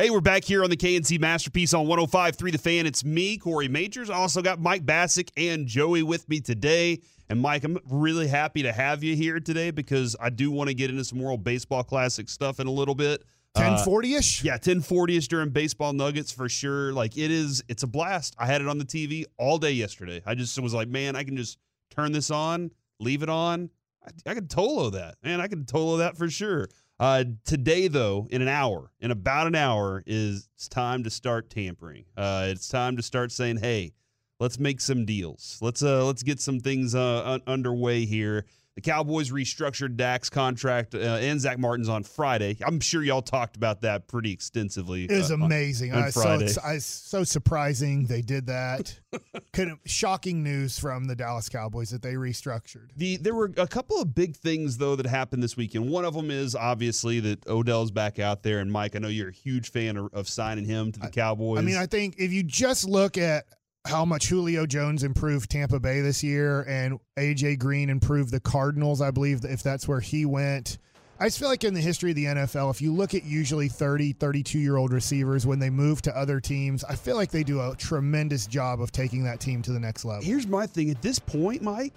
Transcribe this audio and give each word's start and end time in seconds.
Hey, 0.00 0.08
we're 0.08 0.22
back 0.22 0.44
here 0.44 0.64
on 0.64 0.70
the 0.70 0.76
K&C 0.76 1.18
Masterpiece 1.18 1.74
on 1.74 1.84
105.3 1.84 2.52
The 2.52 2.56
Fan. 2.56 2.86
It's 2.86 3.04
me, 3.04 3.36
Corey 3.36 3.68
Mageors. 3.68 4.08
I 4.08 4.14
also 4.14 4.40
got 4.40 4.58
Mike 4.58 4.86
Bacsik 4.86 5.28
and 5.36 5.66
Joey 5.66 6.02
with 6.02 6.26
me 6.26 6.40
today. 6.40 7.00
And 7.28 7.38
Mike, 7.38 7.64
I'm 7.64 7.78
really 7.90 8.26
happy 8.26 8.62
to 8.62 8.72
have 8.72 9.04
you 9.04 9.14
here 9.14 9.40
today 9.40 9.70
because 9.70 10.16
I 10.18 10.30
do 10.30 10.50
want 10.50 10.68
to 10.68 10.74
get 10.74 10.88
into 10.88 11.04
some 11.04 11.20
World 11.20 11.44
Baseball 11.44 11.82
Classic 11.82 12.30
stuff 12.30 12.60
in 12.60 12.66
a 12.66 12.70
little 12.70 12.94
bit. 12.94 13.20
Uh, 13.54 13.60
1040 13.60 14.14
ish? 14.14 14.42
yeah, 14.42 14.56
1040ish 14.56 15.28
during 15.28 15.50
baseball 15.50 15.92
nuggets 15.92 16.32
for 16.32 16.48
sure. 16.48 16.94
Like 16.94 17.18
it 17.18 17.30
is, 17.30 17.62
it's 17.68 17.82
a 17.82 17.86
blast. 17.86 18.34
I 18.38 18.46
had 18.46 18.62
it 18.62 18.68
on 18.68 18.78
the 18.78 18.86
TV 18.86 19.24
all 19.38 19.58
day 19.58 19.72
yesterday. 19.72 20.22
I 20.24 20.34
just 20.34 20.58
was 20.58 20.72
like, 20.72 20.88
man, 20.88 21.14
I 21.14 21.24
can 21.24 21.36
just 21.36 21.58
turn 21.90 22.12
this 22.12 22.30
on, 22.30 22.70
leave 23.00 23.22
it 23.22 23.28
on. 23.28 23.68
I, 24.02 24.30
I 24.30 24.34
could 24.34 24.48
Tolo 24.48 24.92
that. 24.92 25.16
Man, 25.22 25.42
I 25.42 25.46
could 25.46 25.66
Tolo 25.66 25.98
that 25.98 26.16
for 26.16 26.30
sure. 26.30 26.68
Uh, 27.00 27.24
today, 27.46 27.88
though, 27.88 28.28
in 28.30 28.42
an 28.42 28.48
hour, 28.48 28.92
in 29.00 29.10
about 29.10 29.46
an 29.46 29.54
hour, 29.54 30.02
is 30.06 30.50
it's 30.54 30.68
time 30.68 31.02
to 31.02 31.08
start 31.08 31.48
tampering. 31.48 32.04
Uh, 32.14 32.44
it's 32.48 32.68
time 32.68 32.94
to 32.94 33.02
start 33.02 33.32
saying, 33.32 33.56
"Hey, 33.56 33.94
let's 34.38 34.58
make 34.58 34.82
some 34.82 35.06
deals. 35.06 35.58
Let's 35.62 35.82
uh, 35.82 36.04
let's 36.04 36.22
get 36.22 36.40
some 36.40 36.60
things 36.60 36.94
uh, 36.94 37.22
un- 37.24 37.42
underway 37.46 38.04
here." 38.04 38.44
The 38.80 38.90
Cowboys 38.90 39.30
restructured 39.30 39.96
Dak's 39.96 40.30
contract 40.30 40.94
uh, 40.94 40.98
and 40.98 41.38
Zack 41.38 41.58
Martin's 41.58 41.90
on 41.90 42.02
Friday. 42.02 42.56
I'm 42.64 42.80
sure 42.80 43.02
y'all 43.02 43.20
talked 43.20 43.56
about 43.56 43.82
that 43.82 44.08
pretty 44.08 44.32
extensively. 44.32 45.04
It 45.04 45.10
was 45.10 45.30
uh, 45.30 45.34
amazing. 45.34 45.92
on 45.92 46.04
I, 46.04 46.08
so, 46.08 46.22
Friday. 46.22 46.44
it's, 46.46 46.56
I, 46.56 46.78
so 46.78 47.22
surprising 47.22 48.06
they 48.06 48.22
did 48.22 48.46
that. 48.46 48.98
Couldn't, 49.52 49.80
shocking 49.84 50.42
news 50.42 50.78
from 50.78 51.08
the 51.08 51.14
Dallas 51.14 51.50
Cowboys 51.50 51.90
that 51.90 52.00
they 52.00 52.14
restructured. 52.14 52.88
The 52.96 53.18
there 53.18 53.34
were 53.34 53.52
a 53.58 53.66
couple 53.66 54.00
of 54.00 54.14
big 54.14 54.34
things 54.34 54.78
though 54.78 54.96
that 54.96 55.04
happened 55.04 55.42
this 55.42 55.58
weekend. 55.58 55.90
One 55.90 56.06
of 56.06 56.14
them 56.14 56.30
is 56.30 56.54
obviously 56.54 57.20
that 57.20 57.46
Odell's 57.48 57.90
back 57.90 58.18
out 58.18 58.42
there, 58.42 58.60
and 58.60 58.72
Mike, 58.72 58.96
I 58.96 59.00
know 59.00 59.08
you're 59.08 59.28
a 59.28 59.32
huge 59.32 59.70
fan 59.70 59.98
of, 59.98 60.14
of 60.14 60.26
signing 60.26 60.64
him 60.64 60.90
to 60.92 61.00
the 61.00 61.10
Cowboys. 61.10 61.58
I 61.58 61.62
mean, 61.62 61.76
I 61.76 61.84
think 61.84 62.14
if 62.18 62.32
you 62.32 62.42
just 62.42 62.88
look 62.88 63.18
at 63.18 63.44
how 63.86 64.04
much 64.04 64.28
Julio 64.28 64.66
Jones 64.66 65.02
improved 65.02 65.50
Tampa 65.50 65.80
Bay 65.80 66.00
this 66.00 66.22
year 66.22 66.62
and 66.62 66.98
AJ 67.16 67.58
Green 67.58 67.88
improved 67.88 68.30
the 68.30 68.40
Cardinals, 68.40 69.00
I 69.00 69.10
believe, 69.10 69.44
if 69.44 69.62
that's 69.62 69.88
where 69.88 70.00
he 70.00 70.26
went. 70.26 70.78
I 71.18 71.26
just 71.26 71.38
feel 71.38 71.48
like 71.48 71.64
in 71.64 71.74
the 71.74 71.80
history 71.80 72.10
of 72.10 72.16
the 72.16 72.24
NFL, 72.24 72.70
if 72.70 72.80
you 72.80 72.94
look 72.94 73.12
at 73.12 73.24
usually 73.24 73.68
30, 73.68 74.14
32 74.14 74.58
year 74.58 74.76
old 74.76 74.90
receivers 74.90 75.46
when 75.46 75.58
they 75.58 75.68
move 75.68 76.00
to 76.02 76.16
other 76.16 76.40
teams, 76.40 76.82
I 76.84 76.94
feel 76.94 77.14
like 77.16 77.30
they 77.30 77.44
do 77.44 77.60
a 77.60 77.74
tremendous 77.76 78.46
job 78.46 78.80
of 78.80 78.90
taking 78.90 79.24
that 79.24 79.38
team 79.38 79.60
to 79.62 79.72
the 79.72 79.80
next 79.80 80.06
level. 80.06 80.24
here's 80.24 80.46
my 80.46 80.66
thing 80.66 80.90
at 80.90 81.02
this 81.02 81.18
point, 81.18 81.60
Mike. 81.60 81.92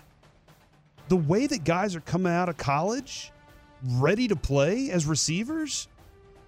The 1.08 1.16
way 1.18 1.48
that 1.48 1.64
guys 1.64 1.96
are 1.96 2.02
coming 2.02 2.34
out 2.34 2.50
of 2.50 2.58
college, 2.58 3.32
ready 3.94 4.28
to 4.28 4.36
play 4.36 4.90
as 4.90 5.06
receivers, 5.06 5.88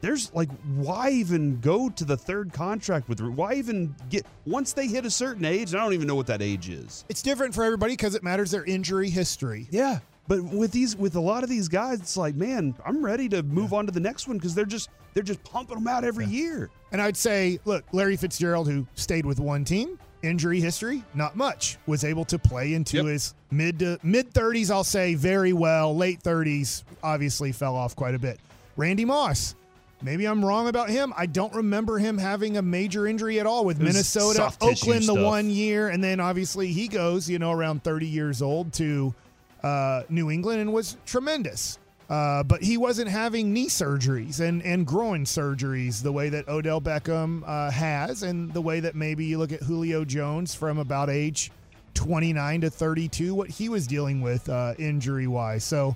there's 0.05 0.31
like, 0.35 0.49
why 0.75 1.09
even 1.09 1.59
go 1.61 1.89
to 1.89 2.05
the 2.05 2.15
third 2.15 2.53
contract 2.53 3.09
with? 3.09 3.19
Why 3.21 3.55
even 3.55 3.95
get 4.09 4.23
once 4.45 4.71
they 4.71 4.85
hit 4.85 5.03
a 5.03 5.09
certain 5.09 5.45
age? 5.45 5.73
I 5.73 5.79
don't 5.79 5.93
even 5.93 6.05
know 6.07 6.13
what 6.13 6.27
that 6.27 6.43
age 6.43 6.69
is. 6.69 7.05
It's 7.09 7.23
different 7.23 7.55
for 7.55 7.63
everybody 7.63 7.93
because 7.93 8.13
it 8.13 8.21
matters 8.21 8.51
their 8.51 8.63
injury 8.65 9.09
history. 9.09 9.67
Yeah. 9.71 9.99
But 10.27 10.43
with 10.43 10.71
these, 10.71 10.95
with 10.95 11.15
a 11.15 11.19
lot 11.19 11.43
of 11.43 11.49
these 11.49 11.67
guys, 11.67 11.99
it's 12.01 12.17
like, 12.17 12.35
man, 12.35 12.75
I'm 12.85 13.03
ready 13.03 13.27
to 13.29 13.41
move 13.41 13.73
on 13.73 13.87
to 13.87 13.91
the 13.91 13.99
next 13.99 14.27
one 14.27 14.37
because 14.37 14.53
they're 14.53 14.65
just 14.65 14.89
they're 15.15 15.23
just 15.23 15.43
pumping 15.43 15.75
them 15.77 15.87
out 15.87 16.03
every 16.03 16.25
year. 16.27 16.69
And 16.91 17.01
I'd 17.01 17.17
say, 17.17 17.59
look, 17.65 17.83
Larry 17.91 18.15
Fitzgerald, 18.15 18.67
who 18.69 18.85
stayed 18.93 19.25
with 19.25 19.39
one 19.39 19.63
team, 19.65 19.97
injury 20.21 20.59
history, 20.61 21.03
not 21.15 21.35
much, 21.35 21.77
was 21.87 22.03
able 22.03 22.25
to 22.25 22.37
play 22.37 22.75
into 22.75 22.97
Yep. 22.97 23.05
his 23.07 23.33
mid 23.49 23.79
to 23.79 23.97
mid 24.03 24.31
30s, 24.33 24.69
I'll 24.69 24.83
say, 24.83 25.15
very 25.15 25.53
well. 25.53 25.95
Late 25.95 26.21
30s, 26.21 26.83
obviously 27.01 27.51
fell 27.51 27.75
off 27.75 27.95
quite 27.95 28.13
a 28.13 28.19
bit. 28.19 28.39
Randy 28.77 29.05
Moss. 29.05 29.55
Maybe 30.01 30.25
I'm 30.25 30.43
wrong 30.43 30.67
about 30.67 30.89
him. 30.89 31.13
I 31.15 31.25
don't 31.25 31.53
remember 31.53 31.97
him 31.97 32.17
having 32.17 32.57
a 32.57 32.61
major 32.61 33.07
injury 33.07 33.39
at 33.39 33.45
all 33.45 33.65
with 33.65 33.79
Minnesota, 33.79 34.51
Oakland 34.61 35.01
the 35.01 35.13
stuff. 35.13 35.19
one 35.19 35.49
year, 35.49 35.89
and 35.89 36.03
then 36.03 36.19
obviously 36.19 36.71
he 36.71 36.87
goes, 36.87 37.29
you 37.29 37.39
know, 37.39 37.51
around 37.51 37.83
30 37.83 38.05
years 38.05 38.41
old 38.41 38.73
to 38.73 39.13
uh, 39.63 40.03
New 40.09 40.29
England 40.29 40.61
and 40.61 40.73
was 40.73 40.97
tremendous. 41.05 41.79
Uh, 42.07 42.43
but 42.43 42.61
he 42.61 42.77
wasn't 42.77 43.09
having 43.09 43.51
knee 43.51 43.67
surgeries 43.67 44.39
and, 44.39 44.61
and 44.61 44.85
groin 44.85 45.25
surgeries 45.25 46.03
the 46.03 46.11
way 46.11 46.29
that 46.29 46.47
Odell 46.47 46.79
Beckham 46.79 47.41
uh, 47.47 47.71
has, 47.71 48.21
and 48.21 48.53
the 48.53 48.61
way 48.61 48.79
that 48.79 48.93
maybe 48.93 49.25
you 49.25 49.39
look 49.39 49.51
at 49.51 49.63
Julio 49.63 50.05
Jones 50.05 50.53
from 50.53 50.77
about 50.77 51.09
age 51.09 51.51
29 51.95 52.61
to 52.61 52.69
32, 52.69 53.33
what 53.33 53.49
he 53.49 53.69
was 53.69 53.87
dealing 53.87 54.21
with 54.21 54.47
uh, 54.49 54.75
injury 54.77 55.25
wise. 55.25 55.63
So 55.63 55.95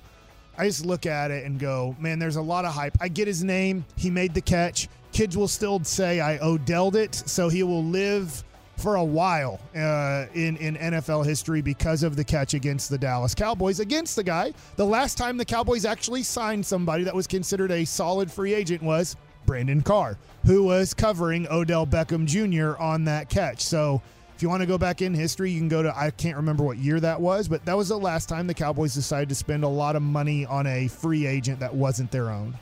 I 0.59 0.65
just 0.65 0.85
look 0.85 1.05
at 1.05 1.31
it 1.31 1.45
and 1.45 1.57
go, 1.57 1.95
man, 1.99 2.19
there's 2.19 2.35
a 2.35 2.41
lot 2.41 2.65
of 2.65 2.73
hype. 2.73 2.97
I 2.99 3.07
get 3.07 3.27
his 3.27 3.45
name. 3.45 3.85
He 3.95 4.09
made 4.09 4.33
the 4.33 4.41
catch. 4.41 4.89
Kids 5.13 5.37
will 5.37 5.47
still 5.47 5.81
say 5.85 6.19
I 6.19 6.37
Odelled 6.39 6.95
it, 6.95 7.15
so 7.15 7.47
he 7.47 7.63
will 7.63 7.83
live 7.83 8.43
for 8.75 8.95
a 8.95 9.03
while 9.03 9.59
uh, 9.73 10.25
in 10.33 10.57
in 10.57 10.75
NFL 10.75 11.25
history 11.25 11.61
because 11.61 12.03
of 12.03 12.17
the 12.17 12.23
catch 12.25 12.53
against 12.53 12.89
the 12.89 12.97
Dallas 12.97 13.33
Cowboys 13.33 13.79
against 13.79 14.17
the 14.17 14.23
guy. 14.23 14.53
The 14.75 14.85
last 14.85 15.17
time 15.17 15.37
the 15.37 15.45
Cowboys 15.45 15.85
actually 15.85 16.23
signed 16.23 16.65
somebody 16.65 17.05
that 17.05 17.15
was 17.15 17.25
considered 17.25 17.71
a 17.71 17.85
solid 17.85 18.29
free 18.29 18.53
agent 18.53 18.83
was 18.83 19.15
Brandon 19.45 19.81
Carr, 19.81 20.17
who 20.45 20.63
was 20.63 20.93
covering 20.93 21.47
Odell 21.49 21.87
Beckham 21.87 22.25
Jr. 22.25 22.77
on 22.81 23.05
that 23.05 23.29
catch. 23.29 23.61
So. 23.61 24.01
If 24.39 24.43
you 24.43 24.47
want 24.47 24.61
to 24.61 24.67
go 24.67 24.77
back 24.77 25.01
in 25.01 25.13
history, 25.13 25.51
you 25.51 25.59
can 25.59 25.67
go 25.67 25.83
to 25.83 25.93
I 25.93 26.11
can't 26.11 26.37
remember 26.37 26.63
what 26.63 26.77
year 26.77 26.97
that 27.01 27.19
was, 27.19 27.49
but 27.49 27.65
that 27.65 27.75
was 27.75 27.89
the 27.89 27.99
last 27.99 28.29
time 28.29 28.47
the 28.47 28.53
Cowboys 28.53 28.93
decided 28.93 29.27
to 29.27 29.35
spend 29.35 29.65
a 29.65 29.67
lot 29.67 29.97
of 29.97 30.01
money 30.01 30.45
on 30.45 30.65
a 30.65 30.87
free 30.87 31.25
agent 31.25 31.59
that 31.59 31.75
wasn't 31.75 32.09
their 32.09 32.29
own. 32.29 32.57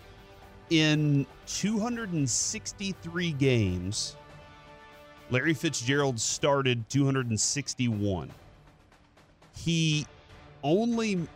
In 0.71 1.27
263 1.45 3.31
games, 3.33 4.15
Larry 5.29 5.53
Fitzgerald 5.53 6.19
started 6.19 6.89
261. 6.89 8.31
He 9.55 10.07
only 10.63 11.27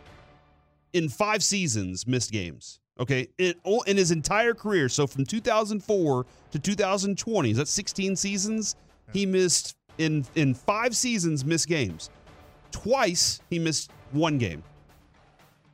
in 0.93 1.07
five 1.07 1.43
seasons 1.43 2.07
missed 2.07 2.31
games. 2.31 2.79
Okay, 2.99 3.27
in, 3.37 3.53
in 3.85 3.95
his 3.95 4.09
entire 4.09 4.55
career, 4.55 4.89
so 4.89 5.05
from 5.05 5.23
2004 5.23 6.25
to 6.49 6.59
2020, 6.59 7.51
is 7.51 7.57
that 7.57 7.67
16 7.67 8.15
seasons? 8.15 8.75
He 9.13 9.25
missed 9.25 9.75
in 10.01 10.25
in 10.35 10.53
five 10.53 10.95
seasons 10.95 11.45
missed 11.45 11.67
games. 11.67 12.09
Twice 12.71 13.41
he 13.49 13.59
missed 13.59 13.91
one 14.11 14.37
game. 14.37 14.63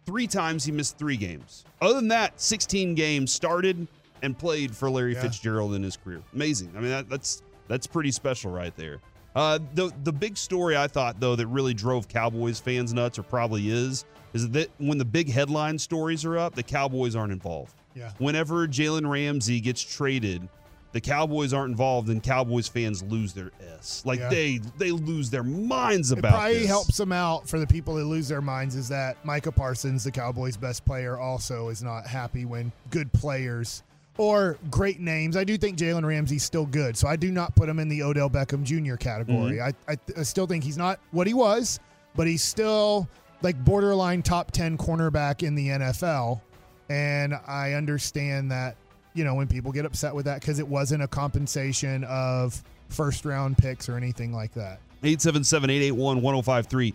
Three 0.06 0.28
times 0.28 0.64
he 0.64 0.72
missed 0.72 0.98
three 0.98 1.18
games. 1.18 1.66
Other 1.82 1.96
than 1.96 2.08
that, 2.10 2.40
16 2.40 2.96
games 2.96 3.32
started 3.32 3.88
and 4.24 4.38
played 4.38 4.76
for 4.76 4.90
Larry 4.90 5.14
Yeah. 5.14 5.22
Fitzgerald 5.22 5.76
in 5.76 5.84
his 5.84 5.98
career. 5.98 6.22
Amazing. 6.34 6.72
I 6.76 6.80
mean, 6.80 6.90
that, 6.90 7.10
that's 7.10 7.42
that's 7.68 7.86
pretty 7.88 8.12
special 8.12 8.52
right 8.52 8.76
there. 8.78 9.00
Uh, 9.36 9.60
the 9.76 9.92
the 10.04 10.12
big 10.14 10.38
story 10.38 10.76
I 10.76 10.88
thought 10.88 11.20
though 11.20 11.36
that 11.36 11.48
really 11.48 11.74
drove 11.74 12.08
Cowboys 12.08 12.60
fans 12.60 12.94
nuts, 12.94 13.20
or 13.20 13.24
probably 13.24 13.70
is, 13.70 14.06
is 14.34 14.50
that 14.52 14.70
when 14.78 14.98
the 14.98 15.06
big 15.06 15.30
headline 15.30 15.78
stories 15.78 16.26
are 16.26 16.38
up, 16.38 16.56
the 16.56 16.64
Cowboys 16.64 17.16
aren't 17.16 17.32
involved. 17.34 17.76
Yeah. 17.94 18.12
Whenever 18.18 18.68
Jalen 18.68 19.10
Ramsey 19.10 19.60
gets 19.60 19.82
traded, 19.82 20.48
the 20.94 21.02
Cowboys 21.02 21.54
aren't 21.54 21.72
involved, 21.72 22.10
and 22.10 22.24
Cowboys 22.24 22.68
fans 22.68 23.04
lose 23.04 23.34
their 23.34 23.52
s. 23.78 24.02
Like 24.06 24.20
Yeah. 24.20 24.30
they 24.30 24.60
they 24.78 24.92
lose 24.92 25.30
their 25.30 25.44
minds 25.44 26.12
about. 26.12 26.30
It 26.30 26.32
probably 26.36 26.54
this. 26.60 26.68
helps 26.68 26.98
them 26.98 27.12
out 27.12 27.48
for 27.48 27.60
the 27.60 27.68
people 27.68 27.96
that 27.96 28.06
lose 28.06 28.28
their 28.28 28.42
minds 28.42 28.76
is 28.76 28.88
that 28.90 29.24
Micah 29.26 29.52
Parsons, 29.52 30.04
the 30.04 30.12
Cowboys' 30.12 30.58
best 30.58 30.86
player, 30.86 31.18
also 31.18 31.70
is 31.70 31.84
not 31.84 32.08
happy 32.08 32.46
when 32.46 32.72
good 32.90 33.12
players 33.14 33.84
or 34.18 34.58
great 34.72 35.00
names. 35.00 35.38
I 35.38 35.44
do 35.44 35.58
think 35.58 35.78
Jalen 35.78 36.04
Ramsey's 36.06 36.44
still 36.44 36.66
good, 36.66 36.98
so 36.98 37.08
I 37.08 37.16
do 37.16 37.32
not 37.32 37.56
put 37.56 37.70
him 37.70 37.78
in 37.80 37.88
the 37.90 38.02
Odell 38.02 38.30
Beckham 38.30 38.64
Jr. 38.64 38.96
category. 38.96 39.58
Mm-hmm. 39.58 39.90
I, 39.90 39.94
I, 39.94 39.98
I 40.20 40.24
still 40.24 40.48
think 40.48 40.64
he's 40.64 40.78
not 40.78 41.00
what 41.12 41.28
he 41.28 41.34
was, 41.36 41.80
but 42.16 42.26
he's 42.26 42.44
still 42.44 43.08
like 43.44 43.64
borderline 43.64 44.24
top 44.24 44.50
10 44.52 44.78
cornerback 44.80 45.44
in 45.44 45.54
the 45.54 45.68
NFL. 45.68 46.42
And 46.90 47.36
I 47.46 47.74
understand 47.74 48.50
that 48.52 48.76
you 49.18 49.24
know, 49.24 49.34
when 49.34 49.48
people 49.48 49.72
get 49.72 49.86
upset 49.86 50.14
with 50.14 50.26
that 50.26 50.40
because 50.40 50.60
it 50.60 50.68
wasn't 50.68 51.02
a 51.02 51.08
compensation 51.08 52.04
of 52.04 52.62
first 52.90 53.26
round 53.26 53.58
picks 53.58 53.90
or 53.90 53.98
anything 53.98 54.32
like 54.32 54.54
that. 54.54 54.80
877-881-1053. 55.04 56.94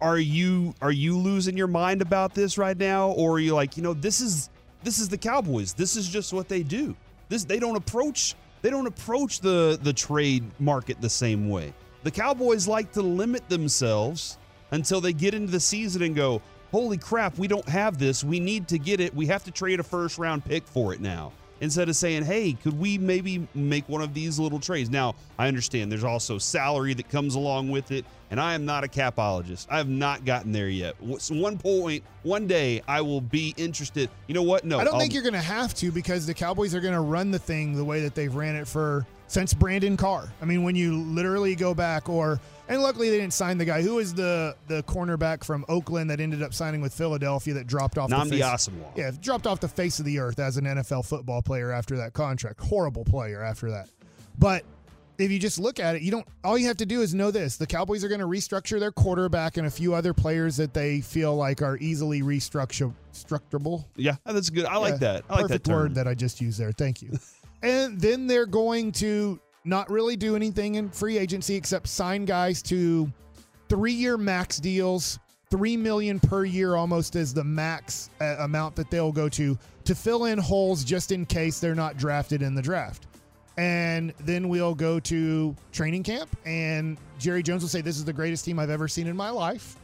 Are 0.00 0.18
you 0.18 0.74
are 0.82 0.90
you 0.90 1.16
losing 1.16 1.56
your 1.56 1.68
mind 1.68 2.02
about 2.02 2.34
this 2.34 2.58
right 2.58 2.76
now 2.76 3.10
or 3.12 3.32
are 3.32 3.38
you 3.38 3.54
like, 3.54 3.76
you 3.76 3.82
know, 3.82 3.94
this 3.94 4.20
is 4.20 4.50
this 4.82 4.98
is 4.98 5.08
the 5.08 5.18
Cowboys. 5.18 5.72
This 5.72 5.96
is 5.96 6.08
just 6.08 6.32
what 6.32 6.48
they 6.48 6.62
do. 6.62 6.94
This 7.28 7.44
they 7.44 7.58
don't 7.58 7.76
approach 7.76 8.34
they 8.60 8.70
don't 8.70 8.86
approach 8.86 9.40
the 9.40 9.78
the 9.82 9.92
trade 9.92 10.44
market 10.58 11.00
the 11.00 11.08
same 11.08 11.48
way. 11.48 11.72
The 12.02 12.10
Cowboys 12.10 12.68
like 12.68 12.92
to 12.92 13.02
limit 13.02 13.48
themselves 13.48 14.38
until 14.72 15.00
they 15.00 15.12
get 15.12 15.34
into 15.34 15.52
the 15.52 15.60
season 15.60 16.02
and 16.02 16.16
go, 16.16 16.42
"Holy 16.72 16.98
crap, 16.98 17.38
we 17.38 17.46
don't 17.46 17.68
have 17.68 17.98
this. 17.98 18.24
We 18.24 18.40
need 18.40 18.66
to 18.68 18.78
get 18.78 19.00
it. 19.00 19.14
We 19.14 19.26
have 19.26 19.44
to 19.44 19.50
trade 19.52 19.78
a 19.78 19.84
first 19.84 20.18
round 20.18 20.44
pick 20.44 20.66
for 20.66 20.92
it 20.92 21.00
now." 21.00 21.32
Instead 21.60 21.88
of 21.88 21.94
saying, 21.94 22.24
"Hey, 22.24 22.54
could 22.54 22.76
we 22.76 22.98
maybe 22.98 23.46
make 23.54 23.88
one 23.88 24.02
of 24.02 24.14
these 24.14 24.36
little 24.36 24.58
trades?" 24.58 24.90
Now, 24.90 25.14
I 25.38 25.46
understand 25.46 25.92
there's 25.92 26.02
also 26.02 26.36
salary 26.38 26.92
that 26.94 27.08
comes 27.08 27.36
along 27.36 27.70
with 27.70 27.92
it, 27.92 28.04
and 28.32 28.40
I 28.40 28.54
am 28.54 28.64
not 28.64 28.82
a 28.82 28.88
capologist. 28.88 29.68
I 29.70 29.76
have 29.76 29.88
not 29.88 30.24
gotten 30.24 30.50
there 30.50 30.68
yet. 30.68 30.96
One 31.30 31.58
point, 31.58 32.02
one 32.24 32.48
day, 32.48 32.82
I 32.88 33.00
will 33.02 33.20
be 33.20 33.54
interested. 33.56 34.10
You 34.26 34.34
know 34.34 34.42
what? 34.42 34.64
No, 34.64 34.80
I 34.80 34.84
don't 34.84 34.94
I'll- 34.94 35.00
think 35.00 35.14
you're 35.14 35.22
going 35.22 35.34
to 35.34 35.38
have 35.38 35.72
to 35.74 35.92
because 35.92 36.26
the 36.26 36.34
Cowboys 36.34 36.74
are 36.74 36.80
going 36.80 36.94
to 36.94 37.00
run 37.00 37.30
the 37.30 37.38
thing 37.38 37.76
the 37.76 37.84
way 37.84 38.00
that 38.00 38.16
they've 38.16 38.34
ran 38.34 38.56
it 38.56 38.66
for 38.66 39.06
since 39.28 39.54
Brandon 39.54 39.96
Carr. 39.96 40.32
I 40.42 40.44
mean, 40.46 40.64
when 40.64 40.74
you 40.74 41.00
literally 41.00 41.54
go 41.54 41.74
back, 41.74 42.08
or 42.08 42.40
and 42.72 42.82
luckily 42.82 43.10
they 43.10 43.18
didn't 43.18 43.34
sign 43.34 43.58
the 43.58 43.64
guy 43.64 43.82
who 43.82 43.96
was 43.96 44.14
the 44.14 44.56
the 44.68 44.82
cornerback 44.84 45.44
from 45.44 45.64
Oakland 45.68 46.10
that 46.10 46.20
ended 46.20 46.42
up 46.42 46.54
signing 46.54 46.80
with 46.80 46.94
Philadelphia 46.94 47.54
that 47.54 47.66
dropped 47.66 47.98
off. 47.98 48.10
Nnamdi 48.10 48.30
the 48.30 48.36
face, 48.38 48.44
Asomugha. 48.44 48.96
Yeah, 48.96 49.10
dropped 49.20 49.46
off 49.46 49.60
the 49.60 49.68
face 49.68 49.98
of 49.98 50.04
the 50.04 50.18
earth 50.18 50.38
as 50.38 50.56
an 50.56 50.64
NFL 50.64 51.06
football 51.06 51.42
player 51.42 51.70
after 51.70 51.96
that 51.98 52.12
contract. 52.14 52.60
Horrible 52.60 53.04
player 53.04 53.42
after 53.42 53.70
that, 53.70 53.88
but. 54.38 54.64
If 55.18 55.30
you 55.30 55.38
just 55.38 55.58
look 55.60 55.78
at 55.78 55.94
it, 55.94 56.02
you 56.02 56.10
don't. 56.10 56.26
All 56.42 56.56
you 56.56 56.66
have 56.66 56.78
to 56.78 56.86
do 56.86 57.02
is 57.02 57.14
know 57.14 57.30
this: 57.30 57.56
the 57.56 57.66
Cowboys 57.66 58.02
are 58.02 58.08
going 58.08 58.22
to 58.22 58.26
restructure 58.26 58.80
their 58.80 58.90
quarterback 58.90 59.56
and 59.58 59.66
a 59.66 59.70
few 59.70 59.94
other 59.94 60.14
players 60.14 60.56
that 60.56 60.72
they 60.72 61.02
feel 61.02 61.36
like 61.36 61.60
are 61.62 61.76
easily 61.76 62.22
restructurable. 62.22 62.94
Structurable. 63.12 63.84
Yeah, 63.94 64.16
that's 64.24 64.48
good. 64.50 64.64
I 64.64 64.78
like 64.78 64.94
Yeah, 64.94 64.98
that. 64.98 65.24
I 65.28 65.34
like 65.34 65.42
Perfect 65.42 65.64
that 65.64 65.70
term. 65.70 65.80
word 65.80 65.94
that 65.96 66.08
I 66.08 66.14
just 66.14 66.40
used 66.40 66.58
there. 66.58 66.72
Thank 66.72 67.02
you. 67.02 67.10
and 67.62 68.00
then 68.00 68.26
they're 68.26 68.46
going 68.46 68.90
to 68.92 69.38
not 69.64 69.90
really 69.90 70.16
do 70.16 70.36
anything 70.36 70.76
in 70.76 70.90
free 70.90 71.18
agency 71.18 71.54
except 71.54 71.88
sign 71.88 72.24
guys 72.24 72.62
to 72.62 73.10
three-year 73.68 74.16
max 74.18 74.58
deals, 74.58 75.18
three 75.50 75.76
million 75.76 76.18
per 76.20 76.44
year, 76.44 76.74
almost 76.74 77.16
as 77.16 77.32
the 77.32 77.44
max 77.44 78.10
uh, 78.20 78.36
amount 78.40 78.76
that 78.76 78.90
they'll 78.90 79.12
go 79.12 79.28
to 79.28 79.58
to 79.84 79.94
fill 79.94 80.26
in 80.26 80.38
holes 80.38 80.84
just 80.84 81.12
in 81.12 81.26
case 81.26 81.58
they're 81.58 81.74
not 81.74 81.96
drafted 81.96 82.42
in 82.42 82.54
the 82.54 82.62
draft. 82.62 83.06
And 83.56 84.14
then 84.20 84.48
we'll 84.48 84.74
go 84.74 84.98
to 85.00 85.54
training 85.72 86.04
camp, 86.04 86.34
and 86.46 86.96
Jerry 87.18 87.42
Jones 87.42 87.62
will 87.62 87.68
say, 87.68 87.82
"This 87.82 87.98
is 87.98 88.04
the 88.04 88.12
greatest 88.12 88.44
team 88.44 88.58
I've 88.58 88.70
ever 88.70 88.88
seen 88.88 89.06
in 89.06 89.16
my 89.16 89.30
life." 89.30 89.76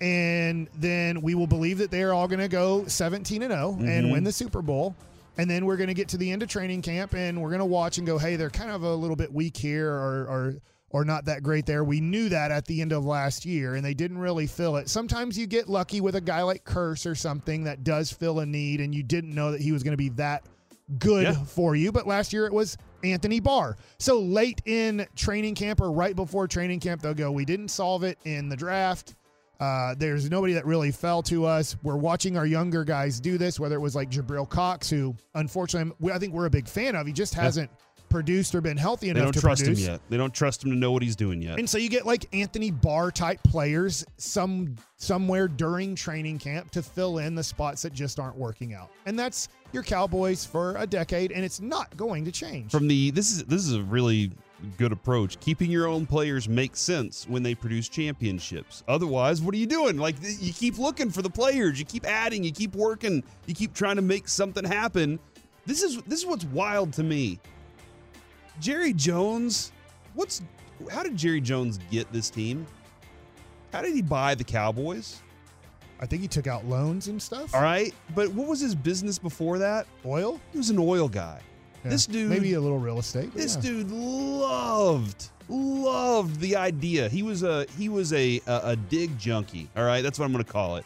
and 0.00 0.68
then 0.76 1.20
we 1.22 1.34
will 1.34 1.46
believe 1.46 1.78
that 1.78 1.90
they're 1.90 2.14
all 2.14 2.28
going 2.28 2.38
to 2.40 2.48
go 2.48 2.84
17 2.86 3.42
and 3.42 3.52
0 3.52 3.78
and 3.80 4.12
win 4.12 4.24
the 4.24 4.32
Super 4.32 4.62
Bowl. 4.62 4.94
And 5.38 5.48
then 5.48 5.64
we're 5.66 5.76
going 5.76 5.88
to 5.88 5.94
get 5.94 6.08
to 6.08 6.16
the 6.16 6.30
end 6.30 6.42
of 6.42 6.48
training 6.48 6.82
camp 6.82 7.14
and 7.14 7.40
we're 7.40 7.50
going 7.50 7.60
to 7.60 7.64
watch 7.64 7.98
and 7.98 8.06
go, 8.06 8.18
hey, 8.18 8.36
they're 8.36 8.50
kind 8.50 8.70
of 8.72 8.82
a 8.82 8.94
little 8.94 9.16
bit 9.16 9.32
weak 9.32 9.56
here 9.56 9.90
or, 9.90 10.26
or 10.26 10.54
or 10.90 11.04
not 11.04 11.26
that 11.26 11.42
great 11.42 11.66
there. 11.66 11.84
We 11.84 12.00
knew 12.00 12.30
that 12.30 12.50
at 12.50 12.64
the 12.64 12.80
end 12.80 12.92
of 12.92 13.04
last 13.04 13.44
year 13.44 13.74
and 13.74 13.84
they 13.84 13.92
didn't 13.92 14.16
really 14.18 14.46
fill 14.46 14.76
it. 14.76 14.88
Sometimes 14.88 15.36
you 15.36 15.46
get 15.46 15.68
lucky 15.68 16.00
with 16.00 16.16
a 16.16 16.20
guy 16.20 16.42
like 16.42 16.64
Kearse 16.64 17.04
or 17.04 17.14
something 17.14 17.64
that 17.64 17.84
does 17.84 18.10
fill 18.10 18.40
a 18.40 18.46
need 18.46 18.80
and 18.80 18.94
you 18.94 19.02
didn't 19.02 19.34
know 19.34 19.52
that 19.52 19.60
he 19.60 19.70
was 19.70 19.82
going 19.82 19.92
to 19.92 19.98
be 19.98 20.08
that 20.10 20.44
good 20.98 21.24
Yeah. 21.24 21.44
for 21.44 21.76
you. 21.76 21.92
But 21.92 22.06
last 22.06 22.32
year 22.32 22.46
it 22.46 22.54
was 22.54 22.78
Anthony 23.04 23.38
Barr. 23.38 23.76
So 23.98 24.18
late 24.18 24.62
in 24.64 25.06
training 25.14 25.56
camp 25.56 25.82
or 25.82 25.92
right 25.92 26.16
before 26.16 26.48
training 26.48 26.80
camp, 26.80 27.02
they'll 27.02 27.12
go, 27.12 27.30
we 27.30 27.44
didn't 27.44 27.68
solve 27.68 28.02
it 28.02 28.18
in 28.24 28.48
the 28.48 28.56
draft. 28.56 29.14
Uh, 29.60 29.94
there's 29.98 30.30
nobody 30.30 30.52
that 30.52 30.64
really 30.66 30.92
fell 30.92 31.22
to 31.24 31.44
us. 31.44 31.76
We're 31.82 31.96
watching 31.96 32.36
our 32.36 32.46
younger 32.46 32.84
guys 32.84 33.18
do 33.18 33.38
this, 33.38 33.58
whether 33.58 33.74
it 33.74 33.80
was 33.80 33.96
like 33.96 34.10
Jabril 34.10 34.48
Cox, 34.48 34.88
who 34.88 35.16
unfortunately 35.34 35.94
we- 36.00 36.12
I 36.12 36.18
think 36.18 36.32
we're 36.32 36.46
a 36.46 36.50
big 36.50 36.68
fan 36.68 36.94
of. 36.94 37.06
He 37.06 37.12
just 37.12 37.34
hasn't 37.34 37.70
produced 38.08 38.54
or 38.54 38.60
been 38.60 38.76
healthy 38.76 39.10
enough. 39.10 39.20
They 39.20 39.24
don't 39.24 39.32
to 39.34 39.40
trust 39.40 39.64
produce. 39.64 39.80
him 39.84 39.92
yet. 39.92 40.00
They 40.08 40.16
don't 40.16 40.32
trust 40.32 40.64
him 40.64 40.70
to 40.70 40.76
know 40.76 40.92
what 40.92 41.02
he's 41.02 41.16
doing 41.16 41.42
yet. 41.42 41.58
And 41.58 41.68
so 41.68 41.76
you 41.76 41.88
get 41.90 42.06
like 42.06 42.26
Anthony 42.32 42.70
Barr 42.70 43.10
type 43.10 43.42
players 43.42 44.04
some 44.16 44.76
somewhere 44.96 45.48
during 45.48 45.94
training 45.94 46.38
camp 46.38 46.70
to 46.70 46.82
fill 46.82 47.18
in 47.18 47.34
the 47.34 47.42
spots 47.42 47.82
that 47.82 47.92
just 47.92 48.18
aren't 48.18 48.36
working 48.36 48.74
out. 48.74 48.90
And 49.06 49.18
that's 49.18 49.48
your 49.72 49.82
Cowboys 49.82 50.44
for 50.46 50.76
a 50.76 50.86
decade 50.86 51.32
and 51.32 51.44
it's 51.44 51.60
not 51.60 51.94
going 51.96 52.24
to 52.24 52.32
change. 52.32 52.70
From 52.70 52.88
the 52.88 53.10
this 53.10 53.30
is 53.30 53.44
this 53.44 53.66
is 53.66 53.74
a 53.74 53.82
really 53.82 54.30
good 54.76 54.92
approach. 54.92 55.38
Keeping 55.40 55.70
your 55.70 55.86
own 55.86 56.06
players 56.06 56.48
makes 56.48 56.80
sense 56.80 57.26
when 57.28 57.42
they 57.42 57.54
produce 57.54 57.88
championships. 57.88 58.82
Otherwise, 58.88 59.40
what 59.40 59.54
are 59.54 59.58
you 59.58 59.66
doing? 59.66 59.98
Like 59.98 60.16
you 60.22 60.52
keep 60.52 60.78
looking 60.78 61.10
for 61.10 61.22
the 61.22 61.30
players, 61.30 61.78
you 61.78 61.84
keep 61.84 62.06
adding, 62.06 62.44
you 62.44 62.52
keep 62.52 62.74
working, 62.74 63.22
you 63.46 63.54
keep 63.54 63.74
trying 63.74 63.96
to 63.96 64.02
make 64.02 64.28
something 64.28 64.64
happen. 64.64 65.18
This 65.66 65.82
is 65.82 66.02
this 66.02 66.20
is 66.20 66.26
what's 66.26 66.44
wild 66.46 66.92
to 66.94 67.02
me. 67.02 67.38
Jerry 68.60 68.92
Jones, 68.92 69.72
what's 70.14 70.42
how 70.90 71.02
did 71.02 71.16
Jerry 71.16 71.40
Jones 71.40 71.78
get 71.90 72.10
this 72.12 72.30
team? 72.30 72.66
How 73.72 73.82
did 73.82 73.94
he 73.94 74.02
buy 74.02 74.34
the 74.34 74.44
Cowboys? 74.44 75.20
I 76.00 76.06
think 76.06 76.22
he 76.22 76.28
took 76.28 76.46
out 76.46 76.64
loans 76.64 77.08
and 77.08 77.20
stuff. 77.20 77.54
All 77.54 77.60
right, 77.60 77.92
but 78.14 78.32
what 78.32 78.46
was 78.46 78.60
his 78.60 78.74
business 78.74 79.18
before 79.18 79.58
that? 79.58 79.86
Oil? 80.06 80.40
He 80.52 80.58
was 80.58 80.70
an 80.70 80.78
oil 80.78 81.08
guy. 81.08 81.40
Yeah. 81.88 81.92
This 81.92 82.06
dude 82.06 82.28
Maybe 82.28 82.52
a 82.52 82.60
little 82.60 82.78
real 82.78 82.98
estate. 82.98 83.34
This 83.34 83.56
yeah. 83.56 83.62
dude 83.62 83.90
loved 83.90 85.30
loved 85.48 86.38
the 86.40 86.54
idea. 86.54 87.08
He 87.08 87.22
was 87.22 87.42
a 87.42 87.66
he 87.78 87.88
was 87.88 88.12
a 88.12 88.40
a, 88.46 88.60
a 88.64 88.76
dig 88.76 89.18
junkie. 89.18 89.68
All 89.76 89.84
right, 89.84 90.02
that's 90.02 90.18
what 90.18 90.26
I'm 90.26 90.32
going 90.32 90.44
to 90.44 90.52
call 90.52 90.76
it. 90.76 90.84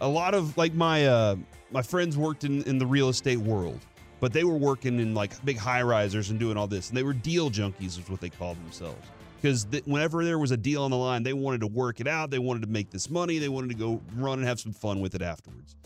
A 0.00 0.08
lot 0.08 0.34
of 0.34 0.56
like 0.56 0.74
my 0.74 1.06
uh 1.06 1.36
my 1.70 1.82
friends 1.82 2.16
worked 2.16 2.44
in 2.44 2.62
in 2.64 2.78
the 2.78 2.86
real 2.86 3.08
estate 3.08 3.38
world, 3.38 3.78
but 4.18 4.32
they 4.32 4.42
were 4.44 4.56
working 4.56 4.98
in 4.98 5.14
like 5.14 5.42
big 5.44 5.56
high 5.56 5.82
risers 5.82 6.30
and 6.30 6.40
doing 6.40 6.56
all 6.56 6.66
this, 6.66 6.88
and 6.88 6.96
they 6.96 7.04
were 7.04 7.12
deal 7.12 7.50
junkies, 7.50 7.98
is 7.98 8.10
what 8.10 8.20
they 8.20 8.30
called 8.30 8.56
themselves. 8.64 9.06
Because 9.40 9.64
th- 9.64 9.84
whenever 9.86 10.24
there 10.24 10.38
was 10.38 10.50
a 10.50 10.56
deal 10.56 10.82
on 10.82 10.90
the 10.90 10.96
line, 10.96 11.22
they 11.22 11.32
wanted 11.32 11.60
to 11.60 11.66
work 11.66 12.00
it 12.00 12.06
out. 12.06 12.30
They 12.30 12.38
wanted 12.38 12.60
to 12.62 12.68
make 12.68 12.90
this 12.90 13.08
money. 13.08 13.38
They 13.38 13.48
wanted 13.48 13.68
to 13.68 13.76
go 13.76 14.00
run 14.16 14.38
and 14.40 14.46
have 14.46 14.60
some 14.60 14.72
fun 14.72 15.00
with 15.00 15.14
it 15.14 15.22
afterwards. 15.22 15.76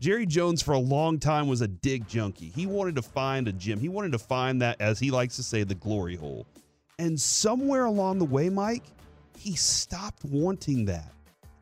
Jerry 0.00 0.26
Jones 0.26 0.62
for 0.62 0.72
a 0.72 0.78
long 0.78 1.18
time 1.18 1.48
was 1.48 1.60
a 1.60 1.68
dig 1.68 2.06
junkie. 2.06 2.52
He 2.54 2.66
wanted 2.66 2.96
to 2.96 3.02
find 3.02 3.48
a 3.48 3.52
gym. 3.52 3.80
He 3.80 3.88
wanted 3.88 4.12
to 4.12 4.18
find 4.18 4.60
that, 4.62 4.80
as 4.80 4.98
he 4.98 5.10
likes 5.10 5.36
to 5.36 5.42
say, 5.42 5.64
the 5.64 5.74
glory 5.74 6.16
hole. 6.16 6.46
And 6.98 7.20
somewhere 7.20 7.86
along 7.86 8.18
the 8.18 8.24
way, 8.24 8.48
Mike, 8.48 8.84
he 9.38 9.56
stopped 9.56 10.24
wanting 10.24 10.84
that. 10.86 11.10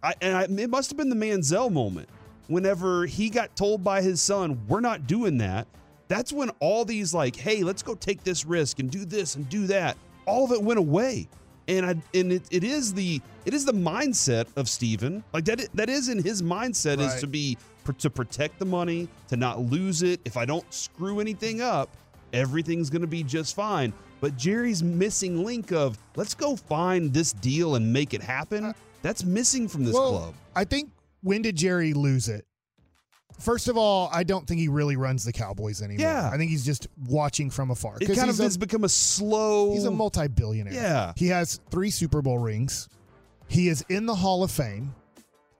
I, 0.03 0.15
and 0.21 0.37
I, 0.37 0.43
it 0.63 0.71
must 0.71 0.91
have 0.91 0.97
been 0.97 1.09
the 1.09 1.17
Manziel 1.17 1.71
moment. 1.71 2.09
Whenever 2.49 3.07
he 3.07 3.31
got 3.31 3.55
told 3.57 3.85
by 3.85 4.03
his 4.03 4.21
son, 4.21 4.61
"We're 4.67 4.81
not 4.81 5.07
doing 5.07 5.39
that," 5.39 5.69
that's 6.09 6.33
when 6.33 6.51
all 6.59 6.85
these 6.85 7.15
like, 7.15 7.37
"Hey, 7.37 7.63
let's 7.63 7.83
go 7.83 7.95
take 7.95 8.25
this 8.25 8.45
risk 8.45 8.81
and 8.81 8.91
do 8.91 9.05
this 9.05 9.37
and 9.37 9.49
do 9.49 9.67
that." 9.69 9.97
All 10.27 10.45
of 10.45 10.51
it 10.51 10.63
went 10.63 10.79
away, 10.79 11.29
and 11.69 11.87
I 11.87 11.91
and 12.15 12.33
it, 12.33 12.43
it 12.51 12.65
is 12.65 12.93
the 12.93 13.21
it 13.45 13.55
is 13.55 13.65
the 13.65 13.73
mindset 13.73 14.49
of 14.57 14.69
Steven. 14.69 15.23
Like 15.33 15.45
that 15.45 15.69
that 15.75 15.89
is 15.89 16.09
in 16.09 16.23
his 16.23 16.43
mindset 16.43 16.99
is 16.99 17.21
to 17.21 17.27
be 17.29 17.57
to 17.99 18.11
protect 18.11 18.59
the 18.59 18.65
money, 18.65 19.09
to 19.29 19.37
not 19.37 19.61
lose 19.61 20.03
it. 20.03 20.21
If 20.25 20.37
I 20.37 20.45
don't 20.45 20.73
screw 20.73 21.21
anything 21.21 21.61
up, 21.61 21.89
everything's 22.33 22.91
going 22.91 23.03
to 23.03 23.09
be 23.09 23.23
just 23.23 23.55
fine. 23.55 23.93
But 24.21 24.37
Jerry's 24.37 24.83
missing 24.83 25.45
link 25.45 25.73
of 25.73 25.99
let's 26.17 26.35
go 26.35 26.57
find 26.57 27.13
this 27.13 27.33
deal 27.33 27.75
and 27.75 27.93
make 27.93 28.15
it 28.15 28.23
happen. 28.23 28.67
Uh, 28.67 28.73
that's 29.03 29.25
missing 29.25 29.67
from 29.67 29.85
this 29.85 29.95
well, 29.95 30.11
club. 30.11 30.35
I 30.55 30.65
think 30.65 30.91
when 31.23 31.43
did 31.43 31.57
Jerry 31.57 31.93
lose 31.93 32.29
it? 32.29 32.47
First 33.41 33.67
of 33.67 33.77
all, 33.77 34.09
I 34.13 34.23
don't 34.23 34.47
think 34.47 34.61
he 34.61 34.69
really 34.69 34.95
runs 34.95 35.25
the 35.25 35.33
Cowboys 35.33 35.83
anymore. 35.83 36.07
Yeah. 36.07 36.31
I 36.33 36.37
think 36.37 36.51
he's 36.51 36.65
just 36.65 36.87
watching 37.09 37.51
from 37.51 37.73
afar. 37.73 37.97
It 38.01 38.15
kind 38.15 38.31
of 38.31 38.39
a- 38.39 38.43
has 38.45 38.57
become 38.57 38.85
a 38.85 38.89
slow. 38.89 39.73
He's 39.73 39.85
a 39.85 39.91
multi-billionaire. 39.91 40.73
Yeah. 40.73 41.13
He 41.17 41.27
has 41.29 41.59
three 41.71 41.91
Super 41.91 42.23
Bowl 42.23 42.39
rings. 42.39 42.89
He 43.49 43.69
is 43.69 43.85
in 43.89 44.07
the 44.07 44.15
Hall 44.15 44.45
of 44.45 44.51
Fame. 44.53 44.95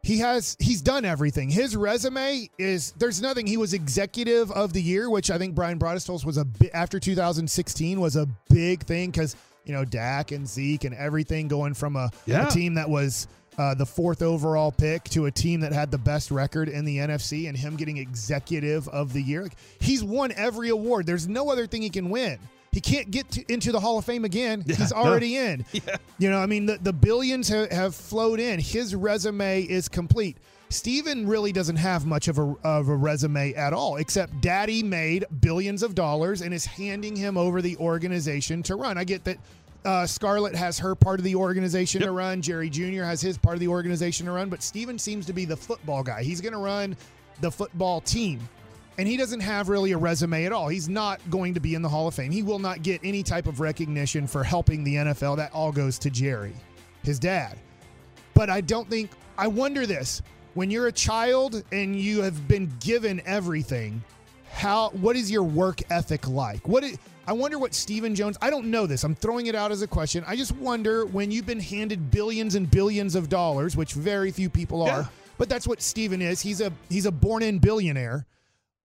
He 0.03 0.19
has 0.19 0.57
he's 0.59 0.83
done 0.83 1.05
everything. 1.05 1.49
His 1.49 1.77
resume 1.77 2.49
is 2.59 2.93
there's 2.99 3.23
nothing. 3.23 3.47
He 3.47 3.57
was 3.57 3.73
executive 3.73 4.51
of 4.51 4.73
the 4.73 4.83
year, 4.83 5.09
which 5.09 5.31
I 5.31 5.39
think 5.39 5.55
Bryan 5.55 5.79
Broaddus 5.79 6.25
was 6.25 6.37
a 6.39 6.45
bit 6.45 6.71
after 6.75 6.99
2016 6.99 8.01
was 8.01 8.17
a 8.17 8.27
big 8.51 8.83
thing 8.83 9.11
because 9.13 9.37
you 9.65 9.73
know 9.73 9.85
Dak 9.85 10.33
and 10.33 10.47
Zeke 10.49 10.83
and 10.85 10.95
everything 10.97 11.47
going 11.47 11.75
from 11.75 11.95
a, 11.95 12.11
Yeah. 12.27 12.49
a 12.49 12.51
team 12.51 12.75
that 12.75 12.91
was 12.91 13.29
uh, 13.59 13.75
the 13.75 13.87
fourth 13.87 14.23
overall 14.23 14.73
pick 14.73 15.05
to 15.05 15.27
a 15.27 15.31
team 15.31 15.61
that 15.61 15.73
had 15.73 15.91
the 15.93 15.99
best 15.99 16.33
record 16.33 16.69
in 16.69 16.85
the 16.85 16.97
NFC 16.99 17.49
and 17.49 17.57
him 17.57 17.77
getting 17.77 17.99
executive 17.99 18.89
of 18.89 19.13
the 19.13 19.23
year. 19.23 19.43
Like, 19.45 19.57
he's 19.79 20.03
won 20.03 20.33
every 20.35 20.71
award. 20.71 21.07
There's 21.07 21.29
no 21.29 21.49
other 21.51 21.67
thing 21.69 21.83
he 21.83 21.91
can 21.91 22.09
win. 22.11 22.39
He 22.73 22.81
can't 22.81 23.11
get 23.11 23.31
to, 23.33 23.53
into 23.53 23.71
the 23.71 23.79
Hall 23.81 23.99
of 23.99 24.05
Fame 24.07 24.25
again. 24.25 24.65
Yeah, 24.67 24.77
he's 24.77 24.93
no. 24.93 24.97
already 24.99 25.37
in. 25.37 25.65
Yeah. 25.73 25.97
You 26.19 26.31
know, 26.31 26.39
I 26.39 26.47
mean, 26.47 26.67
the, 26.67 26.79
the 26.79 26.93
billions 26.93 27.49
have, 27.49 27.71
have 27.71 27.95
flowed 27.95 28.41
in. 28.41 28.59
His 28.61 28.95
resume 28.95 29.63
is 29.63 29.89
complete. 29.89 30.39
Steven 30.71 31.27
really 31.29 31.53
doesn't 31.53 31.77
have 31.77 32.07
much 32.07 32.29
of 32.29 32.39
a, 32.39 32.55
of 32.65 32.89
a 32.89 32.97
resume 32.97 33.53
at 33.55 33.73
all, 33.75 33.97
except 33.97 34.41
daddy 34.41 34.83
made 34.83 35.27
billions 35.41 35.83
of 35.83 35.95
dollars 35.95 36.41
and 36.41 36.55
is 36.55 36.65
handing 36.65 37.15
him 37.15 37.37
over 37.37 37.61
the 37.61 37.77
organization 37.77 38.63
to 38.63 38.77
run. 38.77 38.97
I 38.97 39.05
get 39.05 39.23
that 39.25 39.37
uh, 39.85 40.07
Scarlett 40.07 40.55
has 40.55 40.79
her 40.79 40.95
part 40.95 41.21
of 41.21 41.25
the 41.25 41.35
organization 41.35 42.01
Yep. 42.01 42.09
to 42.09 42.13
run. 42.13 42.41
Jerry 42.41 42.71
Jr. 42.71 43.03
has 43.03 43.21
his 43.21 43.37
part 43.37 43.55
of 43.55 43.61
the 43.61 43.69
organization 43.69 44.27
to 44.27 44.33
run, 44.33 44.49
but 44.49 44.63
Steven 44.63 44.99
seems 44.99 45.27
to 45.27 45.33
be 45.35 45.45
the 45.45 45.57
football 45.57 46.03
guy. 46.03 46.23
He's 46.23 46.41
going 46.41 46.53
to 46.55 46.59
run 46.59 46.97
the 47.41 47.51
football 47.51 48.01
team. 48.01 48.41
And 48.99 49.09
he 49.09 49.17
doesn't 49.17 49.41
have 49.41 49.69
really 49.69 49.93
a 49.93 49.99
resume 49.99 50.45
at 50.45 50.53
all. 50.53 50.69
He's 50.69 50.89
not 50.89 51.19
going 51.31 51.55
to 51.55 51.61
be 51.61 51.75
in 51.75 51.83
the 51.83 51.89
Hall 51.89 52.07
of 52.09 52.15
Fame. 52.15 52.31
He 52.31 52.43
will 52.43 52.59
not 52.59 52.83
get 52.83 53.01
any 53.03 53.23
type 53.23 53.47
of 53.47 53.59
recognition 53.61 54.27
for 54.27 54.45
helping 54.45 54.85
the 54.85 54.97
NFL. 54.97 55.37
That 55.39 55.53
all 55.55 55.73
goes 55.73 55.99
to 56.01 56.11
Jerry, 56.11 56.53
his 57.03 57.19
dad. 57.19 57.57
But 58.35 58.51
I 58.51 58.61
don't 58.61 58.89
think, 58.91 59.11
I 59.39 59.47
wonder 59.47 59.87
this 59.87 60.21
when 60.55 60.71
you're 60.71 60.89
a 60.89 60.93
child 60.93 61.63
and 61.73 61.97
you 61.99 62.21
have 62.23 62.47
been 62.49 62.71
given 62.81 63.23
everything, 63.25 64.03
how, 64.53 64.91
what 64.91 65.17
is 65.17 65.31
your 65.31 65.43
work 65.43 65.81
ethic 65.91 66.29
like? 66.29 66.69
What 66.69 66.85
is, 66.85 66.99
I 67.27 67.33
wonder 67.33 67.59
what 67.59 67.73
Stephen 67.73 68.15
Jones, 68.15 68.37
I 68.43 68.51
don't 68.51 68.67
know 68.67 68.87
this. 68.87 69.05
I'm 69.05 69.15
throwing 69.15 69.47
it 69.47 69.55
out 69.55 69.73
as 69.73 69.81
a 69.81 69.87
question. 69.87 70.23
I 70.27 70.37
just 70.37 70.53
wonder 70.57 71.07
when 71.07 71.31
you've 71.31 71.47
been 71.47 71.61
handed 71.61 72.11
billions 72.11 72.55
and 72.55 72.71
billions 72.71 73.15
of 73.15 73.31
dollars, 73.31 73.77
which 73.77 73.95
very 73.95 74.31
few 74.31 74.51
people 74.51 74.83
are, 74.83 74.87
Yeah. 74.89 75.07
but 75.39 75.49
that's 75.49 75.67
what 75.67 75.81
Stephen 75.81 76.21
is. 76.21 76.43
He's 76.43 76.61
a, 76.61 76.71
he's 76.91 77.07
a 77.07 77.13
born 77.13 77.43
in 77.43 77.59
billionaire 77.59 78.27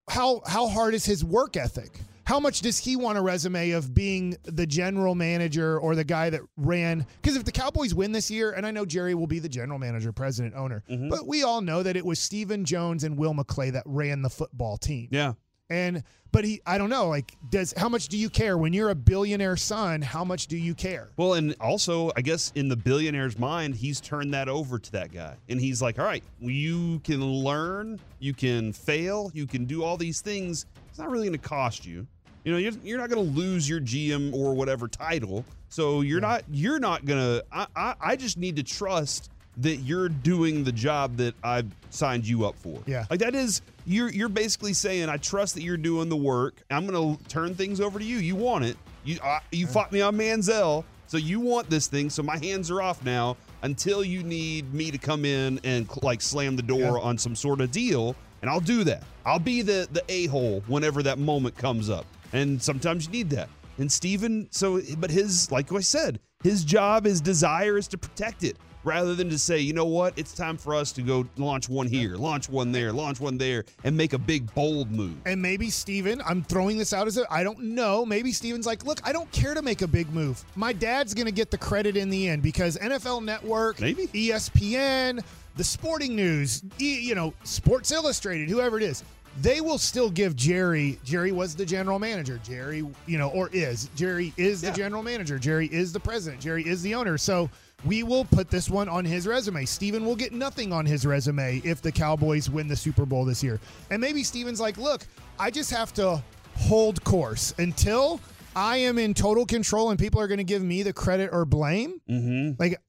how 0.07 0.41
how 0.45 0.67
hard 0.67 0.93
is 0.93 1.05
his 1.05 1.23
work 1.23 1.57
ethic? 1.57 1.99
How 2.25 2.41
much 2.41 2.59
does 2.59 2.77
he 2.77 2.97
want 2.97 3.17
a 3.17 3.21
resume 3.21 3.71
of 3.71 3.93
being 3.93 4.35
the 4.43 4.67
general 4.67 5.15
manager 5.15 5.79
or 5.79 5.95
the 5.95 6.03
guy 6.03 6.29
that 6.29 6.41
ran? 6.57 7.05
Because 7.21 7.37
if 7.37 7.45
the 7.45 7.53
Cowboys 7.53 7.95
win 7.95 8.11
this 8.11 8.29
year, 8.29 8.51
and 8.51 8.65
I 8.65 8.71
know 8.71 8.85
Jerry 8.85 9.15
will 9.15 9.27
be 9.27 9.39
the 9.39 9.47
general 9.47 9.79
manager, 9.79 10.11
president, 10.11 10.53
owner, 10.53 10.83
mm-hmm. 10.89 11.07
but 11.07 11.25
we 11.25 11.43
all 11.43 11.61
know 11.61 11.83
that 11.83 11.95
it 11.95 12.05
was 12.05 12.19
Stephen 12.19 12.65
Jones 12.65 13.05
and 13.05 13.17
Will 13.17 13.33
McClay 13.33 13.71
that 13.71 13.83
ran 13.85 14.23
the 14.23 14.29
football 14.29 14.75
team. 14.75 15.07
Yeah. 15.09 15.33
And 15.69 16.03
but 16.31 16.45
he, 16.45 16.62
I 16.65 16.77
don't 16.77 16.89
know, 16.89 17.07
like, 17.07 17.36
does 17.50 17.74
how 17.75 17.89
much 17.89 18.09
do 18.09 18.17
you 18.17 18.29
care 18.29 18.57
when 18.57 18.74
you're 18.74 18.89
a 18.89 18.95
billionaire 18.95 19.57
son? 19.57 20.01
How 20.01 20.24
much 20.24 20.47
do 20.47 20.57
you 20.57 20.75
care? 20.75 21.09
Well, 21.17 21.33
and 21.33 21.55
also, 21.59 22.12
I 22.15 22.21
guess 22.21 22.51
in 22.55 22.69
the 22.69 22.75
billionaire's 22.75 23.39
mind, 23.39 23.75
he's 23.75 24.00
turned 24.01 24.33
that 24.33 24.50
over 24.50 24.77
to 24.77 24.91
that 24.93 25.12
guy. 25.12 25.36
And 25.50 25.59
he's 25.59 25.81
like, 25.81 26.00
all 26.00 26.05
right, 26.05 26.24
you 26.39 27.00
can 27.00 27.24
learn, 27.24 28.00
you 28.19 28.33
can 28.33 28.74
fail, 28.74 29.31
you 29.33 29.47
can 29.47 29.65
do 29.65 29.83
all 29.83 29.97
these 29.97 30.21
things. 30.21 30.65
It's 30.89 31.00
not 31.00 31.09
really 31.09 31.27
going 31.27 31.39
to 31.39 31.47
cost 31.47 31.86
you. 31.86 32.05
You 32.43 32.51
know, 32.53 32.57
you're, 32.59 32.74
you're 32.83 32.97
not 32.97 33.09
going 33.09 33.25
to 33.25 33.31
lose 33.39 33.67
your 33.67 33.81
GM 33.81 34.33
or 34.33 34.53
whatever 34.53 34.88
title. 34.88 35.43
So 35.69 36.01
you're 36.01 36.21
not 36.21 36.43
you're 36.50 36.79
not 36.79 37.03
going 37.05 37.19
to 37.19 37.45
I, 37.51 37.67
I 37.75 37.95
I 38.00 38.15
just 38.15 38.38
need 38.38 38.55
to 38.55 38.63
trust 38.63 39.31
that 39.57 39.77
you're 39.77 40.07
doing 40.07 40.63
the 40.63 40.71
job 40.71 41.17
that 41.17 41.36
I've 41.43 41.69
signed 41.89 42.27
you 42.27 42.45
up 42.45 42.55
for. 42.57 42.79
Yeah. 42.86 43.05
Like 43.09 43.19
that 43.19 43.36
is 43.36 43.62
you're 43.88 44.10
you're 44.12 44.29
basically 44.29 44.74
saying 44.74 45.08
I 45.10 45.17
trust 45.17 45.56
that 45.56 45.63
you're 45.63 45.77
doing 45.77 46.10
the 46.10 46.17
work. 46.17 46.62
I'm 46.70 46.86
going 46.86 47.17
to 47.17 47.24
turn 47.29 47.56
things 47.56 47.79
over 47.79 47.98
to 47.98 48.06
you. 48.06 48.17
You 48.17 48.36
want 48.36 48.65
it. 48.65 48.77
You 49.06 49.17
uh, 49.24 49.39
you 49.51 49.65
fought 49.65 49.91
me 49.94 50.01
on 50.01 50.17
Manziel, 50.17 50.84
so 51.08 51.17
you 51.17 51.39
want 51.39 51.70
this 51.70 51.88
thing. 51.88 52.10
So 52.10 52.22
my 52.22 52.38
hands 52.38 52.70
are 52.70 52.82
off 52.82 53.03
now 53.06 53.38
until 53.63 54.03
you 54.03 54.24
need 54.24 54.74
me 54.74 54.91
to 54.91 54.98
come 54.98 55.24
in 55.24 55.60
and 55.63 55.88
like 56.03 56.22
slam 56.22 56.58
the 56.58 56.62
door 56.62 56.79
Yeah. 56.98 57.08
on 57.08 57.17
some 57.17 57.36
sort 57.36 57.62
of 57.62 57.72
deal, 57.72 58.15
and 58.41 58.51
I'll 58.51 58.60
do 58.60 58.84
that. 58.84 59.03
I'll 59.25 59.39
be 59.39 59.62
the 59.62 59.88
the 59.91 60.03
a 60.10 60.27
hole 60.27 60.62
whenever 60.67 61.01
that 61.03 61.17
moment 61.17 61.56
comes 61.56 61.89
up, 61.89 62.06
and 62.34 62.62
sometimes 62.62 63.06
you 63.06 63.12
need 63.13 63.29
that. 63.29 63.48
And 63.77 63.89
Steven, 63.89 64.48
so 64.51 64.82
but 64.98 65.10
his 65.12 65.50
like 65.50 65.72
I 65.72 65.79
said, 65.79 66.20
his 66.44 66.65
job, 66.65 67.06
his 67.06 67.22
desire 67.22 67.77
is 67.77 67.88
to 67.89 67.98
protect 67.98 68.44
it 68.44 68.58
rather 68.84 69.15
than 69.15 69.29
to 69.29 69.38
say, 69.38 69.60
you 69.60 69.74
know 69.74 69.86
what, 69.86 70.13
it's 70.17 70.34
time 70.34 70.57
for 70.57 70.74
us 70.75 70.91
to 70.93 71.01
go 71.01 71.25
launch 71.38 71.67
one 71.69 71.88
here, 71.88 72.15
launch 72.15 72.50
one 72.50 72.72
there, 72.72 72.91
launch 72.93 73.19
one 73.19 73.38
there, 73.38 73.65
and 73.84 73.96
make 73.98 74.13
a 74.13 74.17
big 74.17 74.53
bold 74.53 74.91
move. 74.91 75.15
And 75.25 75.41
maybe 75.41 75.69
Steven, 75.69 76.22
I'm 76.25 76.43
throwing 76.43 76.77
this 76.77 76.93
out 76.93 77.07
as 77.07 77.17
a, 77.17 77.25
I 77.31 77.43
don't 77.43 77.60
know. 77.60 78.05
Maybe 78.05 78.31
Steven's 78.31 78.65
like, 78.65 78.86
look, 78.86 79.00
I 79.05 79.12
don't 79.12 79.31
care 79.31 79.53
to 79.53 79.62
make 79.62 79.81
a 79.81 79.88
big 79.88 80.10
move. 80.13 80.43
My 80.55 80.72
dad's 80.74 81.13
going 81.13 81.25
to 81.25 81.31
get 81.34 81.51
the 81.51 81.57
credit 81.57 81.98
in 81.98 82.10
the 82.10 82.29
end 82.29 82.41
because 82.43 82.77
NFL 82.77 83.24
Network, 83.24 83.79
Maybe. 83.81 84.07
ESPN, 84.07 85.24
the 85.55 85.63
sporting 85.63 86.15
news, 86.15 86.63
e, 86.79 87.00
you 87.01 87.15
know, 87.15 87.34
Sports 87.43 87.91
Illustrated, 87.91 88.50
whoever 88.50 88.77
it 88.77 88.84
is, 88.84 89.03
they 89.41 89.62
will 89.62 89.77
still 89.77 90.10
give 90.10 90.36
Jerry, 90.36 90.98
Jerry 91.03 91.31
was 91.31 91.55
the 91.55 91.65
general 91.65 92.00
manager. 92.00 92.39
Jerry, 92.43 92.84
you 93.05 93.17
know, 93.19 93.29
or 93.29 93.50
is. 93.53 93.88
Jerry 93.96 94.34
is 94.36 94.62
the 94.62 94.67
Yeah. 94.67 94.74
general 94.74 95.03
manager. 95.03 95.38
Jerry 95.38 95.67
is 95.67 95.91
the 95.93 96.00
president. 96.00 96.41
Jerry 96.41 96.65
is 96.65 96.81
the 96.81 96.96
owner. 96.96 97.19
So 97.19 97.48
we 97.86 98.03
will 98.03 98.25
put 98.25 98.50
this 98.50 98.69
one 98.69 98.89
on 98.89 99.05
his 99.05 99.27
resume. 99.27 99.65
Steven 99.65 100.05
will 100.05 100.15
get 100.15 100.34
nothing 100.34 100.74
on 100.74 100.86
his 100.86 101.05
resume 101.05 101.62
if 101.63 101.81
the 101.81 101.91
Cowboys 101.91 102.50
win 102.50 102.67
the 102.67 102.75
Super 102.75 103.05
Bowl 103.05 103.24
this 103.24 103.43
year. 103.43 103.60
And 103.91 104.01
maybe 104.01 104.24
Steven's 104.24 104.60
like, 104.60 104.77
look, 104.77 105.05
I 105.39 105.51
just 105.51 105.69
have 105.72 105.93
to 105.96 106.22
hold 106.55 107.03
course 107.03 107.53
until 107.60 108.19
I 108.55 108.77
am 108.77 108.98
in 108.98 109.13
total 109.13 109.46
control 109.46 109.91
and 109.91 110.00
people 110.00 110.19
are 110.19 110.27
going 110.27 110.39
to 110.39 110.43
give 110.43 110.63
me 110.63 110.81
the 110.81 110.93
credit 110.93 111.29
or 111.31 111.46
blame. 111.46 112.01
Mm-hmm. 112.10 112.53
Like, 112.60 112.81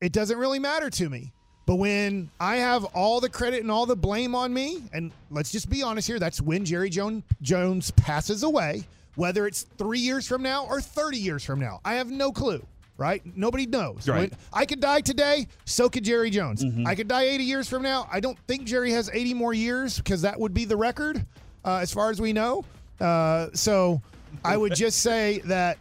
it 0.00 0.12
doesn't 0.12 0.36
really 0.36 0.58
matter 0.58 0.90
to 0.90 1.08
me. 1.08 1.32
But 1.64 1.76
when 1.76 2.28
I 2.40 2.56
have 2.56 2.84
all 2.86 3.20
the 3.20 3.28
credit 3.28 3.62
and 3.62 3.70
all 3.70 3.86
the 3.86 3.94
blame 3.94 4.34
on 4.34 4.52
me, 4.52 4.82
and 4.92 5.12
let's 5.30 5.52
just 5.52 5.70
be 5.70 5.84
honest 5.84 6.08
here, 6.08 6.18
that's 6.18 6.40
when 6.40 6.64
Jerry 6.64 6.90
Jones, 6.90 7.22
Jones 7.40 7.92
passes 7.92 8.42
away, 8.42 8.82
whether 9.14 9.46
it's 9.46 9.62
three 9.62 10.00
years 10.00 10.26
from 10.26 10.42
now 10.42 10.66
or 10.66 10.80
30 10.80 11.18
years 11.18 11.44
from 11.44 11.60
now. 11.60 11.80
I 11.84 11.94
have 11.94 12.10
no 12.10 12.32
clue, 12.32 12.66
right? 12.96 13.22
Nobody 13.36 13.66
knows. 13.66 14.08
Right. 14.08 14.30
When- 14.30 14.38
I 14.52 14.64
could 14.66 14.80
die 14.80 15.00
today, 15.00 15.46
so 15.64 15.88
could 15.88 16.04
Jerry 16.04 16.30
Jones. 16.30 16.64
I 16.86 16.94
could 16.94 17.08
die 17.08 17.24
80 17.24 17.44
years 17.44 17.68
from 17.68 17.82
now. 17.82 18.08
I 18.12 18.20
don't 18.20 18.38
think 18.46 18.64
Jerry 18.64 18.90
has 18.92 19.10
80 19.12 19.34
more 19.34 19.54
years 19.54 19.96
because 19.98 20.22
that 20.22 20.38
would 20.38 20.54
be 20.54 20.64
the 20.64 20.76
record 20.76 21.24
uh, 21.64 21.76
as 21.76 21.92
far 21.92 22.10
as 22.10 22.20
we 22.20 22.32
know. 22.32 22.64
Uh, 23.00 23.48
so 23.54 24.00
I 24.44 24.56
would 24.56 24.74
just 24.74 25.00
say 25.02 25.40
that 25.46 25.78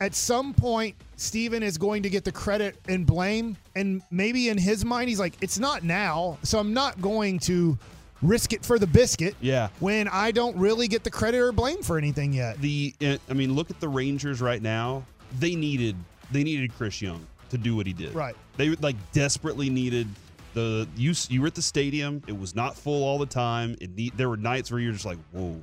at 0.00 0.14
some 0.14 0.54
point 0.54 0.94
Steven 1.16 1.62
is 1.62 1.76
going 1.78 2.02
to 2.02 2.10
get 2.10 2.24
the 2.24 2.32
credit 2.32 2.76
and 2.88 3.06
blame 3.06 3.56
and 3.76 4.00
maybe 4.10 4.48
in 4.48 4.56
his 4.56 4.84
mind 4.84 5.10
he's 5.10 5.20
like 5.20 5.34
it's 5.42 5.58
not 5.58 5.84
now 5.84 6.38
so 6.42 6.58
I'm 6.58 6.72
not 6.72 6.98
going 7.02 7.38
to 7.40 7.76
risk 8.22 8.54
it 8.54 8.64
for 8.64 8.78
the 8.78 8.86
biscuit 8.86 9.34
Yeah. 9.42 9.68
when 9.80 10.08
I 10.08 10.30
don't 10.30 10.56
really 10.56 10.88
get 10.88 11.04
the 11.04 11.10
credit 11.10 11.38
or 11.38 11.52
blame 11.52 11.82
for 11.82 11.98
anything 11.98 12.32
yet 12.32 12.58
the 12.62 12.94
uh, 13.02 13.16
I 13.28 13.34
mean, 13.34 13.52
look 13.54 13.70
at 13.70 13.80
the 13.80 13.88
Rangers 13.88 14.40
right 14.40 14.62
now. 14.62 15.04
They 15.38 15.54
needed 15.54 15.96
they 16.30 16.44
needed 16.44 16.72
Chris 16.74 17.00
Young 17.02 17.26
to 17.50 17.58
do 17.58 17.76
what 17.76 17.86
he 17.86 17.92
did. 17.92 18.14
Right. 18.14 18.36
They 18.56 18.70
like 18.76 18.96
desperately 19.12 19.70
needed 19.70 20.08
the 20.54 20.88
you 20.96 21.14
you 21.28 21.40
were 21.40 21.46
at 21.46 21.54
the 21.54 21.62
stadium. 21.62 22.22
It 22.26 22.38
was 22.38 22.54
not 22.54 22.76
full 22.76 23.04
all 23.04 23.18
the 23.18 23.26
time. 23.26 23.76
It 23.80 23.94
need, 23.94 24.16
there 24.16 24.28
were 24.28 24.36
nights 24.36 24.70
where 24.70 24.80
you're 24.80 24.92
just 24.92 25.04
like 25.04 25.18
whoa. 25.32 25.62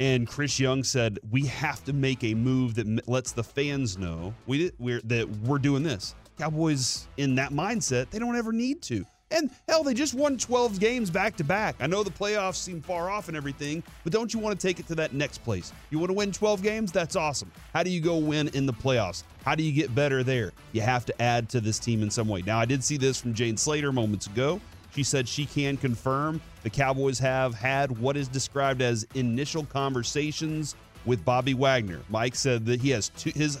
And 0.00 0.26
Chris 0.26 0.58
Young 0.58 0.82
said, 0.82 1.18
"We 1.30 1.46
have 1.46 1.84
to 1.84 1.92
make 1.92 2.24
a 2.24 2.34
move 2.34 2.74
that 2.74 3.08
lets 3.08 3.32
the 3.32 3.44
fans 3.44 3.96
know 3.96 4.34
we 4.46 4.58
did, 4.58 4.74
we're 4.78 5.00
that 5.04 5.28
we're 5.28 5.58
doing 5.58 5.82
this." 5.82 6.14
Cowboys 6.36 7.06
in 7.16 7.36
that 7.36 7.52
mindset, 7.52 8.10
they 8.10 8.18
don't 8.18 8.36
ever 8.36 8.52
need 8.52 8.82
to. 8.82 9.04
And 9.34 9.50
hell, 9.68 9.82
they 9.82 9.94
just 9.94 10.14
won 10.14 10.38
12 10.38 10.78
games 10.78 11.10
back 11.10 11.36
to 11.36 11.44
back. 11.44 11.74
I 11.80 11.88
know 11.88 12.04
the 12.04 12.10
playoffs 12.10 12.54
seem 12.54 12.80
far 12.80 13.10
off 13.10 13.26
and 13.26 13.36
everything, 13.36 13.82
but 14.04 14.12
don't 14.12 14.32
you 14.32 14.38
want 14.38 14.58
to 14.58 14.64
take 14.66 14.78
it 14.78 14.86
to 14.86 14.94
that 14.94 15.12
next 15.12 15.38
place? 15.38 15.72
You 15.90 15.98
want 15.98 16.10
to 16.10 16.14
win 16.14 16.30
12 16.30 16.62
games? 16.62 16.92
That's 16.92 17.16
awesome. 17.16 17.50
How 17.72 17.82
do 17.82 17.90
you 17.90 18.00
go 18.00 18.16
win 18.16 18.46
in 18.54 18.64
the 18.64 18.72
playoffs? 18.72 19.24
How 19.44 19.56
do 19.56 19.64
you 19.64 19.72
get 19.72 19.92
better 19.92 20.22
there? 20.22 20.52
You 20.70 20.82
have 20.82 21.04
to 21.06 21.22
add 21.22 21.48
to 21.48 21.60
this 21.60 21.80
team 21.80 22.00
in 22.00 22.10
some 22.10 22.28
way. 22.28 22.42
Now, 22.42 22.60
I 22.60 22.64
did 22.64 22.84
see 22.84 22.96
this 22.96 23.20
from 23.20 23.34
Jane 23.34 23.56
Slater 23.56 23.92
moments 23.92 24.28
ago. 24.28 24.60
She 24.94 25.02
said 25.02 25.28
she 25.28 25.46
can 25.46 25.76
confirm 25.76 26.40
the 26.62 26.70
Cowboys 26.70 27.18
have 27.18 27.54
had 27.54 27.98
what 27.98 28.16
is 28.16 28.28
described 28.28 28.82
as 28.82 29.04
initial 29.14 29.64
conversations 29.64 30.76
with 31.04 31.24
Bobby 31.24 31.54
Wagner. 31.54 32.00
Mike 32.08 32.36
said 32.36 32.64
that 32.66 32.80
he 32.80 32.90
has 32.90 33.08
two, 33.08 33.30
his 33.34 33.58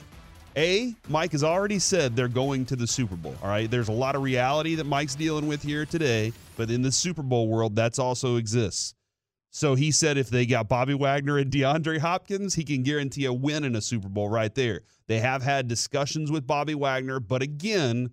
a, 0.56 0.94
Mike 1.08 1.32
has 1.32 1.44
already 1.44 1.78
said 1.78 2.14
they're 2.14 2.28
going 2.28 2.64
to 2.66 2.76
the 2.76 2.86
Super 2.86 3.16
Bowl. 3.16 3.34
All 3.42 3.48
right. 3.48 3.70
There's 3.70 3.88
a 3.88 3.92
lot 3.92 4.14
of 4.14 4.22
reality 4.22 4.74
that 4.76 4.84
Mike's 4.84 5.14
dealing 5.14 5.46
with 5.46 5.62
here 5.62 5.86
today, 5.86 6.32
but 6.56 6.70
in 6.70 6.82
the 6.82 6.92
Super 6.92 7.22
Bowl 7.22 7.48
world, 7.48 7.74
that's 7.76 7.98
also 7.98 8.36
exists. 8.36 8.94
So 9.50 9.76
he 9.76 9.92
said 9.92 10.18
if 10.18 10.30
they 10.30 10.46
got 10.46 10.68
Bobby 10.68 10.94
Wagner 10.94 11.38
and 11.38 11.50
DeAndre 11.50 11.98
Hopkins, 11.98 12.54
he 12.56 12.64
can 12.64 12.82
guarantee 12.82 13.24
a 13.26 13.32
win 13.32 13.62
in 13.62 13.76
a 13.76 13.80
Super 13.80 14.08
Bowl 14.08 14.28
right 14.28 14.52
there. 14.52 14.80
They 15.06 15.20
have 15.20 15.42
had 15.42 15.68
discussions 15.68 16.30
with 16.30 16.46
Bobby 16.46 16.74
Wagner, 16.74 17.20
but 17.20 17.40
again, 17.40 18.10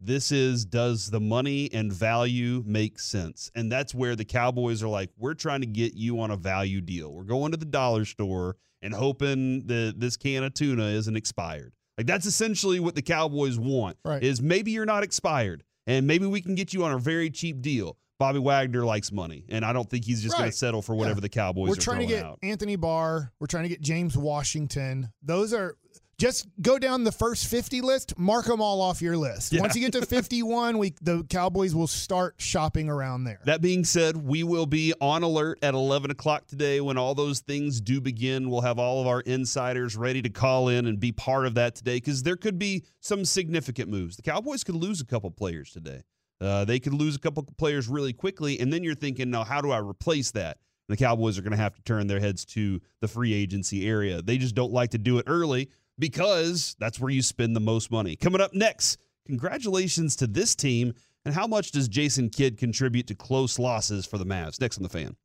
this 0.00 0.30
is 0.32 0.64
does 0.64 1.10
the 1.10 1.20
money 1.20 1.68
and 1.72 1.92
value 1.92 2.62
make 2.66 2.98
sense? 3.00 3.50
And 3.54 3.70
that's 3.70 3.94
where 3.94 4.14
the 4.16 4.24
Cowboys 4.24 4.82
are 4.82 4.88
like, 4.88 5.10
we're 5.16 5.34
trying 5.34 5.60
to 5.60 5.66
get 5.66 5.94
you 5.94 6.20
on 6.20 6.30
a 6.30 6.36
value 6.36 6.80
deal. 6.80 7.12
We're 7.12 7.24
going 7.24 7.50
to 7.52 7.56
the 7.56 7.64
dollar 7.64 8.04
store 8.04 8.56
and 8.82 8.94
hoping 8.94 9.66
that 9.66 9.94
this 9.98 10.16
can 10.16 10.44
of 10.44 10.54
tuna 10.54 10.84
isn't 10.86 11.16
expired. 11.16 11.72
Like 11.96 12.06
that's 12.06 12.26
essentially 12.26 12.78
what 12.78 12.94
the 12.94 13.02
Cowboys 13.02 13.58
want. 13.58 13.96
Right. 14.04 14.22
Is 14.22 14.40
maybe 14.40 14.70
you're 14.70 14.86
not 14.86 15.02
expired 15.02 15.64
and 15.86 16.06
maybe 16.06 16.26
we 16.26 16.40
can 16.40 16.54
get 16.54 16.72
you 16.72 16.84
on 16.84 16.92
a 16.92 16.98
very 16.98 17.28
cheap 17.30 17.60
deal. 17.60 17.96
Bobby 18.20 18.40
Wagner 18.40 18.84
likes 18.84 19.12
money, 19.12 19.44
and 19.48 19.64
I 19.64 19.72
don't 19.72 19.88
think 19.88 20.04
he's 20.04 20.20
just 20.20 20.36
going 20.36 20.50
to 20.50 20.56
settle 20.56 20.82
for 20.82 20.96
whatever 20.96 21.18
Yeah. 21.18 21.22
the 21.22 21.28
Cowboys 21.28 21.68
we're 21.68 21.76
trying 21.76 22.00
to 22.00 22.06
get 22.06 22.24
out. 22.24 22.40
Anthony 22.42 22.74
Barr 22.74 23.30
we're 23.38 23.46
trying 23.46 23.62
to 23.62 23.68
get 23.68 23.80
James 23.80 24.16
Washington 24.18 25.12
those 25.22 25.52
are 25.52 25.76
just 26.18 26.48
go 26.60 26.78
down 26.78 27.04
the 27.04 27.12
first 27.12 27.46
50 27.46 27.80
list, 27.80 28.18
mark 28.18 28.46
them 28.46 28.60
all 28.60 28.80
off 28.80 29.00
your 29.00 29.16
list. 29.16 29.52
Yeah. 29.52 29.60
Once 29.60 29.76
you 29.76 29.80
get 29.80 29.92
to 29.92 30.04
51, 30.06 30.76
we 30.76 30.94
the 31.00 31.22
Cowboys 31.24 31.74
will 31.74 31.86
start 31.86 32.34
shopping 32.38 32.88
around 32.88 33.24
there. 33.24 33.40
That 33.44 33.62
being 33.62 33.84
said, 33.84 34.16
we 34.16 34.42
will 34.42 34.66
be 34.66 34.92
on 35.00 35.22
alert 35.22 35.60
at 35.62 35.74
11 35.74 36.10
o'clock 36.10 36.46
today 36.46 36.80
when 36.80 36.98
all 36.98 37.14
those 37.14 37.40
things 37.40 37.80
do 37.80 38.00
begin. 38.00 38.50
We'll 38.50 38.62
have 38.62 38.78
all 38.78 39.00
of 39.00 39.06
our 39.06 39.20
insiders 39.20 39.96
ready 39.96 40.20
to 40.22 40.28
call 40.28 40.68
in 40.68 40.86
and 40.86 40.98
be 40.98 41.12
part 41.12 41.46
of 41.46 41.54
that 41.54 41.76
today 41.76 41.96
because 41.96 42.24
there 42.24 42.36
could 42.36 42.58
be 42.58 42.84
some 43.00 43.24
significant 43.24 43.88
moves. 43.88 44.16
The 44.16 44.22
Cowboys 44.22 44.64
could 44.64 44.74
lose 44.74 45.00
a 45.00 45.06
couple 45.06 45.30
players 45.30 45.70
today. 45.70 46.02
Uh, 46.40 46.64
they 46.64 46.78
could 46.78 46.94
lose 46.94 47.16
a 47.16 47.18
couple 47.18 47.44
players 47.56 47.88
really 47.88 48.12
quickly, 48.12 48.60
and 48.60 48.72
then 48.72 48.84
you're 48.84 48.94
thinking, 48.94 49.28
now, 49.28 49.42
how 49.42 49.60
do 49.60 49.72
I 49.72 49.78
replace 49.78 50.30
that? 50.32 50.58
The 50.88 50.96
Cowboys 50.96 51.36
are 51.36 51.42
going 51.42 51.50
to 51.50 51.58
have 51.58 51.74
to 51.74 51.82
turn 51.82 52.06
their 52.06 52.20
heads 52.20 52.44
to 52.46 52.80
the 53.00 53.08
free 53.08 53.34
agency 53.34 53.88
area. 53.88 54.22
They 54.22 54.38
just 54.38 54.54
don't 54.54 54.72
like 54.72 54.90
to 54.90 54.98
do 54.98 55.18
it 55.18 55.24
early 55.26 55.68
because 55.98 56.76
that's 56.78 57.00
where 57.00 57.10
you 57.10 57.22
spend 57.22 57.56
the 57.56 57.60
most 57.60 57.90
money. 57.90 58.16
Coming 58.16 58.40
up 58.40 58.54
next, 58.54 58.98
congratulations 59.26 60.16
to 60.16 60.26
this 60.26 60.54
team. 60.54 60.94
And 61.24 61.34
how 61.34 61.46
much 61.46 61.72
does 61.72 61.88
Jason 61.88 62.30
Kidd 62.30 62.56
contribute 62.56 63.06
to 63.08 63.14
close 63.14 63.58
losses 63.58 64.06
for 64.06 64.18
the 64.18 64.24
Mavs? 64.24 64.60
Next 64.60 64.78
on 64.78 64.82
the 64.82 64.88
fan. 64.88 65.16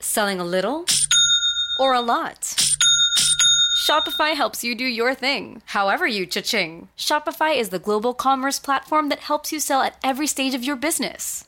Selling 0.00 0.38
a 0.38 0.44
little 0.44 0.86
or 1.80 1.92
a 1.92 2.00
lot? 2.00 2.54
Shopify 3.88 4.34
helps 4.34 4.62
you 4.62 4.74
do 4.74 4.84
your 4.84 5.14
thing, 5.14 5.62
however 5.66 6.06
you 6.06 6.26
cha-ching. 6.26 6.88
Shopify 6.96 7.58
is 7.58 7.70
the 7.70 7.78
global 7.78 8.12
commerce 8.12 8.58
platform 8.58 9.08
that 9.08 9.20
helps 9.20 9.50
you 9.50 9.58
sell 9.58 9.80
at 9.80 9.96
every 10.04 10.26
stage 10.26 10.54
of 10.54 10.62
your 10.62 10.76
business. 10.76 11.47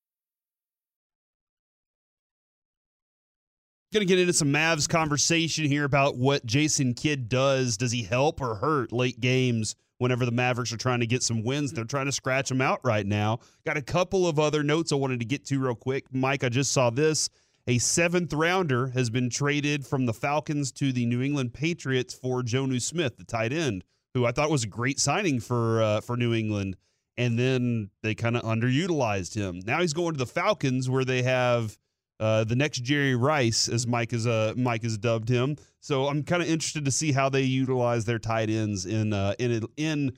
Going 3.93 4.07
to 4.07 4.09
get 4.09 4.19
into 4.19 4.31
some 4.31 4.53
Mavs 4.53 4.87
conversation 4.87 5.65
here 5.65 5.83
about 5.83 6.15
what 6.15 6.45
Jason 6.45 6.93
Kidd 6.93 7.27
does. 7.27 7.75
Does 7.75 7.91
he 7.91 8.03
help 8.03 8.39
or 8.39 8.55
hurt 8.55 8.93
late 8.93 9.19
games 9.19 9.75
whenever 9.97 10.23
the 10.23 10.31
Mavericks 10.31 10.71
are 10.71 10.77
trying 10.77 11.01
to 11.01 11.05
get 11.05 11.23
some 11.23 11.43
wins? 11.43 11.73
They're 11.73 11.83
trying 11.83 12.05
to 12.05 12.13
scratch 12.13 12.47
them 12.47 12.61
out 12.61 12.79
right 12.85 13.05
now. 13.05 13.39
Got 13.65 13.75
a 13.75 13.81
couple 13.81 14.29
of 14.29 14.39
other 14.39 14.63
notes 14.63 14.93
I 14.93 14.95
wanted 14.95 15.19
to 15.19 15.25
get 15.25 15.43
to 15.47 15.59
real 15.59 15.75
quick. 15.75 16.05
Mike, 16.13 16.45
I 16.45 16.47
just 16.47 16.71
saw 16.71 16.89
this. 16.89 17.29
A 17.67 17.79
seventh 17.79 18.31
rounder 18.31 18.87
has 18.87 19.09
been 19.09 19.29
traded 19.29 19.85
from 19.85 20.05
the 20.05 20.13
Falcons 20.13 20.71
to 20.71 20.93
the 20.93 21.05
New 21.05 21.21
England 21.21 21.53
Patriots 21.53 22.13
for 22.13 22.43
Jonnu 22.43 22.81
Smith, 22.81 23.17
the 23.17 23.25
tight 23.25 23.51
end, 23.51 23.83
who 24.13 24.25
I 24.25 24.31
thought 24.31 24.49
was 24.49 24.63
a 24.63 24.67
great 24.67 25.01
signing 25.01 25.41
for 25.41 25.81
uh, 25.81 25.99
for 25.99 26.15
New 26.15 26.33
England. 26.33 26.77
And 27.17 27.37
then 27.37 27.89
they 28.03 28.15
kind 28.15 28.37
of 28.37 28.43
underutilized 28.43 29.35
him. 29.35 29.59
Now 29.65 29.81
he's 29.81 29.91
going 29.91 30.13
to 30.13 30.17
the 30.17 30.25
Falcons, 30.25 30.89
where 30.89 31.03
they 31.03 31.23
have 31.23 31.77
uh, 32.21 32.43
the 32.43 32.55
next 32.55 32.83
Jerry 32.83 33.15
Rice, 33.15 33.67
as 33.67 33.87
Mike 33.87 34.13
is 34.13 34.27
uh, 34.27 34.53
Mike 34.55 34.83
has 34.83 34.97
dubbed 34.97 35.27
him. 35.27 35.57
So 35.79 36.07
I'm 36.07 36.21
kind 36.23 36.43
of 36.43 36.47
interested 36.47 36.85
to 36.85 36.91
see 36.91 37.11
how 37.11 37.29
they 37.29 37.41
utilize 37.41 38.05
their 38.05 38.19
tight 38.19 38.51
ends 38.51 38.85
in 38.85 39.11
uh, 39.11 39.33
in 39.39 39.65
in 39.75 40.13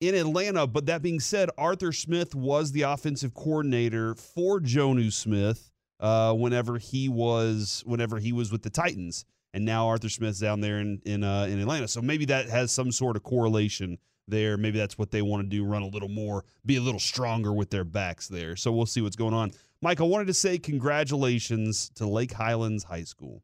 in 0.00 0.14
Atlanta. 0.14 0.66
But 0.66 0.86
that 0.86 1.00
being 1.00 1.18
said, 1.18 1.48
Arthur 1.56 1.92
Smith 1.92 2.34
was 2.34 2.72
the 2.72 2.82
offensive 2.82 3.32
coordinator 3.32 4.14
for 4.14 4.60
Jonnu 4.60 5.10
Smith 5.10 5.72
uh, 5.98 6.34
whenever 6.34 6.76
he 6.76 7.08
was 7.08 7.82
whenever 7.86 8.18
he 8.18 8.32
was 8.32 8.52
with 8.52 8.62
the 8.62 8.70
Titans, 8.70 9.24
and 9.54 9.64
now 9.64 9.88
Arthur 9.88 10.10
Smith's 10.10 10.40
down 10.40 10.60
there 10.60 10.78
in 10.78 11.00
in 11.06 11.24
uh, 11.24 11.46
in 11.48 11.58
Atlanta. 11.58 11.88
So 11.88 12.02
maybe 12.02 12.26
that 12.26 12.50
has 12.50 12.70
some 12.70 12.92
sort 12.92 13.16
of 13.16 13.22
correlation 13.22 13.96
there. 14.28 14.58
Maybe 14.58 14.78
that's 14.78 14.98
what 14.98 15.10
they 15.10 15.22
want 15.22 15.42
to 15.42 15.48
do, 15.48 15.64
run 15.64 15.82
a 15.82 15.88
little 15.88 16.08
more, 16.08 16.44
be 16.64 16.76
a 16.76 16.80
little 16.80 17.00
stronger 17.00 17.52
with 17.52 17.70
their 17.70 17.84
backs 17.84 18.28
there. 18.28 18.56
So 18.56 18.70
we'll 18.72 18.86
see 18.86 19.00
what's 19.00 19.16
going 19.16 19.34
on. 19.34 19.52
Mike, 19.82 20.00
I 20.00 20.04
wanted 20.04 20.26
to 20.26 20.34
say 20.34 20.58
congratulations 20.58 21.90
to 21.94 22.06
Lake 22.06 22.32
Highlands 22.32 22.84
High 22.84 23.04
School. 23.04 23.42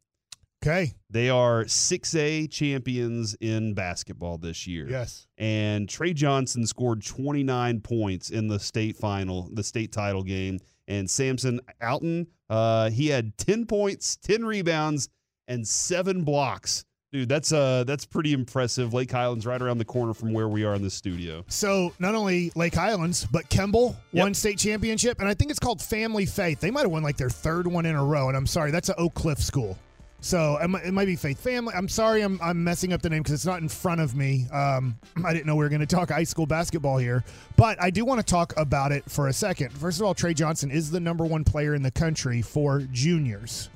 Okay. 0.62 0.94
They 1.10 1.30
are 1.30 1.64
6A 1.64 2.50
champions 2.50 3.36
in 3.40 3.74
basketball 3.74 4.38
this 4.38 4.66
year. 4.66 4.88
Yes. 4.88 5.26
And 5.38 5.88
Trey 5.88 6.12
Johnson 6.12 6.66
scored 6.66 7.04
29 7.04 7.80
points 7.80 8.30
in 8.30 8.48
the 8.48 8.58
state 8.58 8.96
final, 8.96 9.48
the 9.52 9.62
state 9.62 9.92
title 9.92 10.22
game. 10.22 10.58
And 10.88 11.08
Samson 11.08 11.60
Aletan, 11.80 12.26
uh, 12.50 12.90
he 12.90 13.08
had 13.08 13.36
10 13.38 13.66
points, 13.66 14.16
10 14.16 14.44
rebounds, 14.44 15.08
and 15.48 15.66
seven 15.66 16.24
blocks. 16.24 16.84
Dude, 17.16 17.30
that's 17.30 17.50
uh 17.50 17.82
that's 17.84 18.04
pretty 18.04 18.34
impressive. 18.34 18.92
Lake 18.92 19.10
Highlands 19.10 19.46
right 19.46 19.62
around 19.62 19.78
the 19.78 19.86
corner 19.86 20.12
from 20.12 20.34
where 20.34 20.48
we 20.48 20.64
are 20.64 20.74
in 20.74 20.82
the 20.82 20.90
studio. 20.90 21.46
So 21.48 21.94
not 21.98 22.14
only 22.14 22.52
Lake 22.54 22.74
Highlands, 22.74 23.24
but 23.32 23.48
Kimball 23.48 23.96
Yep. 24.12 24.22
won 24.22 24.34
state 24.34 24.58
championship, 24.58 25.18
and 25.20 25.26
I 25.26 25.32
think 25.32 25.50
it's 25.50 25.58
called 25.58 25.80
Family 25.80 26.26
Faith. 26.26 26.60
They 26.60 26.70
might 26.70 26.82
have 26.82 26.90
won 26.90 27.02
like 27.02 27.16
their 27.16 27.30
third 27.30 27.66
one 27.66 27.86
in 27.86 27.94
a 27.96 28.04
row. 28.04 28.28
And 28.28 28.36
I'm 28.36 28.46
sorry, 28.46 28.70
that's 28.70 28.90
an 28.90 28.96
Oak 28.98 29.14
Cliff 29.14 29.38
school. 29.38 29.78
So 30.20 30.58
it 30.58 30.68
might, 30.68 30.84
it 30.84 30.92
might 30.92 31.06
be 31.06 31.16
Faith 31.16 31.40
Family. 31.40 31.72
I'm 31.74 31.88
sorry, 31.88 32.20
I'm, 32.20 32.38
I'm 32.42 32.62
messing 32.62 32.92
up 32.92 33.00
the 33.00 33.08
name 33.08 33.22
because 33.22 33.32
it's 33.32 33.46
not 33.46 33.62
in 33.62 33.68
front 33.70 34.02
of 34.02 34.14
me. 34.14 34.46
Um, 34.52 34.98
I 35.24 35.32
didn't 35.32 35.46
know 35.46 35.56
we 35.56 35.64
were 35.64 35.70
going 35.70 35.80
to 35.80 35.86
talk 35.86 36.10
high 36.10 36.24
school 36.24 36.44
basketball 36.44 36.98
here, 36.98 37.24
but 37.56 37.80
I 37.82 37.88
do 37.88 38.04
want 38.04 38.20
to 38.20 38.26
talk 38.30 38.52
about 38.58 38.92
it 38.92 39.10
for 39.10 39.28
a 39.28 39.32
second. 39.32 39.72
First 39.72 40.00
of 40.00 40.06
all, 40.06 40.12
Trey 40.12 40.34
Johnson 40.34 40.70
is 40.70 40.90
the 40.90 41.00
number 41.00 41.24
one 41.24 41.44
player 41.44 41.74
in 41.74 41.82
the 41.82 41.90
country 41.90 42.42
for 42.42 42.82
juniors. 42.92 43.70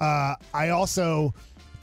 Uh, 0.00 0.34
I 0.54 0.68
also 0.68 1.34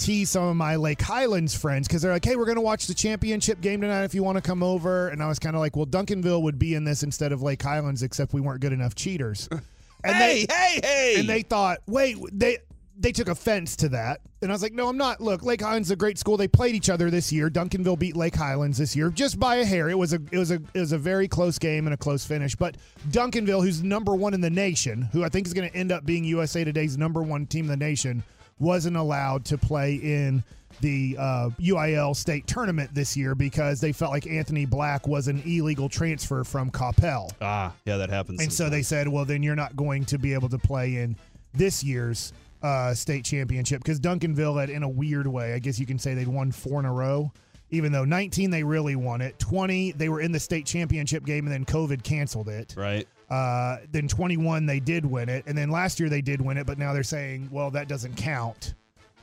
tease 0.03 0.29
some 0.29 0.43
of 0.43 0.55
my 0.55 0.75
Lake 0.75 1.01
Highlands 1.01 1.55
friends 1.55 1.87
because 1.87 2.01
they're 2.01 2.11
like, 2.11 2.25
"Hey, 2.25 2.35
we're 2.35 2.45
going 2.45 2.57
to 2.57 2.61
watch 2.61 2.87
the 2.87 2.93
championship 2.93 3.61
game 3.61 3.81
tonight. 3.81 4.03
If 4.03 4.13
you 4.13 4.23
want 4.23 4.37
to 4.37 4.41
come 4.41 4.61
over," 4.61 5.09
and 5.09 5.23
I 5.23 5.27
was 5.27 5.39
kind 5.39 5.55
of 5.55 5.61
like, 5.61 5.75
"Well, 5.75 5.85
Duncanville 5.85 6.41
would 6.41 6.59
be 6.59 6.75
in 6.75 6.83
this 6.83 7.03
instead 7.03 7.31
of 7.31 7.41
Lake 7.41 7.61
Highlands, 7.61 8.03
except 8.03 8.33
we 8.33 8.41
weren't 8.41 8.61
good 8.61 8.73
enough 8.73 8.95
cheaters." 8.95 9.49
And 10.05 10.17
hey, 10.17 10.45
they, 10.45 10.53
hey, 10.53 10.79
hey! 10.83 11.15
and 11.19 11.29
they 11.29 11.43
thought, 11.43 11.77
wait, 11.87 12.17
they 12.33 12.57
they 12.99 13.11
took 13.11 13.27
offense 13.27 13.75
to 13.77 13.89
that, 13.89 14.21
and 14.41 14.51
I 14.51 14.53
was 14.53 14.61
like, 14.61 14.73
no, 14.73 14.87
I'm 14.87 14.97
not. 14.97 15.19
Look, 15.19 15.43
Lake 15.43 15.61
Highlands 15.61 15.87
is 15.87 15.91
a 15.91 15.95
great 15.95 16.19
school. 16.19 16.37
They 16.37 16.47
played 16.47 16.75
each 16.75 16.89
other 16.89 17.09
this 17.09 17.31
year. 17.31 17.49
Duncanville 17.49 17.97
beat 17.97 18.15
Lake 18.15 18.35
Highlands 18.35 18.77
this 18.77 18.95
year 18.95 19.09
just 19.09 19.39
by 19.39 19.55
a 19.55 19.65
hair. 19.65 19.89
It 19.89 19.97
was 19.97 20.13
a 20.13 20.19
it 20.31 20.37
was 20.37 20.51
a 20.51 20.61
it 20.73 20.79
was 20.79 20.91
a 20.91 20.97
very 20.97 21.27
close 21.27 21.57
game 21.57 21.87
and 21.87 21.93
a 21.93 21.97
close 21.97 22.25
finish. 22.25 22.55
But 22.55 22.75
Duncanville, 23.09 23.63
who's 23.63 23.81
number 23.81 24.13
one 24.13 24.33
in 24.33 24.41
the 24.41 24.49
nation, 24.49 25.03
who 25.13 25.23
I 25.23 25.29
think 25.29 25.47
is 25.47 25.53
going 25.53 25.69
to 25.69 25.75
end 25.75 25.91
up 25.91 26.05
being 26.05 26.23
USA 26.25 26.63
Today's 26.63 26.97
number 26.97 27.23
one 27.23 27.45
team 27.45 27.65
in 27.65 27.71
the 27.71 27.77
nation, 27.77 28.23
wasn't 28.59 28.97
allowed 28.97 29.45
to 29.45 29.57
play 29.57 29.95
in 29.95 30.43
the 30.81 31.15
uh, 31.19 31.49
UIL 31.59 32.15
state 32.15 32.47
tournament 32.47 32.93
this 32.93 33.15
year 33.15 33.35
because 33.35 33.79
they 33.79 33.91
felt 33.91 34.11
like 34.11 34.27
Anthony 34.27 34.65
Black 34.65 35.07
was 35.07 35.27
an 35.27 35.41
illegal 35.45 35.87
transfer 35.89 36.43
from 36.43 36.71
Coppell. 36.71 37.31
ah, 37.41 37.73
yeah, 37.85 37.97
that 37.97 38.09
happens. 38.09 38.41
And 38.41 38.51
so 38.51 38.69
they 38.69 38.81
said, 38.81 39.07
well, 39.07 39.25
then 39.25 39.43
you're 39.43 39.55
not 39.55 39.75
going 39.75 40.05
to 40.05 40.17
be 40.17 40.33
able 40.33 40.49
to 40.49 40.57
play 40.57 40.97
in 40.97 41.15
this 41.53 41.83
year's 41.83 42.33
uh, 42.63 42.93
state 42.93 43.25
championship 43.25 43.81
because 43.81 43.99
Duncanville 43.99 44.59
had, 44.59 44.69
in 44.69 44.83
a 44.83 44.89
weird 44.89 45.27
way, 45.27 45.53
I 45.53 45.59
guess 45.59 45.79
you 45.79 45.85
can 45.85 45.99
say 45.99 46.13
they'd 46.13 46.27
won 46.27 46.51
four 46.51 46.79
in 46.79 46.85
a 46.85 46.93
row. 46.93 47.31
Even 47.69 47.91
though 47.91 48.05
19 48.05 48.51
they 48.51 48.63
really 48.63 48.95
won 48.95 49.19
it, 49.21 49.37
20 49.39 49.93
they 49.93 50.07
were 50.07 50.21
in 50.21 50.31
the 50.31 50.39
state 50.39 50.65
championship 50.65 51.25
game 51.25 51.47
and 51.47 51.53
then 51.53 51.65
COVID 51.65 52.03
canceled 52.03 52.47
it. 52.47 52.73
right. 52.77 53.07
Uh, 53.33 53.77
then 53.91 54.07
21 54.07 54.65
they 54.67 54.79
did 54.79 55.03
win 55.05 55.27
it, 55.27 55.43
and 55.47 55.57
then 55.57 55.71
last 55.71 55.99
year 55.99 56.07
they 56.07 56.21
did 56.21 56.39
win 56.39 56.55
it, 56.57 56.67
but 56.67 56.77
now 56.77 56.93
they're 56.93 57.01
saying, 57.01 57.49
well, 57.51 57.71
that 57.71 57.87
doesn't 57.87 58.15
count. 58.15 58.75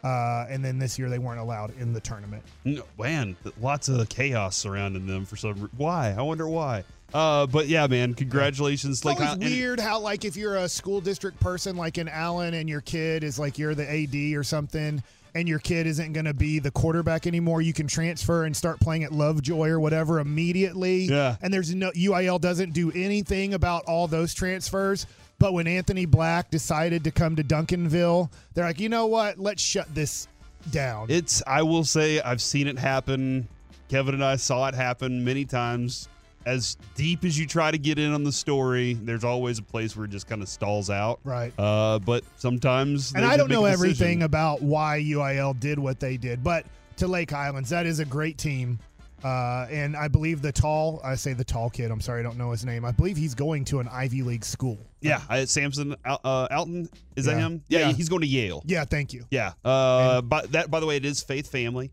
Uh, 0.02 0.46
and 0.48 0.64
then 0.64 0.78
this 0.80 0.98
year 0.98 1.08
they 1.08 1.18
weren't 1.18 1.38
allowed 1.38 1.72
in 1.78 1.92
the 1.92 2.00
tournament. 2.00 2.42
No, 2.64 2.82
man, 2.98 3.36
lots 3.60 3.88
of 3.88 4.08
chaos 4.08 4.56
surrounding 4.56 5.06
them 5.06 5.24
for 5.26 5.36
some. 5.36 5.70
Why? 5.76 6.12
I 6.18 6.22
wonder 6.22 6.48
why. 6.48 6.82
Uh, 7.14 7.46
but 7.46 7.68
yeah, 7.68 7.86
man, 7.86 8.14
congratulations, 8.14 9.00
It's 9.04 9.18
Highlands. 9.18 9.44
weird 9.44 9.78
how 9.78 10.00
like 10.00 10.24
if 10.24 10.36
you're 10.36 10.56
a 10.56 10.68
school 10.68 11.00
district 11.00 11.38
person 11.38 11.76
like 11.76 11.98
in 11.98 12.08
Allen 12.08 12.54
and 12.54 12.68
your 12.68 12.80
kid 12.80 13.22
is 13.22 13.38
like 13.38 13.58
you're 13.58 13.74
the 13.74 13.88
AD 13.88 14.36
or 14.36 14.42
something 14.42 15.02
and 15.34 15.48
your 15.48 15.58
kid 15.58 15.86
isn't 15.86 16.12
going 16.12 16.24
to 16.26 16.34
be 16.34 16.58
the 16.58 16.70
quarterback 16.70 17.26
anymore, 17.26 17.62
you 17.62 17.72
can 17.72 17.86
transfer 17.86 18.44
and 18.44 18.56
start 18.56 18.80
playing 18.80 19.04
at 19.04 19.12
Lovejoy 19.12 19.68
or 19.68 19.80
whatever 19.80 20.20
immediately. 20.20 21.04
Yeah. 21.04 21.36
And 21.42 21.52
there's 21.52 21.74
no 21.74 21.90
UIL 21.92 22.40
doesn't 22.40 22.72
do 22.72 22.90
anything 22.92 23.54
about 23.54 23.84
all 23.84 24.06
those 24.06 24.34
transfers. 24.34 25.06
But 25.38 25.54
when 25.54 25.66
Anthony 25.66 26.04
Black 26.04 26.50
decided 26.50 27.04
to 27.04 27.10
come 27.10 27.36
to 27.36 27.44
Duncanville, 27.44 28.30
they're 28.54 28.66
like, 28.66 28.78
you 28.78 28.90
know 28.90 29.06
what? 29.06 29.38
Let's 29.38 29.62
shut 29.62 29.92
this 29.94 30.28
down. 30.70 31.06
It's. 31.08 31.42
I 31.46 31.62
will 31.62 31.84
say, 31.84 32.20
I've 32.20 32.42
seen 32.42 32.66
it 32.66 32.78
happen. 32.78 33.48
Kevin 33.88 34.14
and 34.14 34.24
I 34.24 34.36
saw 34.36 34.68
it 34.68 34.74
happen 34.74 35.24
many 35.24 35.44
times. 35.46 36.08
As 36.46 36.76
deep 36.94 37.24
as 37.24 37.38
you 37.38 37.46
try 37.46 37.70
to 37.70 37.76
get 37.78 37.98
in 37.98 38.12
on 38.14 38.24
the 38.24 38.32
story, 38.32 38.94
there's 38.94 39.24
always 39.24 39.58
a 39.58 39.62
place 39.62 39.94
where 39.96 40.06
it 40.06 40.10
just 40.10 40.26
kind 40.26 40.42
of 40.42 40.48
stalls 40.48 40.88
out. 40.88 41.20
Right. 41.22 41.52
Uh, 41.58 41.98
but 41.98 42.24
sometimes. 42.36 43.12
And 43.14 43.24
I 43.24 43.36
don't 43.36 43.50
know 43.50 43.66
everything 43.66 44.22
about 44.22 44.62
why 44.62 45.00
UIL 45.04 45.58
did 45.60 45.78
what 45.78 46.00
they 46.00 46.16
did, 46.16 46.42
but 46.42 46.64
to 46.96 47.06
Lake 47.06 47.32
Islands, 47.32 47.68
that 47.70 47.86
is 47.86 47.98
a 48.00 48.04
great 48.04 48.38
team. 48.38 48.78
Uh, 49.22 49.66
and 49.70 49.94
I 49.96 50.08
believe 50.08 50.40
the 50.40 50.50
tall, 50.52 50.98
I 51.04 51.14
say 51.14 51.34
the 51.34 51.44
tall 51.44 51.68
kid, 51.68 51.90
I'm 51.90 52.00
sorry, 52.00 52.20
I 52.20 52.22
don't 52.22 52.38
know 52.38 52.52
his 52.52 52.64
name. 52.64 52.86
I 52.86 52.90
believe 52.92 53.18
he's 53.18 53.34
going 53.34 53.66
to 53.66 53.80
an 53.80 53.88
Ivy 53.88 54.22
League 54.22 54.46
school. 54.46 54.78
Yeah, 55.02 55.20
I, 55.28 55.44
Samson 55.44 55.94
Al- 56.06 56.20
uh, 56.24 56.48
Aletan. 56.48 56.88
Is 57.16 57.26
that 57.26 57.36
him? 57.36 57.62
Yeah, 57.68 57.80
Yeah. 57.80 57.92
he's 57.92 58.08
going 58.08 58.22
to 58.22 58.26
Yale. 58.26 58.62
Yeah, 58.64 58.84
thank 58.86 59.12
you. 59.12 59.26
Yeah. 59.30 59.52
Uh, 59.62 60.22
but 60.22 60.52
that, 60.52 60.70
by 60.70 60.80
the 60.80 60.86
way, 60.86 60.96
it 60.96 61.04
is 61.04 61.22
Faith 61.22 61.50
Family. 61.50 61.90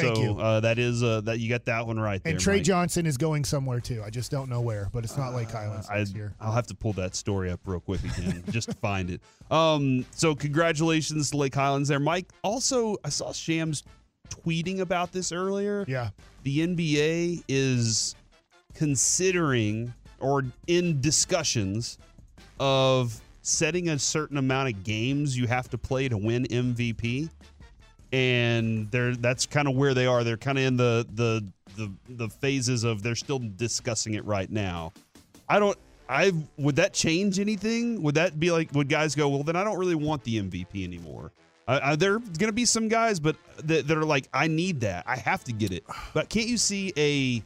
Thank 0.00 0.16
so, 0.16 0.22
you. 0.22 0.38
Uh, 0.38 0.60
that 0.60 0.78
is 0.78 1.02
uh, 1.02 1.20
that 1.22 1.40
you 1.40 1.48
got 1.48 1.64
that 1.66 1.86
one 1.86 1.98
right 1.98 2.22
there. 2.22 2.32
And 2.32 2.40
Trey 2.40 2.56
Mike. 2.56 2.64
Johnson 2.64 3.06
is 3.06 3.16
going 3.16 3.44
somewhere 3.44 3.80
too. 3.80 4.02
I 4.04 4.10
just 4.10 4.30
don't 4.30 4.48
know 4.48 4.60
where, 4.60 4.88
but 4.92 5.04
it's 5.04 5.16
not 5.16 5.34
Lake 5.34 5.50
Highlands 5.50 5.88
I, 5.90 6.00
this 6.00 6.12
year. 6.12 6.34
I'll 6.40 6.52
have 6.52 6.66
to 6.68 6.74
pull 6.74 6.92
that 6.94 7.14
story 7.14 7.50
up 7.50 7.60
real 7.66 7.80
quick 7.80 8.02
again 8.04 8.44
just 8.50 8.70
to 8.70 8.76
find 8.76 9.10
it. 9.10 9.20
Um, 9.50 10.04
so 10.10 10.34
congratulations 10.34 11.30
to 11.30 11.36
Lake 11.36 11.54
Highlands 11.54 11.88
there, 11.88 12.00
Mike. 12.00 12.26
Also, 12.42 12.96
I 13.04 13.08
saw 13.08 13.32
Shams 13.32 13.82
tweeting 14.28 14.80
about 14.80 15.12
this 15.12 15.32
earlier. 15.32 15.84
Yeah. 15.88 16.10
The 16.42 16.66
NBA 16.66 17.44
is 17.48 18.14
considering 18.74 19.92
or 20.20 20.44
in 20.66 21.00
discussions 21.00 21.98
of 22.60 23.20
setting 23.42 23.88
a 23.88 23.98
certain 23.98 24.36
amount 24.36 24.68
of 24.68 24.84
games 24.84 25.36
you 25.36 25.46
have 25.46 25.68
to 25.70 25.78
play 25.78 26.08
to 26.08 26.16
win 26.16 26.44
MVP. 26.44 27.30
And 28.12 28.90
they're 28.90 29.14
that's 29.16 29.46
kind 29.46 29.68
of 29.68 29.74
where 29.76 29.92
they 29.94 30.06
are. 30.06 30.24
They're 30.24 30.36
kind 30.36 30.58
of 30.58 30.64
in 30.64 30.76
the 30.76 31.06
the 31.14 31.46
the 31.76 31.92
the 32.08 32.28
phases 32.28 32.84
of 32.84 33.02
they're 33.02 33.14
still 33.14 33.38
discussing 33.38 34.14
it 34.14 34.24
right 34.24 34.50
now. 34.50 34.92
I 35.48 35.58
don't 35.58 35.76
I 36.08 36.32
would 36.56 36.76
that 36.76 36.94
change 36.94 37.38
anything? 37.38 38.02
Would 38.02 38.14
that 38.14 38.40
be 38.40 38.50
like 38.50 38.72
would 38.72 38.88
guys 38.88 39.14
go, 39.14 39.28
"Well, 39.28 39.42
then 39.42 39.56
I 39.56 39.64
don't 39.64 39.78
really 39.78 39.94
want 39.94 40.24
the 40.24 40.40
MVP 40.40 40.84
anymore." 40.84 41.32
I, 41.70 41.96
there 41.96 42.14
are 42.14 42.18
going 42.18 42.46
to 42.46 42.52
be 42.52 42.64
some 42.64 42.88
guys, 42.88 43.20
but 43.20 43.36
that, 43.64 43.86
that 43.88 43.98
are 43.98 44.04
like, 44.06 44.26
I 44.32 44.46
need 44.46 44.80
that. 44.80 45.04
I 45.06 45.16
have 45.16 45.44
to 45.44 45.52
get 45.52 45.70
it. 45.70 45.84
But 46.14 46.30
can't 46.30 46.46
you 46.48 46.56
see 46.56 46.94
a, 46.96 47.42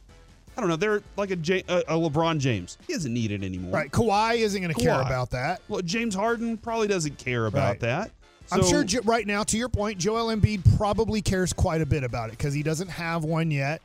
I 0.55 0.61
don't 0.61 0.69
know, 0.69 0.77
they're 0.77 1.01
like 1.17 1.31
a, 1.31 1.35
J, 1.35 1.61
a 1.67 1.81
LeBron 1.97 2.39
James. 2.39 2.77
He 2.87 2.93
doesn't 2.93 3.13
need 3.13 3.33
it 3.33 3.43
anymore. 3.43 3.73
Right. 3.73 3.91
Kawhi 3.91 4.37
isn't 4.37 4.61
going 4.61 4.73
to 4.73 4.79
care 4.79 5.01
about 5.01 5.31
that. 5.31 5.61
Well, 5.67 5.81
James 5.81 6.15
Harden 6.15 6.57
probably 6.57 6.87
doesn't 6.87 7.17
care 7.17 7.47
about 7.47 7.67
Right. 7.71 7.79
that. 7.81 8.11
I'm 8.53 8.63
sure 8.87 9.01
right 9.03 9.25
now, 9.27 9.43
to 9.43 9.57
your 9.57 9.69
point, 9.69 9.97
Joel 9.97 10.35
Embiid 10.35 10.77
probably 10.77 11.21
cares 11.21 11.53
quite 11.53 11.81
a 11.81 11.85
bit 11.85 12.03
about 12.03 12.29
it 12.29 12.37
because 12.37 12.53
he 12.53 12.63
doesn't 12.63 12.89
have 12.89 13.23
one 13.23 13.51
yet. 13.51 13.81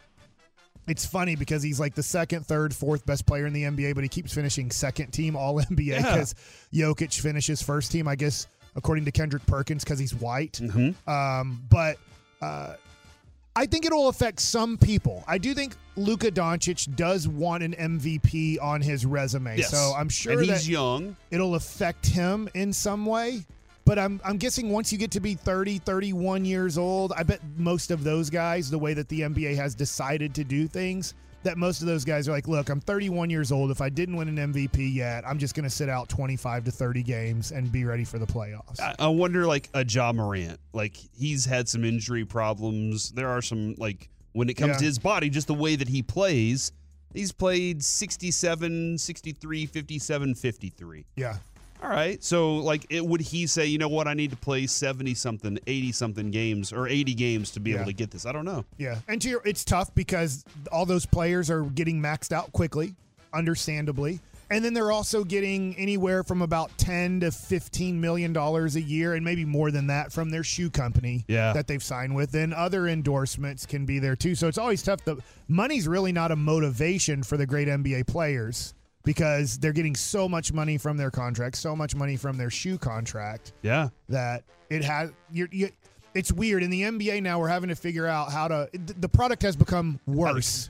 It's 0.86 1.04
funny 1.04 1.36
because 1.36 1.62
he's 1.62 1.78
like 1.78 1.94
the 1.94 2.02
second, 2.02 2.46
third, 2.46 2.74
fourth 2.74 3.04
best 3.04 3.26
player 3.26 3.46
in 3.46 3.52
the 3.52 3.64
NBA, 3.64 3.94
but 3.94 4.02
he 4.04 4.08
keeps 4.08 4.32
finishing 4.32 4.70
second 4.70 5.10
team 5.12 5.36
All 5.36 5.60
NBA 5.60 5.86
Yeah. 5.86 5.98
because 5.98 6.34
Jokic 6.72 7.20
finishes 7.20 7.60
first 7.60 7.92
team, 7.92 8.08
I 8.08 8.16
guess, 8.16 8.46
according 8.74 9.04
to 9.04 9.10
Kendrick 9.12 9.44
Perkins, 9.46 9.84
because 9.84 9.98
he's 9.98 10.14
white. 10.14 10.54
Mm-hmm. 10.62 11.10
Um, 11.10 11.62
but 11.68 11.98
uh, 12.40 12.74
I 13.54 13.66
think 13.66 13.84
it'll 13.84 14.08
affect 14.08 14.40
some 14.40 14.78
people. 14.78 15.24
I 15.26 15.36
do 15.36 15.52
think 15.52 15.74
Luka 15.96 16.30
Doncic 16.30 16.96
does 16.96 17.28
want 17.28 17.62
an 17.62 17.74
MVP 17.74 18.56
on 18.62 18.80
his 18.80 19.04
resume, 19.04 19.58
Yes. 19.58 19.70
so 19.70 19.92
I'm 19.94 20.08
sure 20.08 20.34
and 20.34 20.42
he's 20.44 20.66
young. 20.66 21.16
it'll 21.30 21.54
affect 21.54 22.06
him 22.06 22.48
in 22.54 22.72
some 22.72 23.04
way. 23.04 23.44
But 23.88 23.98
I'm 23.98 24.20
I'm 24.22 24.36
guessing 24.36 24.68
once 24.68 24.92
you 24.92 24.98
get 24.98 25.10
to 25.12 25.20
be 25.20 25.32
30, 25.32 25.78
31 25.78 26.44
years 26.44 26.76
old, 26.76 27.14
I 27.16 27.22
bet 27.22 27.40
most 27.56 27.90
of 27.90 28.04
those 28.04 28.28
guys, 28.28 28.68
the 28.70 28.78
way 28.78 28.92
that 28.92 29.08
the 29.08 29.22
NBA 29.22 29.56
has 29.56 29.74
decided 29.74 30.34
to 30.34 30.44
do 30.44 30.68
things, 30.68 31.14
that 31.42 31.56
most 31.56 31.80
of 31.80 31.86
those 31.86 32.04
guys 32.04 32.28
are 32.28 32.32
like, 32.32 32.46
look, 32.48 32.68
I'm 32.68 32.80
31 32.82 33.30
years 33.30 33.50
old. 33.50 33.70
If 33.70 33.80
I 33.80 33.88
didn't 33.88 34.16
win 34.16 34.28
an 34.28 34.52
MVP 34.52 34.94
yet, 34.94 35.26
I'm 35.26 35.38
just 35.38 35.54
going 35.54 35.64
to 35.64 35.70
sit 35.70 35.88
out 35.88 36.10
25 36.10 36.64
to 36.64 36.70
30 36.70 37.02
games 37.02 37.50
and 37.50 37.72
be 37.72 37.86
ready 37.86 38.04
for 38.04 38.18
the 38.18 38.26
playoffs. 38.26 38.78
I, 38.78 38.94
I 38.98 39.08
wonder, 39.08 39.46
like 39.46 39.70
a 39.72 39.86
Ja 39.86 40.12
Morant, 40.12 40.60
like 40.74 40.94
he's 41.18 41.46
had 41.46 41.66
some 41.66 41.82
injury 41.82 42.26
problems. 42.26 43.10
There 43.12 43.30
are 43.30 43.40
some 43.40 43.74
like 43.78 44.10
when 44.32 44.50
it 44.50 44.54
comes 44.58 44.72
Yeah. 44.72 44.78
to 44.80 44.84
his 44.84 44.98
body, 44.98 45.30
just 45.30 45.46
the 45.46 45.54
way 45.54 45.76
that 45.76 45.88
he 45.88 46.02
plays. 46.02 46.72
He's 47.14 47.32
played 47.32 47.82
67, 47.82 48.98
63, 48.98 49.64
57, 49.64 50.34
53. 50.34 51.06
yeah. 51.16 51.36
All 51.82 51.88
right. 51.90 52.22
So, 52.24 52.56
like, 52.56 52.86
it, 52.90 53.04
would 53.06 53.20
he 53.20 53.46
say, 53.46 53.66
you 53.66 53.78
know 53.78 53.88
what, 53.88 54.08
I 54.08 54.14
need 54.14 54.30
to 54.30 54.36
play 54.36 54.66
70 54.66 55.14
something, 55.14 55.58
80 55.66 55.92
something 55.92 56.30
games 56.30 56.72
or 56.72 56.88
80 56.88 57.14
games 57.14 57.50
to 57.52 57.60
be 57.60 57.70
Yeah. 57.70 57.76
able 57.76 57.86
to 57.86 57.92
get 57.92 58.10
this? 58.10 58.26
I 58.26 58.32
don't 58.32 58.44
know. 58.44 58.64
Yeah, 58.78 58.98
and 59.06 59.22
to 59.22 59.28
your, 59.28 59.42
it's 59.44 59.64
tough 59.64 59.94
because 59.94 60.44
all 60.72 60.86
those 60.86 61.06
players 61.06 61.50
are 61.50 61.62
getting 61.62 62.00
maxed 62.02 62.32
out 62.32 62.52
quickly, 62.52 62.94
understandably, 63.32 64.20
and 64.50 64.64
then 64.64 64.72
they're 64.74 64.90
also 64.90 65.24
getting 65.24 65.76
anywhere 65.76 66.24
from 66.24 66.40
about 66.42 66.76
ten 66.78 67.20
to 67.20 67.30
fifteen 67.30 68.00
million 68.00 68.32
dollars 68.32 68.76
a 68.76 68.80
year, 68.80 69.14
and 69.14 69.22
maybe 69.24 69.44
more 69.44 69.70
than 69.70 69.86
that 69.88 70.10
from 70.12 70.30
their 70.30 70.42
shoe 70.42 70.70
company 70.70 71.24
Yeah. 71.28 71.52
that 71.52 71.66
they've 71.66 71.82
signed 71.82 72.14
with. 72.16 72.34
And 72.34 72.54
other 72.54 72.88
endorsements 72.88 73.66
can 73.66 73.84
be 73.84 73.98
there 73.98 74.16
too. 74.16 74.34
So 74.34 74.48
it's 74.48 74.56
always 74.58 74.82
tough. 74.82 75.04
The 75.04 75.18
money's 75.48 75.86
really 75.86 76.12
not 76.12 76.30
a 76.32 76.36
motivation 76.36 77.22
for 77.22 77.36
the 77.36 77.46
great 77.46 77.68
NBA 77.68 78.06
players 78.06 78.72
because 79.08 79.56
they're 79.56 79.72
getting 79.72 79.96
so 79.96 80.28
much 80.28 80.52
money 80.52 80.76
from 80.76 80.98
their 80.98 81.10
contract, 81.10 81.56
so 81.56 81.74
much 81.74 81.94
money 81.94 82.14
from 82.14 82.36
their 82.36 82.50
shoe 82.50 82.76
contract 82.76 83.52
Yeah. 83.62 83.88
that 84.10 84.44
it 84.68 84.84
has 84.84 85.10
you're, 85.32 85.48
you 85.50 85.70
it's 86.14 86.30
weird 86.30 86.62
in 86.62 86.68
the 86.68 86.82
NBA 86.82 87.22
now 87.22 87.38
we're 87.38 87.48
having 87.48 87.70
to 87.70 87.74
figure 87.74 88.06
out 88.06 88.30
how 88.30 88.48
to 88.48 88.68
the 88.74 89.08
product 89.08 89.40
has 89.42 89.56
become 89.56 89.98
worse 90.06 90.68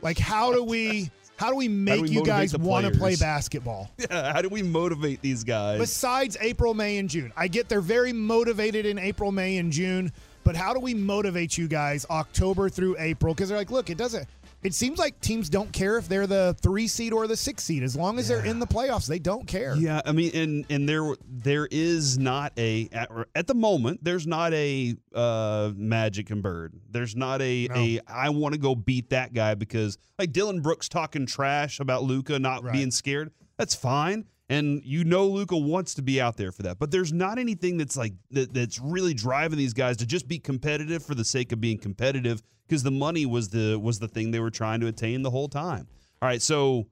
like 0.00 0.16
how 0.18 0.54
do 0.54 0.64
we 0.64 1.10
how 1.36 1.50
do 1.50 1.56
we 1.56 1.68
make 1.68 2.00
we 2.00 2.08
you 2.08 2.24
guys 2.24 2.56
want 2.56 2.86
to 2.86 2.98
play 2.98 3.14
basketball 3.16 3.90
Yeah. 3.98 4.32
How 4.32 4.40
do 4.40 4.48
we 4.48 4.62
motivate 4.62 5.20
these 5.20 5.44
guys? 5.44 5.78
besides 5.78 6.38
April 6.40 6.72
May 6.72 6.96
and 6.96 7.10
June 7.10 7.30
I 7.36 7.46
get 7.46 7.68
they're 7.68 7.82
very 7.82 8.14
motivated 8.14 8.86
in 8.86 8.98
April 8.98 9.32
May 9.32 9.58
and 9.58 9.70
June 9.70 10.12
but 10.44 10.56
how 10.56 10.72
do 10.72 10.80
we 10.80 10.94
motivate 10.94 11.58
you 11.58 11.68
guys 11.68 12.06
October 12.08 12.70
through 12.70 12.96
April 12.98 13.34
because 13.34 13.50
they're 13.50 13.58
like 13.58 13.70
look 13.70 13.90
it 13.90 13.98
doesn't 13.98 14.26
it 14.66 14.74
seems 14.74 14.98
like 14.98 15.20
teams 15.20 15.48
don't 15.48 15.72
care 15.72 15.96
if 15.96 16.08
they're 16.08 16.26
the 16.26 16.56
three 16.60 16.88
seed 16.88 17.12
or 17.12 17.26
the 17.28 17.36
six 17.36 17.62
seed. 17.62 17.82
As 17.84 17.94
long 17.94 18.18
as 18.18 18.26
they're 18.28 18.44
in 18.44 18.58
the 18.58 18.66
playoffs, 18.66 19.06
they 19.06 19.20
don't 19.20 19.46
care. 19.46 19.76
Yeah, 19.76 20.00
I 20.04 20.12
mean, 20.12 20.32
and 20.34 20.66
and 20.68 20.88
there 20.88 21.14
there 21.28 21.68
is 21.70 22.18
not 22.18 22.52
a 22.58 22.88
at, 22.92 23.10
at 23.34 23.46
the 23.46 23.54
moment 23.54 24.02
there's 24.02 24.26
not 24.26 24.52
a 24.52 24.96
uh, 25.14 25.70
Magic 25.76 26.30
and 26.30 26.42
Bird. 26.42 26.74
There's 26.90 27.14
not 27.14 27.40
a 27.40 27.68
No. 27.68 27.74
a 27.76 28.00
I 28.08 28.30
want 28.30 28.54
to 28.54 28.60
go 28.60 28.74
beat 28.74 29.10
that 29.10 29.32
guy 29.32 29.54
because 29.54 29.98
like 30.18 30.32
Dillon 30.32 30.60
Brooks 30.60 30.88
talking 30.88 31.26
trash 31.26 31.78
about 31.80 32.02
Luka 32.02 32.38
not 32.38 32.64
Right. 32.64 32.72
being 32.72 32.90
scared. 32.90 33.30
That's 33.58 33.74
fine, 33.74 34.24
and 34.50 34.82
you 34.84 35.04
know 35.04 35.26
Luka 35.28 35.56
wants 35.56 35.94
to 35.94 36.02
be 36.02 36.20
out 36.20 36.36
there 36.36 36.52
for 36.52 36.62
that. 36.64 36.78
But 36.78 36.90
there's 36.90 37.12
not 37.12 37.38
anything 37.38 37.76
that's 37.76 37.96
like 37.96 38.14
that, 38.32 38.52
that's 38.52 38.80
really 38.80 39.14
driving 39.14 39.56
these 39.58 39.72
guys 39.74 39.96
to 39.98 40.06
just 40.06 40.26
be 40.28 40.38
competitive 40.38 41.04
for 41.04 41.14
the 41.14 41.24
sake 41.24 41.52
of 41.52 41.60
being 41.60 41.78
competitive 41.78 42.42
because 42.66 42.82
the 42.82 42.90
money 42.90 43.26
was 43.26 43.48
the 43.50 43.78
was 43.78 43.98
the 43.98 44.08
thing 44.08 44.30
they 44.30 44.40
were 44.40 44.50
trying 44.50 44.80
to 44.80 44.86
attain 44.86 45.22
the 45.22 45.30
whole 45.30 45.48
time. 45.48 45.86
All 46.20 46.28
right, 46.28 46.42
so 46.42 46.86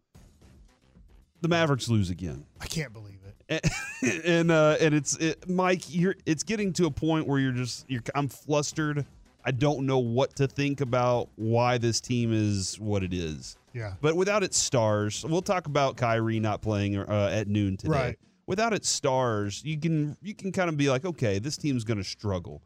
the 1.41 1.49
Mavericks 1.49 1.89
lose 1.89 2.11
again 2.11 2.47
I 2.61 2.67
can't 2.67 2.93
believe 2.93 3.19
it. 3.49 3.71
and 4.03 4.25
and, 4.25 4.51
uh, 4.51 4.77
and 4.81 4.95
it's 4.95 5.17
it, 5.17 5.49
Mike. 5.49 5.83
You're 5.89 6.17
it's 6.27 6.43
getting 6.43 6.73
to 6.75 6.87
a 6.87 6.91
point 6.91 7.27
where 7.27 7.39
you're 7.39 7.53
just 7.53 7.85
you're 7.89 8.03
I'm 8.15 8.29
flustered. 8.29 9.05
I 9.45 9.51
don't 9.51 9.85
know 9.85 9.99
what 9.99 10.37
to 10.37 10.47
think 10.47 10.81
about 10.81 11.29
why 11.37 11.77
this 11.77 12.01
team 12.01 12.33
is 12.33 12.81
what 12.81 13.03
it 13.03 13.13
is. 13.13 13.59
Yeah. 13.75 13.95
But 14.01 14.17
without 14.17 14.43
its 14.43 14.57
stars, 14.57 15.25
we'll 15.29 15.43
talk 15.43 15.67
about 15.67 15.97
Kyrie 15.97 16.41
not 16.41 16.63
playing 16.63 16.97
uh, 16.97 17.31
at 17.31 17.49
noon 17.49 17.77
today. 17.77 17.93
Right. 17.93 18.19
Without 18.47 18.73
its 18.73 18.89
stars, 18.89 19.63
you 19.65 19.79
can 19.79 20.17
you 20.23 20.35
can 20.35 20.53
kind 20.53 20.71
of 20.71 20.77
be 20.77 20.89
like, 20.89 21.05
okay, 21.05 21.39
this 21.39 21.57
team's 21.57 21.85
going 21.85 21.99
to 21.99 22.05
struggle. 22.05 22.63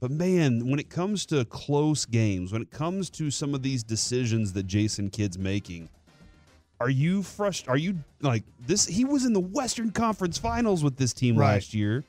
But 0.00 0.10
man, 0.10 0.66
when 0.68 0.78
it 0.80 0.88
comes 0.88 1.26
to 1.26 1.44
close 1.44 2.06
games, 2.06 2.52
when 2.52 2.62
it 2.62 2.70
comes 2.70 3.10
to 3.10 3.30
some 3.30 3.54
of 3.54 3.62
these 3.62 3.82
decisions 3.82 4.52
that 4.54 4.66
Jason 4.66 5.10
Kidd's 5.10 5.38
making, 5.38 5.88
are 6.80 6.88
you 6.88 7.22
frustrated? 7.22 7.68
Are 7.70 7.76
you 7.76 7.98
like 8.22 8.44
this? 8.66 8.86
He 8.86 9.04
was 9.04 9.26
in 9.26 9.34
the 9.34 9.40
Western 9.40 9.90
Conference 9.90 10.38
Finals 10.38 10.82
with 10.82 10.96
this 10.96 11.12
team 11.12 11.36
Right. 11.36 11.54
last 11.54 11.74
year, 11.74 12.04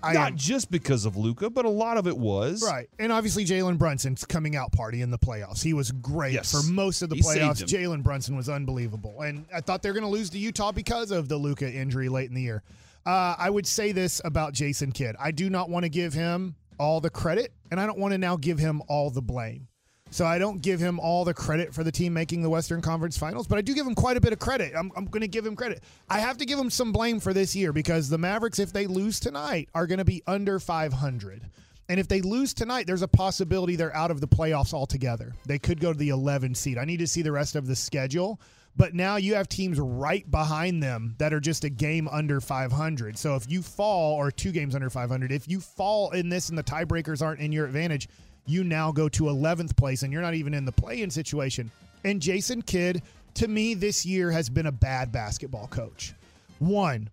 I 0.00 0.12
not 0.12 0.32
am- 0.32 0.36
just 0.36 0.70
because 0.70 1.04
of 1.06 1.16
Luka, 1.16 1.50
but 1.50 1.64
a 1.64 1.68
lot 1.70 1.96
of 1.96 2.06
it 2.06 2.16
was 2.16 2.62
Right. 2.62 2.88
And 3.00 3.10
obviously 3.10 3.44
Jalen 3.44 3.78
Brunson's 3.78 4.24
coming 4.24 4.54
out 4.54 4.70
party 4.70 5.00
in 5.02 5.10
the 5.10 5.18
playoffs. 5.18 5.62
He 5.62 5.72
was 5.72 5.90
great 5.90 6.34
Yes. 6.34 6.52
for 6.52 6.62
most 6.62 7.02
of 7.02 7.08
the 7.10 7.16
He 7.16 7.22
playoffs. 7.22 7.64
Jalen 7.64 8.04
Brunson 8.04 8.36
was 8.36 8.48
unbelievable. 8.48 9.22
And 9.22 9.46
I 9.52 9.60
thought 9.60 9.82
they 9.82 9.88
were 9.90 9.94
going 9.94 10.04
to 10.04 10.10
lose 10.10 10.30
to 10.30 10.38
Utah 10.38 10.70
because 10.70 11.10
of 11.10 11.26
the 11.28 11.36
Luka 11.36 11.68
injury 11.72 12.08
late 12.08 12.28
in 12.28 12.34
the 12.34 12.42
year. 12.42 12.62
Uh, 13.06 13.34
I 13.36 13.50
would 13.50 13.66
say 13.66 13.90
this 13.92 14.20
about 14.24 14.52
Jason 14.54 14.92
Kidd. 14.92 15.16
I 15.18 15.30
do 15.32 15.50
not 15.50 15.68
want 15.68 15.82
to 15.84 15.88
give 15.90 16.14
him 16.14 16.54
all 16.78 17.00
the 17.00 17.10
credit, 17.10 17.52
and 17.70 17.80
I 17.80 17.86
don't 17.86 17.98
want 17.98 18.12
to 18.12 18.18
now 18.18 18.36
give 18.36 18.58
him 18.58 18.82
all 18.88 19.10
the 19.10 19.22
blame. 19.22 19.68
So 20.10 20.24
I 20.24 20.38
don't 20.38 20.62
give 20.62 20.78
him 20.78 21.00
all 21.00 21.24
the 21.24 21.34
credit 21.34 21.74
for 21.74 21.82
the 21.82 21.90
team 21.90 22.12
making 22.12 22.42
the 22.42 22.48
Western 22.48 22.80
Conference 22.80 23.18
Finals, 23.18 23.48
but 23.48 23.58
I 23.58 23.62
do 23.62 23.74
give 23.74 23.84
him 23.84 23.96
quite 23.96 24.16
a 24.16 24.20
bit 24.20 24.32
of 24.32 24.38
credit. 24.38 24.72
I'm, 24.76 24.92
I'm 24.96 25.06
going 25.06 25.22
to 25.22 25.28
give 25.28 25.44
him 25.44 25.56
credit. 25.56 25.82
I 26.08 26.20
have 26.20 26.36
to 26.38 26.46
give 26.46 26.56
him 26.56 26.70
some 26.70 26.92
blame 26.92 27.18
for 27.18 27.32
this 27.32 27.56
year 27.56 27.72
because 27.72 28.08
the 28.08 28.18
Mavericks, 28.18 28.60
if 28.60 28.72
they 28.72 28.86
lose 28.86 29.18
tonight, 29.18 29.70
are 29.74 29.88
going 29.88 29.98
to 29.98 30.04
be 30.04 30.22
under 30.26 30.60
500. 30.60 31.50
And 31.88 32.00
if 32.00 32.08
they 32.08 32.20
lose 32.20 32.54
tonight, 32.54 32.86
there's 32.86 33.02
a 33.02 33.08
possibility 33.08 33.76
they're 33.76 33.94
out 33.94 34.10
of 34.10 34.20
the 34.20 34.28
playoffs 34.28 34.72
altogether. 34.72 35.34
They 35.46 35.58
could 35.58 35.80
go 35.80 35.92
to 35.92 35.98
the 35.98 36.10
11 36.10 36.54
seed. 36.54 36.78
I 36.78 36.84
need 36.84 36.98
to 36.98 37.08
see 37.08 37.22
the 37.22 37.32
rest 37.32 37.56
of 37.56 37.66
the 37.66 37.76
schedule. 37.76 38.40
But 38.76 38.94
now 38.94 39.16
you 39.16 39.34
have 39.34 39.48
teams 39.48 39.78
right 39.78 40.28
behind 40.30 40.82
them 40.82 41.14
that 41.18 41.32
are 41.32 41.40
just 41.40 41.64
a 41.64 41.70
game 41.70 42.08
under 42.08 42.40
500. 42.40 43.16
So 43.16 43.36
if 43.36 43.48
you 43.50 43.62
fall, 43.62 44.14
or 44.14 44.30
two 44.30 44.50
games 44.50 44.74
under 44.74 44.90
500, 44.90 45.30
if 45.30 45.48
you 45.48 45.60
fall 45.60 46.10
in 46.10 46.28
this 46.28 46.48
and 46.48 46.58
the 46.58 46.62
tiebreakers 46.62 47.22
aren't 47.22 47.40
in 47.40 47.52
your 47.52 47.66
advantage, 47.66 48.08
you 48.46 48.64
now 48.64 48.90
go 48.90 49.08
to 49.08 49.24
11th 49.24 49.76
place 49.76 50.02
and 50.02 50.12
you're 50.12 50.22
not 50.22 50.34
even 50.34 50.54
in 50.54 50.64
the 50.64 50.72
play 50.72 51.02
in 51.02 51.10
situation. 51.10 51.70
And 52.04 52.20
Jason 52.20 52.62
Kidd, 52.62 53.02
to 53.34 53.48
me, 53.48 53.74
this 53.74 54.04
year 54.04 54.30
has 54.30 54.48
been 54.48 54.66
a 54.66 54.72
bad 54.72 55.12
basketball 55.12 55.68
coach. 55.68 56.14
One, 56.58 57.10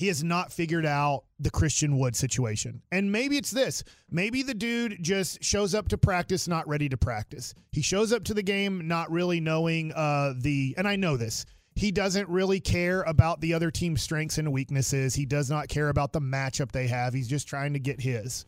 he 0.00 0.06
has 0.06 0.24
not 0.24 0.50
figured 0.50 0.86
out 0.86 1.24
the 1.40 1.50
Christian 1.50 1.98
Wood 1.98 2.16
situation. 2.16 2.80
And 2.90 3.12
maybe 3.12 3.36
it's 3.36 3.50
this. 3.50 3.84
Maybe 4.10 4.42
the 4.42 4.54
dude 4.54 4.96
just 5.02 5.44
shows 5.44 5.74
up 5.74 5.88
to 5.88 5.98
practice 5.98 6.48
not 6.48 6.66
ready 6.66 6.88
to 6.88 6.96
practice. 6.96 7.52
He 7.70 7.82
shows 7.82 8.10
up 8.10 8.24
to 8.24 8.32
the 8.32 8.42
game 8.42 8.88
not 8.88 9.10
really 9.10 9.40
knowing 9.40 9.92
uh, 9.92 10.32
the, 10.38 10.74
and 10.78 10.88
I 10.88 10.96
know 10.96 11.18
this. 11.18 11.44
He 11.74 11.92
doesn't 11.92 12.30
really 12.30 12.60
care 12.60 13.02
about 13.02 13.42
the 13.42 13.52
other 13.52 13.70
team's 13.70 14.00
strengths 14.00 14.38
and 14.38 14.50
weaknesses. 14.50 15.14
He 15.14 15.26
does 15.26 15.50
not 15.50 15.68
care 15.68 15.90
about 15.90 16.14
the 16.14 16.20
matchup 16.22 16.72
they 16.72 16.86
have. 16.86 17.12
He's 17.12 17.28
just 17.28 17.46
trying 17.46 17.74
to 17.74 17.78
get 17.78 18.00
his. 18.00 18.46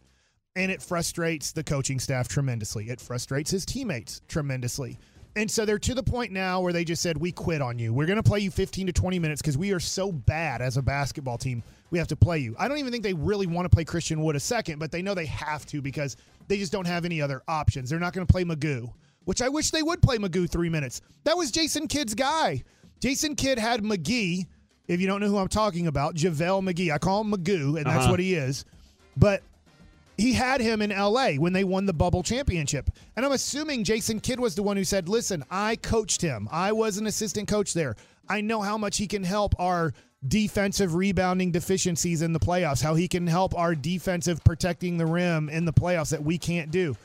And 0.57 0.73
it 0.73 0.81
frustrates 0.81 1.53
the 1.53 1.63
coaching 1.63 2.01
staff 2.01 2.29
tremendously. 2.29 2.89
It 2.89 2.99
frustrates 2.99 3.51
his 3.51 3.67
teammates 3.67 4.23
tremendously. 4.27 4.99
And 5.35 5.51
so 5.51 5.65
they're 5.65 5.79
to 5.79 5.95
the 5.95 6.03
point 6.03 6.31
now 6.31 6.61
where 6.61 6.73
they 6.75 6.85
just 6.85 7.03
said, 7.03 7.17
We 7.17 7.33
quit 7.33 7.63
on 7.63 7.79
you. 7.79 7.95
We're 7.95 8.07
going 8.07 8.17
to 8.17 8.23
play 8.23 8.41
you 8.41 8.51
15 8.51 8.89
to 8.89 8.93
20 8.93 9.19
minutes 9.19 9.41
because 9.41 9.57
we 9.57 9.73
are 9.73 9.81
so 9.81 10.13
bad 10.13 10.61
as 10.61 10.77
a 10.77 10.83
basketball 10.83 11.39
team. 11.39 11.63
We 11.91 11.99
have 11.99 12.09
to 12.09 12.17
play 12.17 12.39
you. 12.39 12.55
I 12.59 12.69
don't 12.69 12.79
even 12.79 12.93
think 12.93 13.03
they 13.05 13.15
really 13.15 13.47
want 13.47 13.65
to 13.65 13.71
play 13.75 13.85
Christian 13.85 14.23
Wood 14.23 14.37
a 14.37 14.41
second, 14.41 14.79
but 14.79 14.91
they 14.93 15.03
know 15.03 15.15
they 15.15 15.27
have 15.27 15.65
to 15.67 15.81
because 15.83 16.17
they 16.49 16.59
just 16.59 16.73
don't 16.73 16.87
have 16.87 17.05
any 17.05 17.21
other 17.23 17.43
options. 17.49 17.89
They're 17.91 17.99
not 18.01 18.13
going 18.13 18.27
to 18.27 18.31
play 18.33 18.45
Magoo, 18.45 18.93
which 19.25 19.41
I 19.43 19.49
wish 19.49 19.71
they 19.71 19.83
would 19.83 20.03
play 20.03 20.19
Magoo 20.19 20.49
three 20.51 20.69
minutes. 20.71 21.01
That 21.25 21.37
was 21.37 21.51
Jason 21.51 21.89
Kidd's 21.89 22.15
guy. 22.15 22.63
Jason 23.01 23.35
Kidd 23.35 23.59
had 23.59 23.83
McGee, 23.83 24.47
if 24.87 25.01
you 25.01 25.07
don't 25.07 25.21
know 25.21 25.29
who 25.29 25.39
I'm 25.39 25.49
talking 25.49 25.87
about, 25.87 26.15
JaVale 26.15 26.63
McGee. 26.73 26.93
I 26.93 26.99
call 26.99 27.23
him 27.23 27.33
Magoo, 27.33 27.77
and 27.77 27.87
that's 27.87 28.05
Uh-huh. 28.05 28.11
what 28.11 28.21
he 28.21 28.35
is. 28.35 28.65
But 29.17 29.43
he 30.17 30.33
had 30.33 30.61
him 30.61 30.83
in 30.83 30.91
LA 30.91 31.33
when 31.33 31.53
they 31.53 31.65
won 31.65 31.87
the 31.87 31.93
bubble 31.93 32.23
championship. 32.23 32.91
And 33.17 33.25
I'm 33.25 33.33
assuming 33.33 33.85
Jason 33.85 34.21
Kidd 34.21 34.41
was 34.41 34.55
the 34.55 34.63
one 34.63 34.77
who 34.77 34.85
said, 34.85 35.09
Listen, 35.09 35.45
I 35.51 35.77
coached 35.77 36.21
him. 36.21 36.49
I 36.51 36.73
was 36.73 36.99
an 36.99 37.07
assistant 37.07 37.49
coach 37.49 37.75
there. 37.75 37.97
I 38.29 38.41
know 38.41 38.61
how 38.61 38.79
much 38.79 38.99
he 38.99 39.07
can 39.07 39.25
help 39.25 39.55
our 39.59 39.93
defensive 40.29 40.95
rebounding 40.95 41.51
deficiencies 41.51 42.23
in 42.23 42.33
the 42.33 42.39
playoffs, 42.39 42.83
how 42.83 42.95
he 42.95 43.09
can 43.09 43.27
help 43.27 43.57
our 43.57 43.75
defensive 43.75 44.43
protecting 44.45 44.97
the 44.97 45.07
rim 45.07 45.49
in 45.49 45.65
the 45.65 45.73
playoffs 45.73 46.11
that 46.11 46.23
we 46.23 46.39
can't 46.39 46.71
do. 46.71 46.97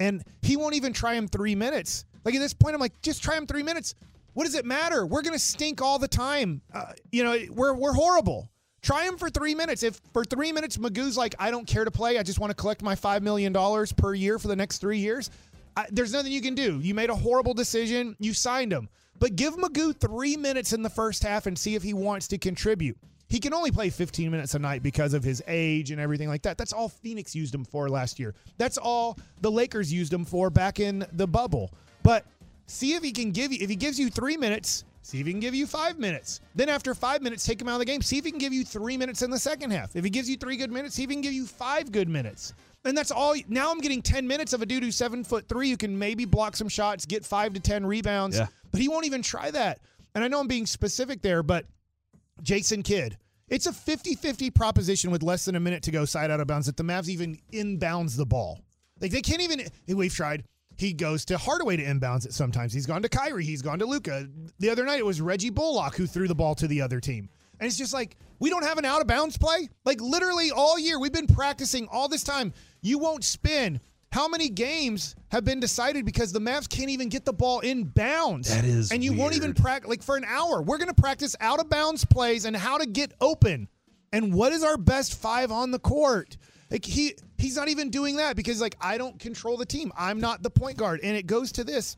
And 0.00 0.24
he 0.42 0.56
won't 0.56 0.74
even 0.74 0.92
try 0.92 1.14
him 1.14 1.28
three 1.28 1.54
minutes. 1.54 2.04
Like 2.24 2.34
at 2.34 2.40
this 2.40 2.54
point, 2.54 2.74
I'm 2.74 2.80
like, 2.80 3.00
just 3.02 3.22
try 3.22 3.36
him 3.36 3.46
three 3.46 3.62
minutes. 3.62 3.94
What 4.32 4.44
does 4.44 4.56
it 4.56 4.64
matter? 4.64 5.06
We're 5.06 5.22
going 5.22 5.34
to 5.34 5.38
stink 5.38 5.80
all 5.80 5.98
the 5.98 6.08
time. 6.08 6.60
Uh, 6.72 6.92
you 7.12 7.22
know, 7.22 7.38
we're, 7.50 7.74
we're 7.74 7.92
horrible. 7.92 8.50
Try 8.84 9.04
him 9.06 9.16
for 9.16 9.30
three 9.30 9.54
minutes. 9.54 9.82
If 9.82 9.98
for 10.12 10.24
three 10.24 10.52
minutes 10.52 10.76
Magoo's 10.76 11.16
like, 11.16 11.34
I 11.38 11.50
don't 11.50 11.66
care 11.66 11.86
to 11.86 11.90
play, 11.90 12.18
I 12.18 12.22
just 12.22 12.38
want 12.38 12.50
to 12.50 12.54
collect 12.54 12.82
my 12.82 12.94
$5 12.94 13.22
million 13.22 13.54
per 13.96 14.12
year 14.12 14.38
for 14.38 14.48
the 14.48 14.54
next 14.54 14.78
three 14.78 14.98
years, 14.98 15.30
I, 15.74 15.86
there's 15.90 16.12
nothing 16.12 16.32
you 16.32 16.42
can 16.42 16.54
do. 16.54 16.78
You 16.80 16.94
made 16.94 17.08
a 17.08 17.14
horrible 17.14 17.54
decision. 17.54 18.14
You 18.20 18.34
signed 18.34 18.70
him. 18.70 18.90
But 19.18 19.36
give 19.36 19.56
Magoo 19.56 19.98
three 19.98 20.36
minutes 20.36 20.74
in 20.74 20.82
the 20.82 20.90
first 20.90 21.22
half 21.22 21.46
and 21.46 21.58
see 21.58 21.74
if 21.76 21.82
he 21.82 21.94
wants 21.94 22.28
to 22.28 22.36
contribute. 22.36 22.98
He 23.26 23.40
can 23.40 23.54
only 23.54 23.70
play 23.70 23.88
15 23.88 24.30
minutes 24.30 24.54
a 24.54 24.58
night 24.58 24.82
because 24.82 25.14
of 25.14 25.24
his 25.24 25.42
age 25.48 25.90
and 25.90 25.98
everything 25.98 26.28
like 26.28 26.42
that. 26.42 26.58
That's 26.58 26.74
all 26.74 26.90
Phoenix 26.90 27.34
used 27.34 27.54
him 27.54 27.64
for 27.64 27.88
last 27.88 28.20
year. 28.20 28.34
That's 28.58 28.76
all 28.76 29.18
the 29.40 29.50
Lakers 29.50 29.90
used 29.90 30.12
him 30.12 30.26
for 30.26 30.50
back 30.50 30.78
in 30.78 31.06
the 31.14 31.26
bubble. 31.26 31.72
But 32.02 32.26
see 32.66 32.92
if 32.92 33.02
he 33.02 33.12
can 33.12 33.30
give 33.30 33.50
you, 33.50 33.58
if 33.62 33.70
he 33.70 33.76
gives 33.76 33.98
you 33.98 34.10
three 34.10 34.36
minutes, 34.36 34.84
see 35.04 35.20
if 35.20 35.26
he 35.26 35.32
can 35.32 35.40
give 35.40 35.54
you 35.54 35.66
five 35.66 35.98
minutes. 35.98 36.40
Then 36.54 36.68
after 36.68 36.94
five 36.94 37.22
minutes, 37.22 37.44
take 37.44 37.60
him 37.60 37.68
out 37.68 37.74
of 37.74 37.78
the 37.80 37.84
game. 37.84 38.02
See 38.02 38.18
if 38.18 38.24
he 38.24 38.30
can 38.30 38.38
give 38.40 38.52
you 38.52 38.64
three 38.64 38.96
minutes 38.96 39.22
in 39.22 39.30
the 39.30 39.38
second 39.38 39.70
half. 39.70 39.94
If 39.94 40.02
he 40.02 40.10
gives 40.10 40.28
you 40.28 40.36
three 40.36 40.56
good 40.56 40.72
minutes, 40.72 40.94
see 40.96 41.04
if 41.04 41.10
he 41.10 41.14
can 41.14 41.22
give 41.22 41.32
you 41.34 41.46
five 41.46 41.92
good 41.92 42.08
minutes. 42.08 42.54
And 42.86 42.96
that's 42.96 43.10
all. 43.10 43.34
Now 43.48 43.70
I'm 43.70 43.80
getting 43.80 44.02
10 44.02 44.26
minutes 44.26 44.52
of 44.52 44.62
a 44.62 44.66
dude 44.66 44.82
who's 44.82 44.96
seven 44.96 45.22
foot 45.22 45.46
three 45.48 45.70
who 45.70 45.76
can 45.76 45.98
maybe 45.98 46.24
block 46.24 46.56
some 46.56 46.68
shots, 46.68 47.06
get 47.06 47.24
five 47.24 47.54
to 47.54 47.60
10 47.60 47.86
rebounds, 47.86 48.36
Yeah. 48.36 48.46
but 48.72 48.80
he 48.80 48.88
won't 48.88 49.06
even 49.06 49.22
try 49.22 49.50
that. 49.50 49.78
And 50.14 50.24
I 50.24 50.28
know 50.28 50.40
I'm 50.40 50.48
being 50.48 50.66
specific 50.66 51.22
there, 51.22 51.42
but 51.42 51.66
Jason 52.42 52.82
Kidd. 52.82 53.16
It's 53.48 53.66
a 53.66 53.72
50 53.72 54.14
50 54.14 54.50
proposition 54.50 55.10
with 55.10 55.22
less 55.22 55.44
than 55.44 55.54
a 55.54 55.60
minute 55.60 55.82
to 55.84 55.90
go, 55.90 56.04
side 56.06 56.30
out 56.30 56.40
of 56.40 56.46
bounds, 56.46 56.66
that 56.66 56.76
the 56.76 56.82
Mavs 56.82 57.08
even 57.08 57.38
inbounds 57.52 58.16
the 58.16 58.24
ball. 58.26 58.60
Like 59.00 59.10
they 59.10 59.20
can't 59.20 59.42
even. 59.42 59.66
We've 59.86 60.14
tried. 60.14 60.44
He 60.76 60.92
goes 60.92 61.24
to 61.26 61.38
Hardaway 61.38 61.76
to 61.76 61.84
inbounds 61.84 62.26
it 62.26 62.32
sometimes. 62.32 62.72
He's 62.72 62.86
gone 62.86 63.02
to 63.02 63.08
Kyrie. 63.08 63.44
He's 63.44 63.62
gone 63.62 63.78
to 63.78 63.86
Luka. 63.86 64.28
The 64.58 64.70
other 64.70 64.84
night 64.84 64.98
it 64.98 65.06
was 65.06 65.20
Reggie 65.20 65.50
Bullock 65.50 65.96
who 65.96 66.06
threw 66.06 66.28
the 66.28 66.34
ball 66.34 66.54
to 66.56 66.66
the 66.66 66.80
other 66.80 67.00
team. 67.00 67.28
And 67.60 67.66
it's 67.66 67.78
just 67.78 67.94
like, 67.94 68.16
we 68.40 68.50
don't 68.50 68.64
have 68.64 68.78
an 68.78 68.84
out 68.84 69.00
of 69.00 69.06
bounds 69.06 69.38
play. 69.38 69.68
Like 69.84 70.00
literally 70.00 70.50
all 70.50 70.78
year, 70.78 70.98
we've 70.98 71.12
been 71.12 71.26
practicing 71.26 71.88
all 71.90 72.08
this 72.08 72.24
time. 72.24 72.52
You 72.82 72.98
won't 72.98 73.24
spin. 73.24 73.80
How 74.10 74.28
many 74.28 74.48
games 74.48 75.16
have 75.28 75.44
been 75.44 75.58
decided 75.58 76.04
because 76.04 76.30
the 76.30 76.40
Mavs 76.40 76.68
can't 76.68 76.90
even 76.90 77.08
get 77.08 77.24
the 77.24 77.32
ball 77.32 77.60
in 77.60 77.84
bounds? 77.84 78.48
That 78.48 78.64
is 78.64 78.92
And 78.92 79.02
you 79.02 79.12
won't 79.12 79.34
even 79.34 79.54
practice 79.54 79.88
like 79.88 80.02
for 80.02 80.16
an 80.16 80.24
hour. 80.24 80.62
We're 80.62 80.78
going 80.78 80.88
to 80.88 80.94
practice 80.94 81.34
out 81.40 81.58
of 81.58 81.68
bounds 81.68 82.04
plays 82.04 82.44
and 82.44 82.56
how 82.56 82.78
to 82.78 82.86
get 82.86 83.12
open. 83.20 83.68
And 84.12 84.32
what 84.32 84.52
is 84.52 84.62
our 84.62 84.76
best 84.76 85.20
five 85.20 85.50
on 85.50 85.72
the 85.72 85.80
court? 85.80 86.36
Like 86.70 86.84
he 86.84 87.14
he's 87.38 87.56
not 87.56 87.68
even 87.68 87.90
doing 87.90 88.16
that 88.16 88.36
because 88.36 88.60
like 88.60 88.76
I 88.80 88.98
don't 88.98 89.18
control 89.18 89.56
the 89.56 89.66
team. 89.66 89.92
I'm 89.96 90.20
not 90.20 90.42
the 90.42 90.50
point 90.50 90.76
guard. 90.76 91.00
And 91.02 91.16
it 91.16 91.26
goes 91.26 91.52
to 91.52 91.64
this. 91.64 91.96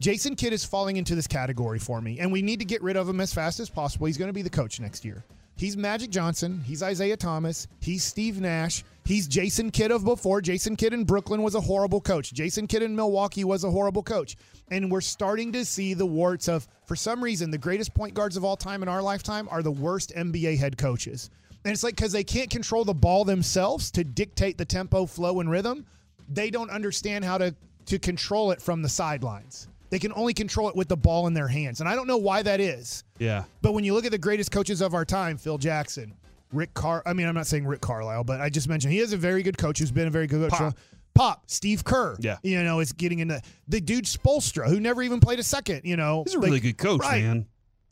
Jason 0.00 0.34
Kidd 0.34 0.54
is 0.54 0.64
falling 0.64 0.96
into 0.96 1.14
this 1.14 1.26
category 1.26 1.78
for 1.78 2.00
me, 2.00 2.20
and 2.20 2.32
we 2.32 2.40
need 2.40 2.58
to 2.60 2.64
get 2.64 2.82
rid 2.82 2.96
of 2.96 3.06
him 3.06 3.20
as 3.20 3.34
fast 3.34 3.60
as 3.60 3.68
possible. 3.68 4.06
He's 4.06 4.16
going 4.16 4.30
to 4.30 4.34
be 4.34 4.40
the 4.40 4.48
coach 4.48 4.80
next 4.80 5.04
year. 5.04 5.24
He's 5.60 5.76
Magic 5.76 6.08
Johnson. 6.08 6.62
He's 6.64 6.80
Isiah 6.80 7.18
Thomas. 7.18 7.68
He's 7.80 8.02
Steve 8.02 8.40
Nash. 8.40 8.82
He's 9.04 9.28
Jason 9.28 9.70
Kidd 9.70 9.90
of 9.90 10.02
before. 10.02 10.40
Jason 10.40 10.74
Kidd 10.74 10.94
in 10.94 11.04
Brooklyn 11.04 11.42
was 11.42 11.54
a 11.54 11.60
horrible 11.60 12.00
coach. 12.00 12.32
Jason 12.32 12.66
Kidd 12.66 12.82
in 12.82 12.96
Milwaukee 12.96 13.44
was 13.44 13.62
a 13.62 13.70
horrible 13.70 14.02
coach. 14.02 14.36
And 14.70 14.90
we're 14.90 15.02
starting 15.02 15.52
to 15.52 15.66
see 15.66 15.92
the 15.92 16.06
warts 16.06 16.48
of, 16.48 16.66
for 16.86 16.96
some 16.96 17.22
reason, 17.22 17.50
the 17.50 17.58
greatest 17.58 17.92
point 17.92 18.14
guards 18.14 18.38
of 18.38 18.44
all 18.44 18.56
time 18.56 18.82
in 18.82 18.88
our 18.88 19.02
lifetime 19.02 19.48
are 19.50 19.62
the 19.62 19.70
worst 19.70 20.14
NBA 20.16 20.56
head 20.56 20.78
coaches. 20.78 21.28
And 21.64 21.72
it's 21.72 21.82
like 21.84 21.96
because 21.96 22.12
they 22.12 22.24
can't 22.24 22.48
control 22.50 22.84
the 22.84 22.94
ball 22.94 23.24
themselves 23.24 23.90
to 23.92 24.04
dictate 24.04 24.56
the 24.58 24.64
tempo, 24.64 25.06
flow, 25.06 25.40
and 25.40 25.50
rhythm, 25.50 25.86
they 26.28 26.50
don't 26.50 26.70
understand 26.70 27.24
how 27.24 27.38
to, 27.38 27.54
to 27.86 27.98
control 27.98 28.50
it 28.50 28.62
from 28.62 28.82
the 28.82 28.88
sidelines. 28.88 29.68
They 29.90 29.98
can 29.98 30.12
only 30.14 30.32
control 30.32 30.68
it 30.68 30.76
with 30.76 30.88
the 30.88 30.96
ball 30.96 31.26
in 31.26 31.34
their 31.34 31.48
hands. 31.48 31.80
And 31.80 31.88
I 31.88 31.94
don't 31.96 32.06
know 32.06 32.16
why 32.16 32.42
that 32.42 32.60
is. 32.60 33.04
Yeah. 33.18 33.44
But 33.60 33.72
when 33.74 33.84
you 33.84 33.92
look 33.92 34.04
at 34.04 34.12
the 34.12 34.18
greatest 34.18 34.52
coaches 34.52 34.80
of 34.80 34.94
our 34.94 35.04
time, 35.04 35.36
Phil 35.36 35.58
Jackson, 35.58 36.14
Rick 36.52 36.72
Car 36.74 37.02
I 37.04 37.12
mean, 37.12 37.26
I'm 37.26 37.34
not 37.34 37.46
saying 37.46 37.66
Rick 37.66 37.80
Carlisle, 37.80 38.24
but 38.24 38.40
I 38.40 38.48
just 38.50 38.68
mentioned 38.68 38.92
he 38.92 39.00
is 39.00 39.12
a 39.12 39.16
very 39.16 39.42
good 39.42 39.58
coach 39.58 39.78
who's 39.80 39.90
been 39.90 40.06
a 40.06 40.10
very 40.10 40.26
good 40.28 40.48
coach. 40.50 40.58
Pop. 40.58 40.78
Pop, 41.12 41.42
Steve 41.48 41.84
Kerr. 41.84 42.16
Yeah. 42.20 42.38
You 42.42 42.62
know, 42.62 42.78
is 42.78 42.92
getting 42.92 43.18
into 43.18 43.42
the 43.66 43.80
dude 43.80 44.04
Spoelstra, 44.04 44.68
who 44.68 44.78
never 44.80 45.02
even 45.02 45.18
played 45.20 45.40
a 45.40 45.42
second, 45.42 45.82
you 45.84 45.96
know. 45.96 46.22
He's 46.24 46.34
a 46.34 46.38
really 46.38 46.52
Like, 46.52 46.62
good 46.62 46.78
coach, 46.78 47.00
right. 47.00 47.22
man. 47.22 47.46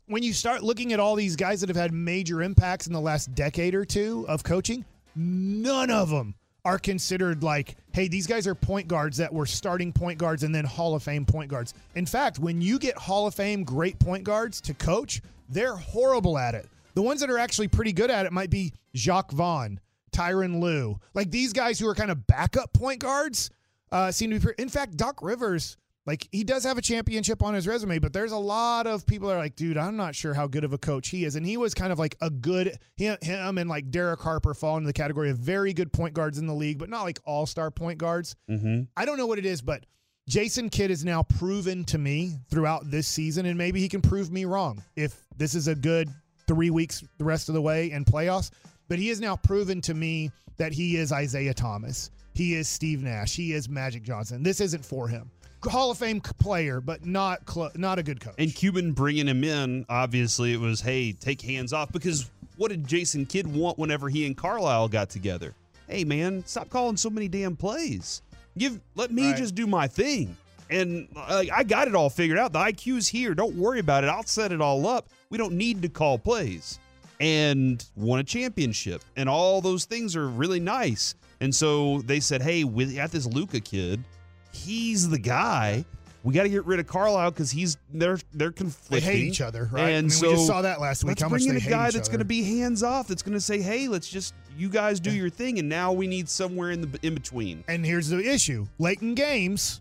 When 0.09 0.23
you 0.23 0.33
start 0.33 0.63
looking 0.63 0.91
at 0.91 0.99
all 0.99 1.13
these 1.13 1.35
guys 1.35 1.61
that 1.61 1.69
have 1.69 1.77
had 1.77 1.93
major 1.93 2.41
impacts 2.41 2.87
in 2.87 2.93
the 2.93 2.99
last 2.99 3.35
decade 3.35 3.75
or 3.75 3.85
two 3.85 4.25
of 4.27 4.43
coaching, 4.43 4.83
none 5.15 5.91
of 5.91 6.09
them 6.09 6.33
are 6.65 6.79
considered 6.79 7.43
like, 7.43 7.75
hey, 7.93 8.07
these 8.07 8.25
guys 8.25 8.47
are 8.47 8.55
point 8.55 8.87
guards 8.87 9.17
that 9.17 9.31
were 9.31 9.45
starting 9.45 9.93
point 9.93 10.17
guards 10.17 10.41
and 10.41 10.53
then 10.53 10.65
Hall 10.65 10.95
of 10.95 11.03
Fame 11.03 11.27
point 11.27 11.51
guards. 11.51 11.75
In 11.93 12.07
fact, 12.07 12.39
when 12.39 12.59
you 12.59 12.79
get 12.79 12.97
Hall 12.97 13.27
of 13.27 13.35
Fame 13.35 13.63
great 13.63 13.99
point 13.99 14.23
guards 14.23 14.59
to 14.61 14.73
coach, 14.73 15.21
they're 15.47 15.75
horrible 15.75 16.39
at 16.39 16.55
it. 16.55 16.67
The 16.95 17.03
ones 17.03 17.19
that 17.19 17.29
are 17.29 17.37
actually 17.37 17.67
pretty 17.67 17.93
good 17.93 18.09
at 18.09 18.25
it 18.25 18.33
might 18.33 18.49
be 18.49 18.73
Jacque 18.95 19.31
Vaughn, 19.31 19.79
Tyronn 20.11 20.59
Lue. 20.59 20.99
Like 21.13 21.29
these 21.29 21.53
guys 21.53 21.77
who 21.77 21.87
are 21.87 21.93
kind 21.93 22.09
of 22.09 22.25
backup 22.25 22.73
point 22.73 22.99
guards 22.99 23.51
uh, 23.91 24.11
seem 24.11 24.31
to 24.31 24.39
be. 24.39 24.53
In 24.57 24.69
fact, 24.69 24.97
Doc 24.97 25.21
Rivers, 25.21 25.77
like 26.05 26.27
he 26.31 26.43
does 26.43 26.63
have 26.63 26.77
a 26.77 26.81
championship 26.81 27.43
on 27.43 27.53
his 27.53 27.67
resume, 27.67 27.99
but 27.99 28.13
there's 28.13 28.31
a 28.31 28.37
lot 28.37 28.87
of 28.87 29.05
people 29.05 29.27
that 29.27 29.35
are 29.35 29.39
like, 29.39 29.55
dude, 29.55 29.77
I'm 29.77 29.97
not 29.97 30.15
sure 30.15 30.33
how 30.33 30.47
good 30.47 30.63
of 30.63 30.73
a 30.73 30.77
coach 30.77 31.09
he 31.09 31.25
is. 31.25 31.35
And 31.35 31.45
he 31.45 31.57
was 31.57 31.73
kind 31.73 31.91
of 31.91 31.99
like 31.99 32.15
a 32.21 32.29
good 32.29 32.77
him, 32.97 33.17
and 33.57 33.69
like 33.69 33.91
Derek 33.91 34.19
Harper 34.19 34.53
fall 34.53 34.77
into 34.77 34.87
the 34.87 34.93
category 34.93 35.29
of 35.29 35.37
very 35.37 35.73
good 35.73 35.91
point 35.93 36.13
guards 36.13 36.37
in 36.37 36.47
the 36.47 36.53
league, 36.53 36.79
but 36.79 36.89
not 36.89 37.03
like 37.03 37.19
all 37.25 37.45
star 37.45 37.69
point 37.69 37.97
guards. 37.97 38.35
Mm-hmm. 38.49 38.83
I 38.97 39.05
don't 39.05 39.17
know 39.17 39.27
what 39.27 39.39
it 39.39 39.45
is, 39.45 39.61
but 39.61 39.85
Jason 40.27 40.69
Kidd 40.69 40.91
is 40.91 41.03
now 41.03 41.23
proven 41.23 41.83
to 41.85 41.97
me 41.97 42.37
throughout 42.49 42.89
this 42.89 43.07
season, 43.07 43.45
and 43.45 43.57
maybe 43.57 43.79
he 43.79 43.89
can 43.89 44.01
prove 44.01 44.31
me 44.31 44.45
wrong 44.45 44.83
if 44.95 45.25
this 45.37 45.55
is 45.55 45.67
a 45.67 45.75
good 45.75 46.09
three 46.47 46.69
weeks 46.69 47.03
the 47.17 47.23
rest 47.23 47.49
of 47.49 47.55
the 47.55 47.61
way 47.61 47.91
in 47.91 48.05
playoffs. 48.05 48.51
But 48.87 48.99
he 48.99 49.09
has 49.09 49.19
now 49.19 49.35
proven 49.35 49.81
to 49.81 49.93
me 49.93 50.31
that 50.57 50.71
he 50.71 50.97
is 50.97 51.11
Isiah 51.11 51.53
Thomas. 51.53 52.09
He 52.33 52.55
is 52.55 52.67
Steve 52.67 53.03
Nash. 53.03 53.35
He 53.35 53.53
is 53.53 53.69
Magic 53.69 54.03
Johnson. 54.03 54.43
This 54.43 54.61
isn't 54.61 54.85
for 54.85 55.07
him. 55.07 55.29
Hall 55.63 55.91
of 55.91 55.97
Fame 55.97 56.21
player, 56.21 56.79
but 56.81 57.05
not 57.05 57.45
clo- 57.45 57.71
not 57.75 57.99
a 57.99 58.03
good 58.03 58.19
coach. 58.19 58.35
And 58.37 58.53
Cuban 58.53 58.93
bringing 58.93 59.27
him 59.27 59.43
in, 59.43 59.85
obviously, 59.89 60.53
it 60.53 60.59
was, 60.59 60.79
hey, 60.81 61.11
take 61.13 61.41
hands 61.41 61.73
off. 61.73 61.91
Because 61.91 62.29
what 62.57 62.69
did 62.69 62.87
Jason 62.87 63.25
Kidd 63.25 63.47
want 63.47 63.77
whenever 63.77 64.07
he 64.09 64.25
and 64.25 64.37
Carlisle 64.37 64.87
got 64.89 65.09
together? 65.09 65.53
Hey, 65.87 66.03
man, 66.03 66.43
stop 66.45 66.69
calling 66.69 66.95
so 66.97 67.09
many 67.09 67.27
damn 67.27 67.55
plays. 67.55 68.21
Give, 68.57 68.79
let 68.95 69.11
me 69.11 69.27
Right. 69.29 69.37
just 69.37 69.55
do 69.55 69.65
my 69.67 69.87
thing. 69.87 70.37
And 70.69 71.07
uh, 71.15 71.43
I 71.51 71.63
got 71.63 71.87
it 71.87 71.95
all 71.95 72.09
figured 72.11 72.37
out. 72.37 72.53
The 72.53 72.59
IQ's 72.59 73.07
here. 73.07 73.33
Don't 73.33 73.55
worry 73.55 73.79
about 73.79 74.03
it. 74.03 74.07
I'll 74.07 74.23
set 74.23 74.51
it 74.51 74.61
all 74.61 74.85
up. 74.87 75.07
We 75.31 75.37
don't 75.37 75.53
need 75.53 75.81
to 75.81 75.89
call 75.89 76.19
plays. 76.19 76.77
And 77.19 77.83
won 77.95 78.19
a 78.19 78.23
championship. 78.23 79.03
And 79.17 79.27
all 79.27 79.61
those 79.61 79.85
things 79.85 80.15
are 80.15 80.27
really 80.29 80.59
nice. 80.59 81.15
And 81.41 81.53
so 81.53 82.01
they 82.03 82.19
said, 82.19 82.41
hey, 82.41 82.63
we 82.63 82.95
got 82.95 83.11
this 83.11 83.25
Luka 83.25 83.59
kid. 83.59 84.03
He's 84.51 85.09
the 85.09 85.19
guy. 85.19 85.85
We 86.23 86.33
got 86.33 86.43
to 86.43 86.49
get 86.49 86.65
rid 86.65 86.79
of 86.79 86.87
Carlisle 86.87 87.31
because 87.31 87.49
he's 87.49 87.77
they're 87.93 88.17
they're 88.33 88.49
they 88.49 88.55
conflicting. 88.55 89.09
hate 89.09 89.23
each 89.23 89.41
other, 89.41 89.69
right? 89.71 89.83
And 89.89 89.97
I 89.97 90.01
mean, 90.01 90.09
so 90.09 90.27
we 90.29 90.35
just 90.35 90.47
saw 90.47 90.61
that 90.61 90.81
last 90.81 91.03
week. 91.03 91.11
let's 91.11 91.21
How 91.21 91.29
much 91.29 91.43
bring 91.45 91.55
in 91.55 91.65
a 91.65 91.69
guy 91.69 91.91
that's 91.91 92.09
going 92.09 92.19
to 92.19 92.25
be 92.25 92.43
hands 92.43 92.83
off. 92.83 93.07
That's 93.07 93.21
going 93.23 93.35
to 93.35 93.41
say, 93.41 93.61
"Hey, 93.61 93.87
let's 93.87 94.09
just 94.09 94.33
you 94.57 94.67
guys 94.67 94.99
do 94.99 95.11
your 95.11 95.29
thing," 95.29 95.59
and 95.59 95.69
now 95.69 95.93
we 95.93 96.07
need 96.07 96.27
somewhere 96.27 96.71
in 96.71 96.81
the 96.81 96.99
in 97.03 97.13
between. 97.13 97.63
And 97.69 97.85
here's 97.85 98.09
the 98.09 98.19
issue 98.19 98.67
late 98.79 99.01
in 99.01 99.15
games, 99.15 99.79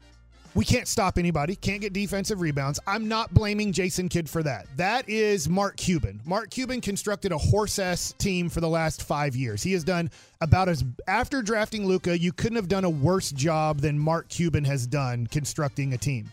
we 0.55 0.65
can't 0.65 0.89
stop 0.89 1.19
anybody, 1.19 1.55
can't 1.55 1.81
get 1.81 1.93
defensive 1.93 2.41
rebounds. 2.41 2.81
I'm 2.87 3.07
not 3.07 3.33
blaming 3.33 3.73
Jason 3.73 4.09
Kidd 4.09 4.29
for 4.29 4.43
that. 4.43 4.67
That 4.77 5.09
is 5.09 5.49
Mark 5.49 5.77
Cuban. 5.77 6.21
Mark 6.25 6.51
Cuban 6.51 6.81
constructed 6.81 7.33
a 7.33 7.39
horse 7.39 7.79
ass 7.79 8.13
team 8.19 8.49
for 8.49 8.61
the 8.61 8.69
last 8.69 9.03
five 9.03 9.37
years. 9.37 9.63
He 9.63 9.73
has 9.73 9.85
done 9.85 10.11
about 10.41 10.69
as, 10.69 10.85
after 11.07 11.43
drafting 11.43 11.87
Luka, 11.87 12.19
you 12.19 12.33
couldn't 12.33 12.57
have 12.57 12.69
done 12.69 12.85
a 12.85 12.91
worse 12.91 13.31
job 13.31 13.81
than 13.81 13.99
Mark 13.99 14.29
Cuban 14.29 14.65
has 14.65 14.87
done 14.87 15.27
constructing 15.27 15.93
a 15.93 15.99
team. 15.99 16.31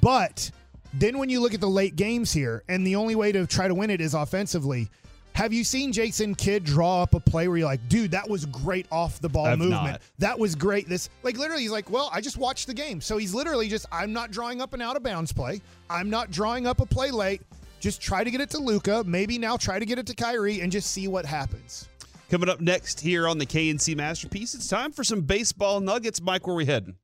But 0.00 0.50
then 0.94 1.18
when 1.18 1.28
you 1.28 1.40
look 1.40 1.54
at 1.54 1.60
the 1.60 1.68
late 1.68 1.96
games 1.96 2.32
here, 2.32 2.62
and 2.68 2.86
the 2.86 2.96
only 2.96 3.14
way 3.14 3.32
to 3.32 3.46
try 3.46 3.68
to 3.68 3.74
win 3.74 3.90
it 3.90 4.00
is 4.00 4.14
offensively. 4.14 4.88
Have 5.36 5.52
you 5.52 5.64
seen 5.64 5.92
Jason 5.92 6.34
Kidd 6.34 6.64
draw 6.64 7.02
up 7.02 7.12
a 7.12 7.20
play 7.20 7.46
where 7.46 7.58
you're 7.58 7.66
like, 7.66 7.86
dude, 7.90 8.10
that 8.12 8.26
was 8.26 8.46
great 8.46 8.86
off 8.90 9.20
the 9.20 9.28
ball 9.28 9.44
I've 9.44 9.58
movement? 9.58 9.82
not. 9.84 10.00
That 10.18 10.38
was 10.38 10.54
great. 10.54 10.88
This 10.88 11.10
like 11.22 11.36
literally 11.36 11.60
he's 11.60 11.70
like, 11.70 11.90
well, 11.90 12.08
I 12.10 12.22
just 12.22 12.38
watched 12.38 12.66
the 12.66 12.72
game. 12.72 13.02
So 13.02 13.18
he's 13.18 13.34
literally 13.34 13.68
just 13.68 13.84
I'm 13.92 14.14
not 14.14 14.30
drawing 14.30 14.62
up 14.62 14.72
an 14.72 14.80
out 14.80 14.96
of 14.96 15.02
bounds 15.02 15.34
play. 15.34 15.60
I'm 15.90 16.08
not 16.08 16.30
drawing 16.30 16.66
up 16.66 16.80
a 16.80 16.86
play 16.86 17.10
late. 17.10 17.42
Just 17.80 18.00
try 18.00 18.24
to 18.24 18.30
get 18.30 18.40
it 18.40 18.48
to 18.48 18.58
Luka. 18.58 19.04
Maybe 19.06 19.36
now 19.36 19.58
try 19.58 19.78
to 19.78 19.84
get 19.84 19.98
it 19.98 20.06
to 20.06 20.14
Kyrie 20.14 20.62
and 20.62 20.72
just 20.72 20.90
see 20.90 21.06
what 21.06 21.26
happens. 21.26 21.86
Coming 22.30 22.48
up 22.48 22.62
next 22.62 22.98
here 22.98 23.28
on 23.28 23.36
the 23.36 23.44
K&C 23.44 23.94
Masterpiece, 23.94 24.54
it's 24.54 24.68
time 24.68 24.90
for 24.90 25.04
some 25.04 25.20
baseball 25.20 25.80
nuggets. 25.80 26.22
Mike, 26.22 26.46
where 26.46 26.56
we 26.56 26.64
heading? 26.64 26.96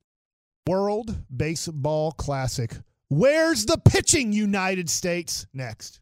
World 0.66 1.14
Baseball 1.36 2.12
Classic. 2.12 2.72
Where's 3.10 3.66
the 3.66 3.76
pitching, 3.76 4.32
United 4.32 4.88
States? 4.88 5.46
Next. 5.52 6.01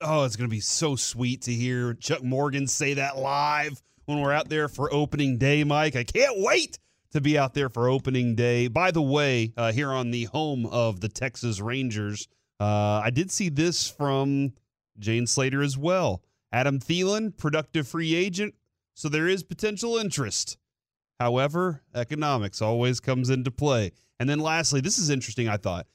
Oh, 0.00 0.24
it's 0.24 0.36
going 0.36 0.48
to 0.48 0.54
be 0.54 0.60
so 0.60 0.94
sweet 0.94 1.42
to 1.42 1.52
hear 1.52 1.92
Chuck 1.94 2.22
Morgan 2.22 2.68
say 2.68 2.94
that 2.94 3.18
live 3.18 3.82
when 4.04 4.20
we're 4.20 4.32
out 4.32 4.48
there 4.48 4.68
for 4.68 4.92
opening 4.94 5.38
day, 5.38 5.64
Mike. 5.64 5.96
I 5.96 6.04
can't 6.04 6.36
wait 6.38 6.78
to 7.10 7.20
be 7.20 7.36
out 7.36 7.54
there 7.54 7.68
for 7.68 7.88
opening 7.88 8.36
day. 8.36 8.68
By 8.68 8.92
the 8.92 9.02
way, 9.02 9.52
uh, 9.56 9.72
here 9.72 9.90
on 9.90 10.12
the 10.12 10.24
home 10.26 10.66
of 10.66 11.00
the 11.00 11.08
Texas 11.08 11.60
Rangers, 11.60 12.28
uh, 12.60 13.00
I 13.02 13.10
did 13.10 13.32
see 13.32 13.48
this 13.48 13.90
from 13.90 14.52
Jane 15.00 15.26
Slater 15.26 15.62
as 15.62 15.76
well. 15.76 16.22
Adam 16.52 16.78
Thielen, 16.78 17.36
productive 17.36 17.88
free 17.88 18.14
agent, 18.14 18.54
so 18.94 19.08
there 19.08 19.26
is 19.26 19.42
potential 19.42 19.96
interest. 19.96 20.58
However, 21.18 21.82
economics 21.92 22.62
always 22.62 23.00
comes 23.00 23.30
into 23.30 23.50
play. 23.50 23.90
And 24.20 24.30
then 24.30 24.38
lastly, 24.38 24.80
this 24.80 24.96
is 24.96 25.10
interesting, 25.10 25.48
I 25.48 25.56
thought 25.56 25.88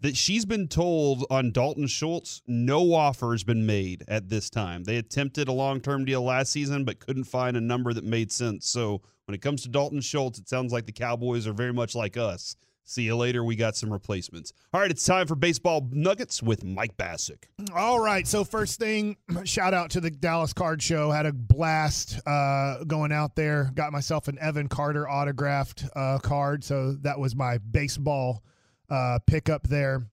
that 0.00 0.16
she's 0.16 0.44
been 0.44 0.68
told 0.68 1.24
on 1.30 1.50
Dalton 1.50 1.86
Schultz, 1.86 2.42
no 2.46 2.94
offer 2.94 3.32
has 3.32 3.44
been 3.44 3.66
made 3.66 4.04
at 4.08 4.28
this 4.28 4.48
time. 4.48 4.84
They 4.84 4.96
attempted 4.96 5.48
a 5.48 5.52
long 5.52 5.80
term 5.80 6.04
deal 6.04 6.22
last 6.22 6.52
season, 6.52 6.84
but 6.84 7.00
couldn't 7.00 7.24
find 7.24 7.56
a 7.56 7.60
number 7.60 7.92
that 7.92 8.04
made 8.04 8.30
sense. 8.30 8.68
So 8.68 9.02
when 9.26 9.34
it 9.34 9.42
comes 9.42 9.62
to 9.62 9.68
Dalton 9.68 10.00
Schultz, 10.00 10.38
it 10.38 10.48
sounds 10.48 10.72
like 10.72 10.86
the 10.86 10.92
Cowboys 10.92 11.46
are 11.46 11.52
very 11.52 11.72
much 11.72 11.94
like 11.94 12.16
us. 12.16 12.56
See 12.84 13.02
you 13.02 13.16
later. 13.16 13.44
We 13.44 13.54
got 13.54 13.76
some 13.76 13.92
replacements. 13.92 14.54
All 14.72 14.80
right, 14.80 14.90
it's 14.90 15.04
time 15.04 15.26
for 15.26 15.34
baseball 15.34 15.86
nuggets 15.92 16.42
with 16.42 16.64
Mike 16.64 16.96
Bacsik. 16.96 17.44
All 17.74 18.00
right. 18.00 18.26
So 18.26 18.44
first 18.44 18.78
thing, 18.78 19.18
shout 19.44 19.74
out 19.74 19.90
to 19.90 20.00
the 20.00 20.10
Dallas 20.10 20.54
Card 20.54 20.82
Show. 20.82 21.10
Had 21.10 21.26
a 21.26 21.32
blast 21.34 22.18
uh, 22.26 22.84
going 22.84 23.12
out 23.12 23.36
there. 23.36 23.70
Got 23.74 23.92
myself 23.92 24.28
an 24.28 24.38
Evan 24.40 24.68
Carter 24.68 25.06
autographed 25.06 25.84
uh, 25.94 26.16
card. 26.22 26.64
So 26.64 26.92
that 27.02 27.18
was 27.18 27.36
my 27.36 27.58
baseball 27.58 28.42
uh, 28.90 29.18
pickup 29.26 29.66
there. 29.66 30.06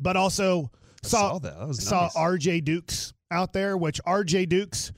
But 0.00 0.16
also 0.16 0.70
saw, 1.02 1.32
saw 1.32 1.38
that. 1.40 1.68
That 1.68 1.74
saw 1.74 2.02
nice. 2.02 2.16
RJ 2.16 2.64
Dukes 2.64 3.12
out 3.30 3.52
there, 3.52 3.76
which 3.76 4.00
RJ 4.04 4.48
Dukes. 4.48 4.92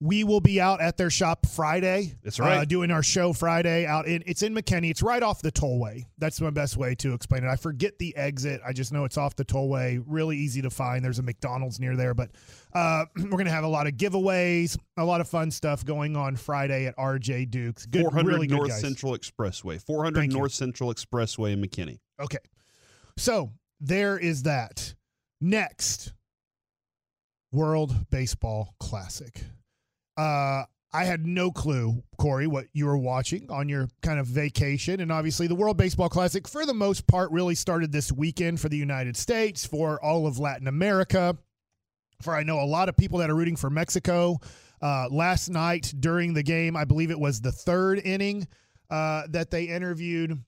We 0.00 0.22
will 0.22 0.40
be 0.40 0.60
out 0.60 0.82
at 0.82 0.98
their 0.98 1.08
shop 1.08 1.46
Friday. 1.46 2.14
That's 2.22 2.38
right. 2.38 2.58
Uh, 2.58 2.64
doing 2.66 2.90
our 2.90 3.02
show 3.02 3.32
Friday 3.32 3.86
out 3.86 4.06
in 4.06 4.22
it's 4.26 4.42
in 4.42 4.52
McKinney. 4.54 4.90
It's 4.90 5.02
right 5.02 5.22
off 5.22 5.40
the 5.40 5.52
tollway. 5.52 6.04
That's 6.18 6.42
my 6.42 6.50
best 6.50 6.76
way 6.76 6.94
to 6.96 7.14
explain 7.14 7.44
it. 7.44 7.48
I 7.48 7.56
forget 7.56 7.98
the 7.98 8.14
exit. 8.14 8.60
I 8.66 8.74
just 8.74 8.92
know 8.92 9.04
it's 9.04 9.16
off 9.16 9.34
the 9.34 9.46
tollway. 9.46 10.02
Really 10.06 10.36
easy 10.36 10.60
to 10.60 10.68
find. 10.68 11.02
There's 11.02 11.20
a 11.20 11.22
McDonald's 11.22 11.80
near 11.80 11.96
there, 11.96 12.12
but 12.12 12.32
uh, 12.74 13.06
we're 13.16 13.38
gonna 13.38 13.50
have 13.50 13.64
a 13.64 13.68
lot 13.68 13.86
of 13.86 13.94
giveaways, 13.94 14.76
a 14.98 15.04
lot 15.04 15.22
of 15.22 15.28
fun 15.28 15.50
stuff 15.50 15.86
going 15.86 16.16
on 16.16 16.36
Friday 16.36 16.84
at 16.86 16.96
RJ 16.98 17.50
Dukes. 17.50 17.86
Good, 17.86 18.02
400 18.02 18.28
really 18.28 18.46
good 18.46 18.56
North. 18.56 18.72
Central 18.72 19.16
Expressway. 19.16 19.80
400 19.80 20.18
Thank 20.18 20.32
you. 20.32 20.38
North 20.38 20.52
Central 20.52 20.92
Expressway 20.92 21.52
in 21.52 21.62
McKinney. 21.62 22.00
Okay. 22.20 22.38
So 23.16 23.52
there 23.80 24.18
is 24.18 24.44
that. 24.44 24.94
Next, 25.40 26.12
World 27.52 27.94
Baseball 28.10 28.74
Classic. 28.80 29.42
Uh, 30.16 30.64
I 30.92 31.04
had 31.04 31.26
no 31.26 31.50
clue, 31.50 32.02
Corey, 32.18 32.46
what 32.46 32.66
you 32.72 32.86
were 32.86 32.96
watching 32.96 33.50
on 33.50 33.68
your 33.68 33.88
kind 34.02 34.20
of 34.20 34.26
vacation. 34.26 35.00
And 35.00 35.10
obviously, 35.10 35.48
the 35.48 35.54
World 35.54 35.76
Baseball 35.76 36.08
Classic, 36.08 36.46
for 36.46 36.64
the 36.64 36.72
most 36.72 37.06
part, 37.06 37.32
really 37.32 37.56
started 37.56 37.90
this 37.90 38.12
weekend 38.12 38.60
for 38.60 38.68
the 38.68 38.76
United 38.76 39.16
States, 39.16 39.66
for 39.66 40.02
all 40.02 40.26
of 40.26 40.38
Latin 40.38 40.68
America. 40.68 41.36
For 42.22 42.34
I 42.34 42.44
know 42.44 42.60
a 42.60 42.64
lot 42.64 42.88
of 42.88 42.96
people 42.96 43.18
that 43.18 43.30
are 43.30 43.34
rooting 43.34 43.56
for 43.56 43.70
Mexico. 43.70 44.38
Uh, 44.80 45.08
last 45.10 45.48
night 45.48 45.92
during 45.98 46.32
the 46.32 46.42
game, 46.42 46.76
I 46.76 46.84
believe 46.84 47.10
it 47.10 47.18
was 47.18 47.40
the 47.40 47.52
third 47.52 47.98
inning 47.98 48.46
uh, 48.88 49.24
that 49.30 49.50
they 49.50 49.64
interviewed 49.64 50.38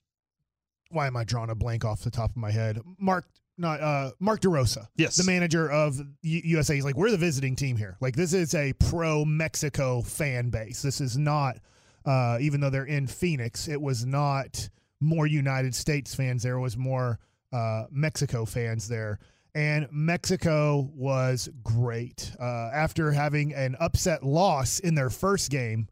why 0.91 1.07
am 1.07 1.15
I 1.17 1.23
drawing 1.23 1.49
a 1.49 1.55
blank 1.55 1.85
off 1.85 2.01
the 2.03 2.11
top 2.11 2.31
of 2.31 2.37
my 2.37 2.51
head? 2.51 2.79
Mark, 2.99 3.25
not 3.57 3.81
uh, 3.81 4.11
Mark 4.19 4.41
DeRosa, 4.41 4.87
Yes. 4.95 5.15
the 5.17 5.23
manager 5.23 5.69
of 5.69 5.97
U- 6.21 6.41
USA. 6.45 6.75
He's 6.75 6.85
like, 6.85 6.95
we're 6.95 7.11
the 7.11 7.17
visiting 7.17 7.55
team 7.55 7.75
here. 7.77 7.97
Like 8.01 8.15
this 8.15 8.33
is 8.33 8.53
a 8.55 8.73
pro 8.73 9.25
Mexico 9.25 10.01
fan 10.01 10.49
base. 10.49 10.81
This 10.81 11.01
is 11.01 11.17
not, 11.17 11.57
uh, 12.05 12.37
even 12.39 12.59
though 12.61 12.69
they're 12.69 12.85
in 12.85 13.07
Phoenix, 13.07 13.67
it 13.67 13.81
was 13.81 14.05
not 14.05 14.69
more 14.99 15.25
United 15.27 15.73
States 15.75 16.13
fans. 16.15 16.43
There 16.43 16.55
It 16.57 16.61
was 16.61 16.77
more 16.77 17.19
uh, 17.51 17.85
Mexico 17.91 18.45
fans 18.45 18.87
there. 18.87 19.19
And 19.55 19.87
Mexico 19.91 20.91
was 20.93 21.49
great. 21.63 22.31
Uh, 22.39 22.69
after 22.73 23.11
having 23.11 23.53
an 23.55 23.75
upset 23.79 24.23
loss 24.23 24.77
in 24.79 24.93
their 24.93 25.09
first 25.09 25.49
game 25.49 25.87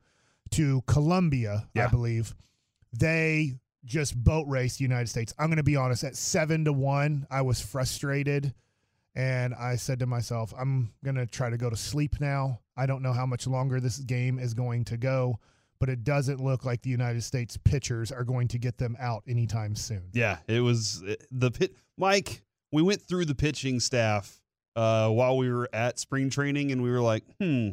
to 0.51 0.83
Colombia, 0.85 1.67
I 1.75 1.87
believe, 1.87 2.35
they 2.93 3.55
just 3.85 4.21
boat 4.21 4.47
race 4.47 4.77
the 4.77 4.83
United 4.83 5.07
States. 5.07 5.33
I'm 5.37 5.47
going 5.47 5.57
to 5.57 5.63
be 5.63 5.75
honest, 5.75 6.03
at 6.03 6.15
seven 6.15 6.65
to 6.65 6.73
one, 6.73 7.27
I 7.29 7.41
was 7.41 7.61
frustrated. 7.61 8.53
And 9.15 9.53
I 9.53 9.77
said 9.77 9.99
to 9.99 10.05
myself, 10.05 10.53
I'm 10.57 10.91
going 11.03 11.15
to 11.15 11.25
try 11.25 11.49
to 11.49 11.57
go 11.57 11.69
to 11.69 11.77
sleep 11.77 12.19
now. 12.19 12.59
I 12.75 12.85
don't 12.85 13.01
know 13.01 13.13
how 13.13 13.25
much 13.25 13.47
longer 13.47 13.79
this 13.79 13.99
game 13.99 14.39
is 14.39 14.53
going 14.53 14.83
to 14.85 14.97
go, 14.97 15.39
but 15.79 15.87
it 15.87 16.03
doesn't 16.03 16.43
look 16.43 16.65
like 16.65 16.81
the 16.81 16.89
United 16.89 17.23
States 17.23 17.57
pitchers 17.63 18.11
are 18.11 18.25
going 18.25 18.49
to 18.49 18.57
get 18.57 18.77
them 18.77 18.97
out 18.99 19.23
anytime 19.25 19.75
soon. 19.75 20.09
Yeah, 20.11 20.39
it 20.49 20.59
was 20.59 21.01
the 21.31 21.49
pit. 21.49 21.73
Mike, 21.97 22.43
we 22.73 22.81
went 22.81 23.01
through 23.01 23.23
the 23.25 23.35
pitching 23.35 23.79
staff 23.79 24.41
uh, 24.75 25.09
while 25.09 25.37
we 25.37 25.49
were 25.49 25.69
at 25.71 25.97
spring 25.97 26.29
training, 26.29 26.73
and 26.73 26.83
we 26.83 26.91
were 26.91 27.01
like, 27.01 27.23
"Hmm, 27.39 27.69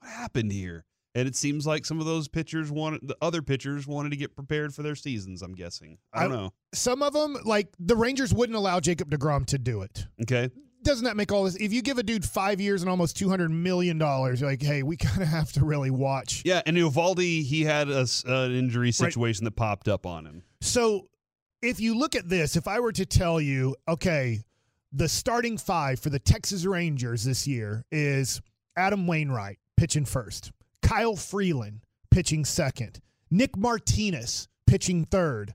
what 0.00 0.10
happened 0.10 0.52
here?" 0.52 0.86
And 1.16 1.26
it 1.26 1.34
seems 1.34 1.66
like 1.66 1.86
some 1.86 1.98
of 1.98 2.04
those 2.06 2.28
pitchers 2.28 2.70
wanted, 2.70 3.00
the 3.08 3.16
other 3.22 3.40
pitchers 3.42 3.86
wanted 3.86 4.10
to 4.10 4.16
get 4.16 4.36
prepared 4.36 4.74
for 4.74 4.82
their 4.82 4.94
seasons. 4.94 5.40
I'm 5.42 5.54
guessing. 5.54 5.96
I 6.12 6.24
don't 6.24 6.32
I- 6.32 6.36
know. 6.36 6.52
Some 6.74 7.02
of 7.02 7.14
them, 7.14 7.38
like 7.44 7.68
the 7.80 7.96
Rangers, 7.96 8.34
wouldn't 8.34 8.54
allow 8.56 8.80
Jacob 8.80 9.10
DeGrom 9.10 9.46
to 9.46 9.58
do 9.58 9.80
it. 9.80 10.06
Okay, 10.22 10.50
Doesn't 10.82 11.06
that 11.06 11.16
make 11.16 11.32
all 11.32 11.44
this? 11.44 11.56
If 11.56 11.72
you 11.72 11.80
give 11.80 11.96
a 11.96 12.02
dude 12.02 12.22
five 12.24 12.60
years 12.60 12.82
and 12.82 12.90
almost 12.90 13.16
$200 13.16 13.50
million, 13.50 13.98
you're 13.98 14.36
like, 14.36 14.62
hey, 14.62 14.82
we 14.82 14.96
kind 14.98 15.22
of 15.22 15.28
have 15.28 15.50
to 15.52 15.64
really 15.64 15.90
watch. 15.90 16.42
yeah, 16.44 16.60
and 16.66 16.76
Eovaldi, 16.76 17.42
he 17.42 17.64
had 17.64 17.88
a, 17.88 18.06
an 18.26 18.52
injury 18.54 18.92
situation 18.92 19.44
that 19.46 19.56
popped 19.56 19.88
up 19.88 20.04
on 20.04 20.26
him. 20.26 20.42
So 20.60 21.08
if 21.62 21.80
you 21.80 21.96
look 21.98 22.14
at 22.14 22.28
this, 22.28 22.56
if 22.56 22.68
I 22.68 22.78
were 22.80 22.92
to 22.92 23.06
tell 23.06 23.40
you, 23.40 23.74
okay, 23.88 24.42
the 24.92 25.08
starting 25.08 25.56
five 25.56 25.98
for 25.98 26.10
the 26.10 26.18
Texas 26.18 26.66
Rangers 26.66 27.24
this 27.24 27.46
year 27.46 27.84
is 27.90 28.42
Adam 28.76 29.06
Wainwright 29.06 29.58
pitching 29.78 30.04
first, 30.04 30.52
Kyle 30.82 31.16
Freeland 31.16 31.80
pitching 32.10 32.44
second, 32.44 33.00
Nick 33.30 33.56
Martinez 33.56 34.48
pitching 34.66 35.04
third, 35.04 35.54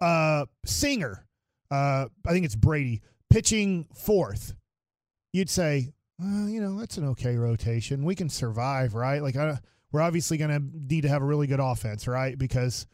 uh, 0.00 0.46
Singer, 0.64 1.26
uh, 1.70 2.06
I 2.26 2.30
think 2.30 2.44
it's 2.44 2.56
Brady, 2.56 3.02
pitching 3.30 3.86
fourth. 3.94 4.54
You'd 5.32 5.50
say, 5.50 5.92
you 6.18 6.60
know, 6.60 6.78
that's 6.78 6.98
an 6.98 7.08
okay 7.10 7.36
rotation. 7.36 8.04
We 8.04 8.14
can 8.14 8.28
survive, 8.28 8.94
right? 8.94 9.22
Like, 9.22 9.36
I, 9.36 9.58
we're 9.92 10.02
obviously 10.02 10.36
going 10.36 10.50
to 10.50 10.78
need 10.92 11.02
to 11.02 11.08
have 11.08 11.22
a 11.22 11.24
really 11.26 11.46
good 11.46 11.60
offense, 11.60 12.06
right? 12.08 12.36
Because 12.36 12.86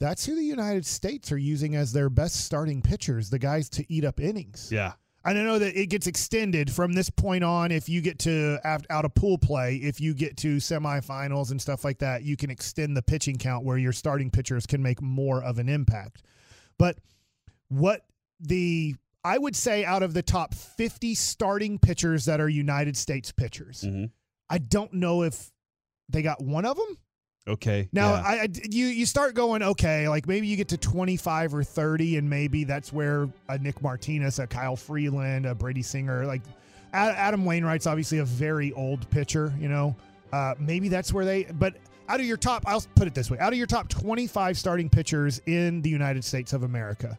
that's 0.00 0.26
who 0.26 0.34
the 0.34 0.42
United 0.42 0.84
States 0.84 1.32
are 1.32 1.38
using 1.38 1.76
as 1.76 1.92
their 1.92 2.10
best 2.10 2.44
starting 2.44 2.82
pitchers, 2.82 3.30
the 3.30 3.38
guys 3.38 3.68
to 3.70 3.92
eat 3.92 4.04
up 4.04 4.20
innings. 4.20 4.68
Yeah, 4.70 4.92
I 5.24 5.32
don't 5.32 5.44
know 5.44 5.58
that 5.58 5.80
it 5.80 5.86
gets 5.86 6.06
extended 6.06 6.70
from 6.70 6.94
this 6.94 7.08
point 7.08 7.44
on. 7.44 7.70
If 7.70 7.88
you 7.88 8.00
get 8.00 8.18
to 8.20 8.58
out 8.64 9.04
of 9.04 9.14
pool 9.14 9.38
play, 9.38 9.76
if 9.76 10.00
you 10.00 10.14
get 10.14 10.36
to 10.38 10.56
semifinals 10.56 11.50
and 11.52 11.60
stuff 11.60 11.84
like 11.84 11.98
that, 11.98 12.24
you 12.24 12.36
can 12.36 12.50
extend 12.50 12.96
the 12.96 13.02
pitching 13.02 13.36
count 13.36 13.64
where 13.64 13.78
your 13.78 13.92
starting 13.92 14.30
pitchers 14.30 14.66
can 14.66 14.82
make 14.82 15.00
more 15.00 15.42
of 15.42 15.58
an 15.58 15.68
impact. 15.68 16.22
But 16.78 16.98
what 17.68 18.04
the 18.40 18.96
I 19.24 19.38
would 19.38 19.54
say 19.54 19.84
out 19.84 20.02
of 20.02 20.14
the 20.14 20.22
top 20.22 20.52
50 20.52 21.14
starting 21.14 21.78
pitchers 21.78 22.24
that 22.24 22.40
are 22.40 22.48
United 22.48 22.96
States 22.96 23.30
pitchers, 23.30 23.82
Mhm. 23.82 24.10
I 24.50 24.58
don't 24.58 24.92
know 24.94 25.22
if 25.22 25.52
they 26.08 26.22
got 26.22 26.42
one 26.42 26.64
of 26.64 26.76
them. 26.76 26.98
Okay. 27.48 27.88
Now, 27.92 28.12
yeah. 28.14 28.22
I, 28.24 28.32
I- 28.42 28.48
you 28.70 28.86
you 28.86 29.06
start 29.06 29.34
going 29.34 29.62
okay, 29.62 30.08
like 30.08 30.26
maybe 30.26 30.46
you 30.46 30.56
get 30.56 30.68
to 30.68 30.76
25 30.76 31.54
or 31.54 31.64
30, 31.64 32.16
and 32.18 32.28
maybe 32.28 32.64
that's 32.64 32.92
where 32.92 33.28
a 33.48 33.58
Nick 33.58 33.82
Martinez, 33.82 34.38
a 34.38 34.46
Kyle 34.46 34.76
Freeland, 34.76 35.46
a 35.46 35.54
Brady 35.54 35.82
Singer, 35.82 36.26
like 36.26 36.42
Adam 36.92 37.44
Wainwright's 37.44 37.86
obviously 37.86 38.18
a 38.18 38.24
very 38.24 38.72
old 38.72 39.08
pitcher, 39.10 39.52
you 39.58 39.68
know. 39.68 39.96
Uh, 40.32 40.54
maybe 40.58 40.88
that's 40.88 41.12
where 41.12 41.24
they. 41.24 41.44
But 41.44 41.76
out 42.08 42.20
of 42.20 42.26
your 42.26 42.36
top, 42.36 42.64
I'll 42.66 42.84
put 42.94 43.06
it 43.06 43.14
this 43.14 43.30
way: 43.30 43.38
out 43.38 43.52
of 43.52 43.58
your 43.58 43.66
top 43.66 43.88
25 43.88 44.58
starting 44.58 44.88
pitchers 44.88 45.40
in 45.46 45.82
the 45.82 45.90
United 45.90 46.24
States 46.24 46.52
of 46.52 46.62
America, 46.62 47.18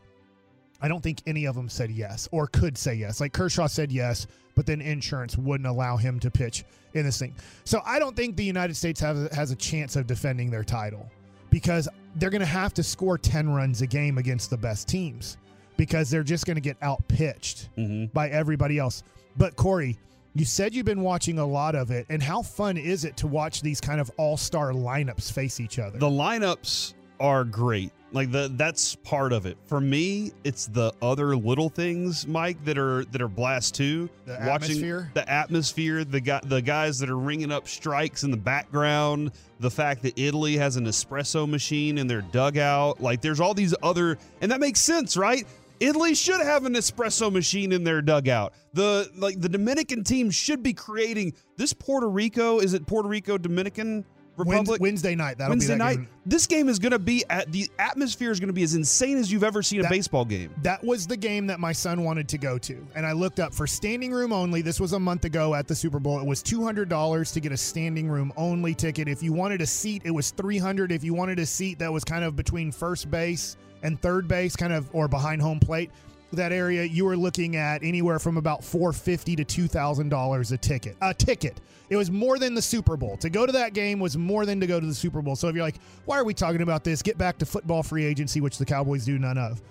I 0.84 0.88
don't 0.88 1.02
think 1.02 1.22
any 1.26 1.46
of 1.46 1.56
them 1.56 1.68
said 1.70 1.90
yes 1.90 2.30
or 2.32 2.46
could 2.48 2.78
say 2.78 2.94
yes. 2.94 3.20
Like 3.22 3.34
Kershaw 3.34 3.66
said 3.68 3.92
yes, 3.92 4.28
but 4.54 4.66
then 4.68 4.82
insurance 4.82 5.38
wouldn't 5.38 5.66
allow 5.68 5.98
him 5.98 6.20
to 6.20 6.30
pitch 6.30 6.64
in 6.94 7.04
this 7.06 7.18
thing. 7.18 7.34
So 7.64 7.82
I 7.86 7.98
don't 7.98 8.16
think 8.16 8.36
the 8.36 8.44
United 8.44 8.76
States 8.76 9.00
has, 9.00 9.32
has 9.34 9.50
a 9.50 9.56
chance 9.56 9.96
of 9.96 10.06
defending 10.06 10.52
their 10.52 10.64
title 10.64 11.10
because 11.50 11.88
they're 12.18 12.30
going 12.30 12.42
to 12.42 12.46
have 12.46 12.74
to 12.76 12.84
score 12.84 13.18
10 13.18 13.50
runs 13.50 13.82
a 13.82 13.88
game 13.88 14.18
against 14.20 14.50
the 14.52 14.58
best 14.58 14.88
teams. 14.88 15.38
because 15.76 16.10
they're 16.12 16.22
just 16.24 16.46
going 16.46 16.56
to 16.56 16.62
get 16.62 16.78
outpitched 16.82 17.70
Mm-hmm. 17.78 18.06
by 18.14 18.30
everybody 18.30 18.78
else. 18.78 19.02
But 19.38 19.56
Corey, 19.56 19.98
you 20.36 20.46
said 20.46 20.76
you've 20.76 20.86
been 20.86 21.02
watching 21.02 21.40
a 21.40 21.46
lot 21.46 21.74
of 21.74 21.90
it, 21.90 22.06
and 22.10 22.22
how 22.22 22.44
fun 22.44 22.78
is 22.78 23.06
it 23.06 23.18
to 23.18 23.28
watch 23.28 23.62
these 23.64 23.82
kind 23.82 24.00
of 24.00 24.12
all-star 24.18 24.72
lineups 24.74 25.32
face 25.32 25.60
each 25.60 25.80
other? 25.80 25.98
The 25.98 26.06
lineups 26.10 26.94
are 27.20 27.44
great. 27.44 27.92
Like 28.14 28.32
the 28.32 28.52
that's 28.56 28.96
part 28.96 29.34
of 29.34 29.48
it. 29.48 29.58
For 29.66 29.82
me, 29.82 30.32
it's 30.44 30.68
the 30.68 30.94
other 31.02 31.36
little 31.36 31.68
things, 31.70 32.28
Mike, 32.28 32.64
that 32.64 32.78
are 32.78 33.06
that 33.06 33.22
are 33.22 33.28
blast 33.28 33.74
too. 33.74 34.08
The 34.26 34.34
Watching 34.34 34.52
atmosphere? 34.52 35.12
the 35.16 35.30
atmosphere, 35.30 36.04
the 36.06 36.22
guy, 36.22 36.40
the 36.44 36.62
guys 36.62 37.00
that 37.00 37.10
are 37.10 37.18
ringing 37.18 37.52
up 37.52 37.68
strikes 37.68 38.24
in 38.24 38.30
the 38.30 38.38
background, 38.38 39.32
the 39.60 39.72
fact 39.72 40.04
that 40.04 40.18
Italy 40.18 40.56
has 40.58 40.76
an 40.76 40.86
espresso 40.86 41.50
machine 41.50 41.98
in 41.98 42.06
their 42.06 42.22
dugout. 42.22 43.02
Like 43.02 43.22
there's 43.22 43.40
all 43.40 43.56
these 43.56 43.74
other, 43.82 44.20
and 44.42 44.52
that 44.52 44.60
makes 44.60 44.80
sense, 44.80 45.18
right? 45.18 45.48
Italy 45.80 46.14
should 46.16 46.40
have 46.40 46.66
an 46.66 46.76
espresso 46.76 47.32
machine 47.32 47.72
in 47.74 47.84
their 47.84 48.02
dugout. 48.02 48.54
The 48.74 49.10
like 49.18 49.42
the 49.42 49.50
Dominican 49.50 50.04
team 50.04 50.30
should 50.30 50.62
be 50.62 50.74
creating 50.74 51.34
this 51.58 51.74
Puerto 51.74 52.08
Rico. 52.08 52.60
Is 52.60 52.74
it 52.76 52.86
Puerto 52.86 53.10
Rico 53.10 53.38
Dominican 53.40 54.06
Republic? 54.38 54.82
Wednesday 54.82 55.16
night. 55.16 55.38
That'll 55.38 55.52
Wednesday 55.52 55.74
be 55.74 55.78
that 55.78 55.84
night. 55.84 55.98
game. 55.98 56.08
This 56.26 56.48
game 56.48 56.70
is 56.70 56.80
going 56.80 56.92
to 56.92 57.00
be 57.00 57.24
at 57.30 57.52
the 57.52 57.70
atmosphere 57.80 58.32
is 58.32 58.40
going 58.40 58.48
to 58.48 58.54
be 58.54 58.64
as 58.64 58.76
insane 58.76 59.18
as 59.18 59.32
you've 59.32 59.44
ever 59.44 59.62
seen 59.62 59.86
a 59.86 59.90
baseball 59.90 60.26
game. 60.26 60.54
That 60.62 60.84
was 60.84 61.06
the 61.06 61.18
game 61.18 61.48
that 61.48 61.60
my 61.60 61.72
son 61.72 62.04
wanted 62.04 62.28
to 62.30 62.38
go 62.38 62.58
to. 62.60 62.88
And 62.96 63.06
I 63.06 63.12
looked 63.12 63.40
up 63.40 63.54
for 63.54 63.68
standing 63.68 64.12
room 64.12 64.34
only. 64.34 64.62
This 64.62 64.80
was 64.80 64.94
a 64.94 65.00
month 65.00 65.26
ago 65.26 65.54
at 65.54 65.68
the 65.68 65.76
Super 65.76 66.00
Bowl. 66.00 66.20
It 66.20 66.26
was 66.26 66.42
$200 66.42 67.34
to 67.34 67.40
get 67.40 67.52
a 67.52 67.58
standing 67.58 68.10
room 68.10 68.32
only 68.38 68.74
ticket. 68.74 69.08
If 69.08 69.22
you 69.22 69.34
wanted 69.34 69.62
a 69.62 69.68
seat, 69.68 70.04
it 70.06 70.12
was 70.12 70.32
300 70.32 70.92
If 70.92 71.04
you 71.04 71.14
wanted 71.14 71.40
a 71.40 71.46
seat 71.46 71.80
that 71.80 71.92
was 71.92 72.04
kind 72.04 72.24
of 72.24 72.36
between 72.36 72.72
first 72.72 73.12
base 73.12 73.58
and 73.84 74.02
third 74.02 74.28
base, 74.28 74.56
kind 74.56 74.74
of 74.74 74.90
or 74.94 75.08
behind 75.08 75.42
home 75.42 75.60
plate, 75.60 75.92
that 76.36 76.52
area, 76.52 76.84
you 76.84 77.06
were 77.06 77.18
looking 77.18 77.56
at 77.56 77.84
anywhere 77.84 78.20
from 78.20 78.38
about 78.38 78.64
450 78.64 79.36
to 79.38 79.46
$2,000 79.46 80.52
a 80.52 80.58
ticket. 80.58 80.98
A 81.02 81.14
ticket. 81.14 81.60
It 81.90 81.96
was 81.96 82.10
more 82.10 82.40
than 82.40 82.54
the 82.54 82.62
Super 82.62 82.98
Bowl. 82.98 83.18
To 83.18 83.30
go 83.30 83.46
to 83.46 83.52
that 83.52 83.74
game 83.74 84.00
was 84.00 84.18
more 84.18 84.46
than 84.46 84.60
to 84.60 84.68
go 84.68 84.80
to 84.80 84.86
the 84.86 84.94
Super 84.94 85.22
Bowl. 85.22 85.36
So 85.36 85.48
if 85.48 85.56
you're 85.56 85.64
like, 85.64 85.80
why 86.06 86.18
are 86.18 86.24
we 86.24 86.34
talking 86.34 86.62
about 86.62 86.84
this? 86.84 87.02
Get 87.02 87.18
back 87.18 87.38
to 87.40 87.46
football 87.46 87.84
free 87.84 88.06
agency, 88.06 88.42
which 88.42 88.58
the 88.58 88.66
Cowboys 88.66 89.06
do 89.06 89.20
none 89.20 89.38
of. 89.38 89.62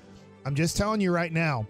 I'm 0.45 0.55
just 0.55 0.77
telling 0.77 1.01
you 1.01 1.13
right 1.13 1.33
now, 1.33 1.67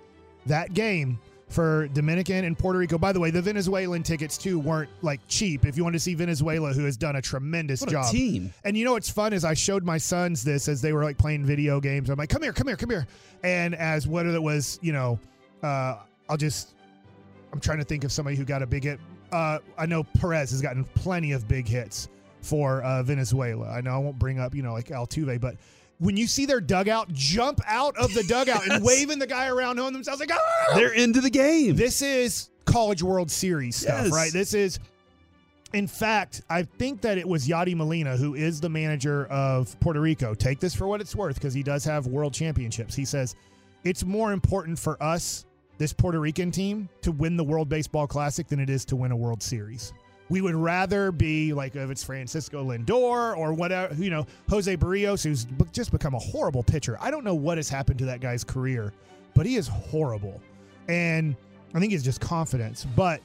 that 0.47 0.75
game 0.75 1.19
for 1.53 1.89
Dominican 1.89 2.45
and 2.45 2.59
Puerto 2.59 2.79
Rico. 2.79 2.99
By 2.99 3.13
the 3.13 3.21
way, 3.21 3.31
the 3.31 3.43
Venezuelan 3.43 4.03
tickets 4.03 4.39
too 4.39 4.59
weren't 4.59 4.91
like 5.03 5.21
cheap. 5.29 5.65
If 5.65 5.77
you 5.77 5.85
want 5.85 5.95
to 5.95 6.01
see 6.01 6.15
Venezuela, 6.15 6.73
who 6.73 6.85
has 6.85 6.97
done 6.97 7.17
a 7.17 7.23
tremendous 7.23 7.81
What 7.81 7.91
a 7.91 7.93
job, 7.93 8.11
team. 8.11 8.53
And 8.65 8.77
you 8.77 8.85
know 8.85 8.93
what's 8.93 9.11
fun 9.11 9.33
is 9.33 9.45
I 9.45 9.55
showed 9.55 9.85
my 9.85 9.99
sons 9.99 10.43
this 10.43 10.69
as 10.69 10.81
they 10.81 10.93
were 10.93 11.05
like 11.05 11.19
playing 11.19 11.45
video 11.45 11.81
games. 11.81 12.11
I'm 12.11 12.19
like, 12.19 12.31
come 12.31 12.43
here, 12.43 12.53
come 12.53 12.67
here, 12.67 12.77
come 12.77 12.91
here. 12.91 13.07
And 13.43 13.75
as 13.75 14.07
whether 14.07 14.31
it 14.31 14.43
was, 14.43 14.79
you 14.83 14.93
know, 14.93 15.19
uh, 15.63 15.99
I'll 16.29 16.37
just, 16.37 16.75
I'm 17.53 17.61
trying 17.61 17.79
to 17.79 17.85
think 17.85 18.05
of 18.05 18.13
somebody 18.13 18.37
who 18.37 18.45
got 18.45 18.63
a 18.63 18.67
big 18.67 18.85
hit. 18.85 19.01
Uh, 19.31 19.59
I 19.79 19.87
know 19.87 20.05
Perez 20.05 20.51
has 20.51 20.61
gotten 20.61 20.85
plenty 20.85 21.33
of 21.33 21.49
big 21.49 21.67
hits 21.67 22.09
for 22.41 22.83
uh, 22.83 23.03
Venezuela. 23.03 23.69
I 23.71 23.81
know 23.81 23.91
I 23.91 23.99
won't 23.99 24.19
bring 24.19 24.39
up, 24.39 24.55
you 24.55 24.63
know, 24.63 24.73
like 24.73 24.89
Altuve, 24.89 25.41
but 25.41 25.57
when 26.03 26.17
you 26.17 26.27
see 26.27 26.47
their 26.47 26.61
dugout 26.61 27.13
jump 27.13 27.61
out 27.65 27.97
of 27.97 28.13
the 28.13 28.25
dugout 28.25 28.69
and 28.69 28.85
waving 28.85 29.21
the 29.21 29.27
guy 29.27 29.47
around 29.47 29.77
knowing 29.77 29.93
themselves 29.93 30.19
like, 30.19 30.33
ah! 30.33 30.75
They're 30.75 30.93
into 30.93 31.21
the 31.21 31.31
game. 31.31 31.77
This 31.77 32.03
is 32.03 32.51
College 32.65 33.05
World 33.05 33.31
Series 33.31 33.77
stuff, 33.77 34.07
Yes. 34.07 34.13
right? 34.13 34.33
This 34.33 34.53
is, 34.53 34.81
in 35.75 35.87
fact, 35.87 36.43
I 36.51 36.65
think 36.65 37.03
that 37.03 37.19
it 37.19 37.29
was 37.29 37.47
Yadi 37.47 37.77
Molina, 37.77 38.17
who 38.17 38.35
is 38.35 38.61
the 38.61 38.69
manager 38.69 39.27
of 39.27 39.79
Puerto 39.79 40.01
Rico. 40.01 40.35
Take 40.35 40.59
this 40.59 40.75
for 40.75 40.89
what 40.89 41.01
it's 41.01 41.15
worth 41.15 41.37
because 41.37 41.55
he 41.55 41.63
does 41.63 41.85
have 41.85 42.09
world 42.09 42.35
championships. 42.35 42.97
He 42.97 43.05
says 43.05 43.37
it's 43.85 44.05
more 44.05 44.33
important 44.33 44.81
for 44.81 45.01
us, 45.01 45.45
this 45.79 45.93
Puerto 45.93 46.19
Rican 46.19 46.51
team, 46.51 46.89
to 47.03 47.13
win 47.13 47.37
the 47.37 47.45
World 47.45 47.69
Baseball 47.69 48.09
Classic 48.09 48.49
than 48.49 48.59
it 48.59 48.69
is 48.71 48.85
to 48.87 48.97
win 48.97 49.13
a 49.13 49.17
World 49.17 49.41
Series. 49.41 49.93
We 50.33 50.41
would 50.41 50.55
rather 50.55 51.13
be 51.13 51.53
like 51.53 51.77
if 51.77 51.91
it's 51.91 52.03
Francisco 52.03 52.65
Lindor 52.65 53.37
or 53.37 53.53
whatever, 53.53 53.95
you 53.97 54.09
know, 54.09 54.25
Jose 54.49 54.75
Berrios, 54.79 55.23
who's 55.23 55.47
just 55.73 55.93
become 55.93 56.15
a 56.15 56.19
horrible 56.19 56.63
pitcher. 56.63 56.97
I 57.03 57.11
don't 57.11 57.23
know 57.23 57.35
what 57.35 57.59
has 57.59 57.69
happened 57.69 57.99
to 57.99 58.07
that 58.07 58.23
guy's 58.23 58.43
career, 58.43 58.95
but 59.35 59.45
he 59.45 59.57
is 59.57 59.69
horrible. 59.69 60.41
And 60.89 61.37
I 61.75 61.81
think 61.81 61.93
it's 61.93 62.03
just 62.03 62.23
confidence. 62.23 62.87
But 62.97 63.21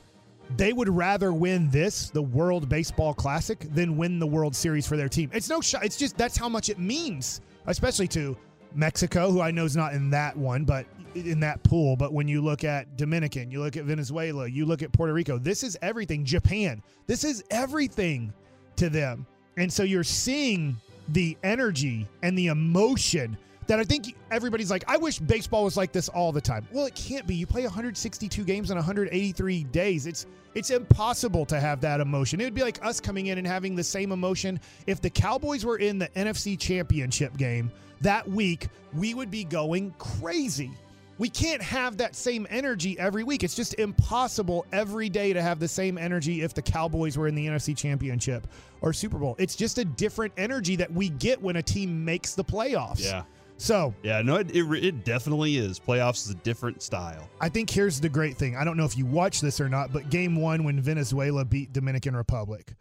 they 0.58 0.74
would 0.74 0.90
rather 0.90 1.32
win 1.32 1.70
this, 1.70 2.10
the 2.10 2.22
World 2.22 2.68
Baseball 2.68 3.14
Classic, 3.14 3.58
than 3.74 3.96
win 3.96 4.20
the 4.20 4.28
World 4.28 4.54
Series 4.54 4.86
for 4.86 4.98
their 4.98 5.08
team. 5.08 5.30
It's 5.32 5.48
no 5.48 5.62
shot. 5.62 5.86
It's 5.86 5.96
just 5.96 6.18
that's 6.18 6.36
how 6.36 6.50
much 6.50 6.68
it 6.68 6.78
means, 6.78 7.40
especially 7.68 8.10
to 8.10 8.36
Mexico, 8.78 9.32
who 9.32 9.42
I 9.42 9.52
know 9.52 9.66
is 9.66 9.76
not 9.76 9.94
in 9.94 10.10
that 10.12 10.38
one, 10.38 10.64
but 10.64 10.86
in 11.16 11.40
that 11.42 11.64
pool. 11.64 11.96
But 11.96 12.14
when 12.14 12.28
you 12.28 12.42
look 12.42 12.64
at 12.64 12.98
Dominican, 12.98 13.52
you 13.52 13.62
look 13.62 13.76
at 13.76 13.86
Venezuela, 13.86 14.48
you 14.48 14.66
look 14.66 14.82
at 14.82 14.92
Puerto 14.92 15.14
Rico, 15.14 15.38
this 15.38 15.64
is 15.64 15.78
everything. 15.82 16.24
Japan, 16.26 16.82
this 17.08 17.24
is 17.24 17.44
everything 17.50 18.34
to 18.78 18.90
them. 18.90 19.26
And 19.58 19.72
so 19.72 19.84
you're 19.84 20.04
seeing 20.04 20.78
the 21.10 21.38
energy 21.44 22.08
and 22.22 22.38
the 22.38 22.48
emotion 22.48 23.38
that 23.68 23.80
I 23.80 23.84
think 23.84 24.16
everybody's 24.32 24.72
like, 24.72 24.86
I 24.88 24.98
wish 24.98 25.20
baseball 25.20 25.66
was 25.66 25.76
like 25.76 25.92
this 25.92 26.08
all 26.10 26.32
the 26.32 26.42
time. 26.42 26.66
Well, 26.72 26.86
it 26.86 26.96
can't 26.96 27.28
be. 27.28 27.36
You 27.36 27.46
play 27.46 27.64
162 27.64 28.44
games 28.44 28.72
in 28.72 28.78
183 28.78 29.64
days. 29.66 30.06
It's 30.06 30.26
it's 30.56 30.72
impossible 30.72 31.46
to 31.48 31.60
have 31.60 31.82
that 31.82 32.00
emotion. 32.00 32.42
It 32.42 32.46
would 32.46 32.56
be 32.56 32.64
like 32.64 32.84
us 32.84 33.00
coming 33.00 33.28
in 33.28 33.38
and 33.38 33.46
having 33.46 33.76
the 33.76 33.84
same 33.84 34.12
emotion 34.12 34.60
if 34.88 35.02
the 35.02 35.10
Cowboys 35.10 35.66
were 35.66 35.78
in 35.78 36.00
the 36.00 36.08
NFC 36.10 36.58
Championship 36.58 37.38
game 37.38 37.72
that 38.02 38.28
week, 38.28 38.68
we 38.94 39.14
would 39.14 39.32
be 39.32 39.44
going 39.44 39.94
crazy. 39.98 40.72
We 41.18 41.30
can't 41.30 41.62
have 41.62 41.98
that 41.98 42.16
same 42.16 42.46
energy 42.50 42.98
every 43.00 43.24
week. 43.24 43.44
It's 43.44 43.56
just 43.56 43.74
impossible 43.76 44.66
every 44.72 45.10
day 45.10 45.34
to 45.34 45.42
have 45.42 45.60
the 45.60 45.68
same 45.68 45.98
energy 45.98 46.44
if 46.44 46.54
the 46.54 46.62
Cowboys 46.62 47.18
were 47.18 47.28
in 47.28 47.34
the 47.34 47.48
NFC 47.48 47.76
Championship 47.76 48.48
or 48.82 48.94
Super 48.94 49.18
Bowl. 49.18 49.36
It's 49.40 49.56
just 49.56 49.80
a 49.80 49.86
different 49.86 50.34
energy 50.38 50.76
that 50.76 50.92
we 50.92 51.10
get 51.10 51.42
when 51.42 51.56
a 51.56 51.64
team 51.64 52.06
makes 52.06 52.36
the 52.36 52.44
playoffs. 52.44 53.04
Yeah. 53.04 53.24
So 53.58 53.96
Yeah, 54.04 54.22
no, 54.22 54.36
it, 54.36 54.56
it, 54.56 54.72
it 54.84 55.04
definitely 55.04 55.58
is. 55.58 55.80
Playoffs 55.80 56.26
is 56.26 56.30
a 56.30 56.36
different 56.36 56.84
style. 56.84 57.28
I 57.42 57.50
think 57.50 57.70
here's 57.72 58.00
the 58.00 58.10
great 58.10 58.38
thing. 58.38 58.56
I 58.56 58.64
don't 58.64 58.78
know 58.78 58.86
if 58.86 58.96
you 58.96 59.08
watched 59.08 59.42
this 59.42 59.60
or 59.60 59.68
not, 59.68 59.92
but 59.92 60.12
game 60.12 60.36
one 60.36 60.64
when 60.64 60.80
Venezuela 60.80 61.44
beat 61.44 61.74
Dominican 61.74 62.16
Republic, 62.16 62.76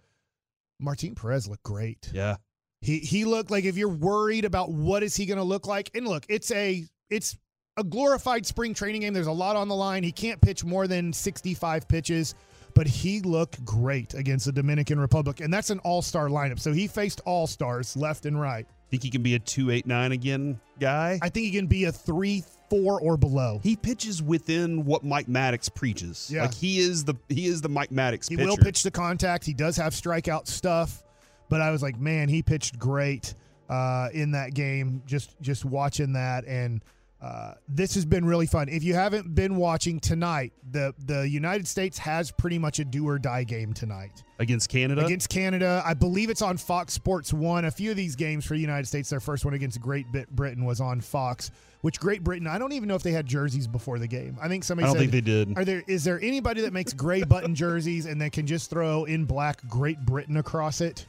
Martin 0.79 1.15
Perez 1.15 1.49
looked 1.49 1.63
great. 1.63 2.11
Yeah. 2.13 2.37
He 2.81 2.99
he 2.99 3.25
looked 3.25 3.51
like 3.51 3.65
if 3.65 3.77
you're 3.77 3.89
worried 3.89 4.45
about 4.45 4.71
what 4.71 5.03
is 5.03 5.17
he 5.17 5.27
going 5.27 5.39
to 5.39 5.45
look 5.45 5.67
like, 5.67 5.91
and 5.95 6.07
look, 6.07 6.25
it's 6.29 6.51
a 6.51 6.85
it's 7.11 7.37
a 7.79 7.85
glorified 7.85 8.47
spring 8.47 8.75
training 8.75 9.03
game. 9.03 9.13
There's 9.13 9.27
a 9.27 9.33
lot 9.33 9.57
on 9.57 9.69
the 9.69 9.75
line. 9.75 10.03
He 10.03 10.13
can't 10.13 10.41
pitch 10.41 10.65
more 10.65 10.87
than 10.87 11.13
65 11.13 11.87
pitches, 11.89 12.35
but 12.75 12.87
he 12.87 13.21
looked 13.21 13.63
great 13.65 14.15
against 14.15 14.47
the 14.47 14.53
Dominican 14.53 14.99
Republic, 14.99 15.41
and 15.41 15.53
that's 15.53 15.69
an 15.71 15.79
all-star 15.81 16.29
lineup. 16.29 16.59
So 16.59 16.73
he 16.73 16.87
faced 16.87 17.21
all-stars 17.27 17.95
left 17.97 18.25
and 18.25 18.41
right. 18.41 18.67
Think 18.91 19.03
he 19.03 19.11
can 19.11 19.23
be 19.23 19.35
a 19.35 19.39
289 19.39 20.13
again 20.13 20.61
guy? 20.79 21.19
I 21.21 21.29
think 21.29 21.47
he 21.47 21.51
can 21.53 21.67
be 21.67 21.85
a 21.85 21.93
three, 21.93 22.45
four, 22.71 23.01
or 23.01 23.17
below. 23.17 23.61
He 23.63 23.77
pitches 23.77 24.23
within 24.23 24.85
what 24.85 25.05
Mike 25.05 25.27
Maddux 25.27 25.75
preaches. 25.75 26.31
Yeah. 26.33 26.43
Like 26.43 26.55
he 26.55 26.79
is 26.79 27.05
the 27.05 27.15
he 27.29 27.47
is 27.47 27.61
the 27.61 27.69
Mike 27.69 27.91
Maddux 27.91 28.29
He 28.29 28.37
pitcher. 28.37 28.49
will 28.49 28.57
pitch 28.57 28.85
the 28.85 28.91
contact. 28.93 29.45
He 29.45 29.53
does 29.55 29.77
have 29.77 29.93
strikeout 29.93 30.47
stuff, 30.47 31.03
but 31.49 31.61
I 31.61 31.71
was 31.71 31.83
like, 31.83 31.99
man, 31.99 32.29
he 32.29 32.43
pitched 32.43 32.79
great 32.79 33.35
uh, 33.69 34.09
in 34.13 34.33
that 34.33 34.55
game. 34.55 35.03
Just 35.07 35.41
just 35.41 35.65
watching 35.65 36.13
that, 36.15 36.45
and 36.47 36.83
uh, 37.23 37.55
this 37.69 37.95
has 37.95 38.05
been 38.05 38.25
really 38.25 38.47
fun. 38.47 38.69
If 38.69 38.85
you 38.85 38.95
haven't 38.95 39.35
been 39.35 39.57
watching 39.57 40.01
tonight, 40.01 40.53
the 40.71 40.95
the 41.07 41.29
United 41.29 41.67
States 41.67 41.99
has 41.99 42.31
pretty 42.31 42.59
much 42.59 42.79
a 42.79 42.85
do 42.85 43.09
or 43.09 43.19
die 43.19 43.45
game 43.45 43.73
tonight 43.73 44.23
against 44.39 44.69
Canada. 44.69 45.05
against 45.05 45.29
Canada. 45.29 45.83
I 45.85 45.95
believe 45.95 46.31
it's 46.31 46.43
on 46.43 46.57
Fox 46.57 46.93
Sports 46.93 47.33
One. 47.33 47.65
A 47.65 47.71
few 47.71 47.91
of 47.91 47.97
these 47.97 48.17
games 48.17 48.45
for 48.45 48.55
the 48.55 48.61
United 48.61 48.87
States, 48.87 49.09
their 49.09 49.21
first 49.21 49.45
one 49.45 49.55
against 49.55 49.81
Great 49.81 50.07
Britain 50.31 50.65
was 50.65 50.81
on 50.81 51.01
Fox. 51.01 51.51
Which 51.81 52.01
Great 52.01 52.25
Britain? 52.25 52.47
I 52.47 52.59
don't 52.59 52.73
even 52.73 52.89
know 52.89 52.97
if 52.97 53.03
they 53.03 53.13
had 53.13 53.27
jerseys 53.27 53.67
before 53.67 53.99
the 53.99 54.09
game. 54.09 54.37
I 54.41 54.49
think 54.49 54.65
somebody. 54.65 54.85
I 54.85 54.89
don't 54.89 54.97
said, 54.97 55.11
think 55.11 55.13
they 55.13 55.21
did. 55.21 55.57
Are 55.57 55.65
there? 55.65 55.83
Is 55.87 56.05
there 56.05 56.21
anybody 56.21 56.61
that 56.63 56.73
makes 56.73 56.93
gray 56.93 57.23
button 57.23 57.55
jerseys 57.55 58.07
and 58.07 58.21
then 58.21 58.31
can 58.31 58.47
just 58.47 58.71
throw 58.71 59.05
in 59.05 59.25
black 59.25 59.67
Great 59.69 60.05
Britain 60.05 60.37
across 60.37 60.81
it? 60.81 61.07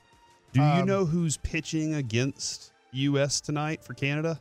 Do 0.58 0.64
you 0.64 0.82
Um, 0.82 0.88
know 0.88 1.05
who's 1.05 1.38
pitching 1.38 1.95
against 1.95 2.72
U.S. 2.91 3.39
tonight 3.41 3.84
for 3.84 3.93
Canada? 3.93 4.39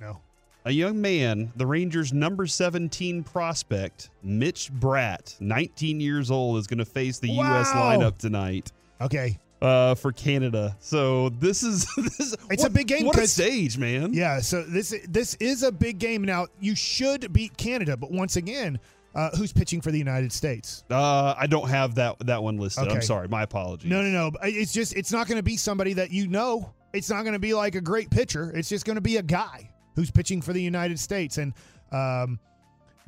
No. 0.00 0.20
A 0.64 0.70
young 0.70 1.00
man, 1.00 1.52
the 1.56 1.66
Rangers' 1.66 2.12
number 2.12 2.46
17 2.46 3.22
prospect, 3.22 4.10
Mitch 4.22 4.70
Bratt, 4.80 5.40
19 5.40 6.00
years 6.00 6.30
old, 6.30 6.58
is 6.58 6.66
going 6.66 6.78
to 6.78 6.84
face 6.84 7.18
the 7.18 7.28
U.S. 7.30 7.70
Lineup 7.70 8.18
tonight 8.18 8.72
Okay. 9.00 9.38
uh, 9.62 9.94
for 9.94 10.10
Canada. 10.12 10.76
So 10.80 11.28
this 11.28 11.62
is 11.62 11.86
this, 11.96 12.36
It's 12.50 12.64
a 12.64 12.70
big 12.70 12.88
game 12.88 13.06
What 13.06 13.16
a 13.18 13.26
stage, 13.28 13.78
man! 13.78 14.12
Yeah. 14.12 14.40
So 14.40 14.62
this 14.64 14.92
this 15.08 15.34
is 15.40 15.62
a 15.62 15.70
big 15.70 15.98
game. 15.98 16.22
Now 16.22 16.48
you 16.60 16.74
should 16.74 17.32
beat 17.32 17.56
Canada, 17.56 17.96
but 17.96 18.10
once 18.10 18.34
again, 18.36 18.78
uh, 19.16 19.30
who's 19.36 19.52
pitching 19.52 19.80
for 19.80 19.90
the 19.90 19.98
United 19.98 20.30
States? 20.30 20.84
Uh, 20.90 21.34
I 21.36 21.46
don't 21.48 21.68
have 21.68 21.96
that 21.96 22.18
that 22.26 22.42
one 22.42 22.58
listed. 22.58 22.86
I'm 22.88 23.02
sorry. 23.02 23.26
My 23.26 23.42
apologies. 23.42 23.90
No, 23.90 24.02
no, 24.02 24.10
no. 24.10 24.30
It's 24.42 24.72
just 24.72 24.94
it's 24.94 25.10
not 25.10 25.26
going 25.26 25.38
to 25.38 25.42
be 25.42 25.56
somebody 25.56 25.94
that 25.94 26.10
you 26.12 26.28
know. 26.28 26.72
It's 26.92 27.10
not 27.10 27.22
going 27.22 27.32
to 27.32 27.38
be 27.40 27.52
like 27.52 27.74
a 27.74 27.80
great 27.80 28.10
pitcher. 28.10 28.52
It's 28.54 28.68
just 28.68 28.84
going 28.84 28.94
to 28.94 29.02
be 29.02 29.16
a 29.16 29.22
guy 29.22 29.70
who's 29.96 30.10
pitching 30.10 30.40
for 30.40 30.52
the 30.52 30.62
United 30.62 31.00
States. 31.00 31.38
And 31.38 31.52
Um, 31.90 32.38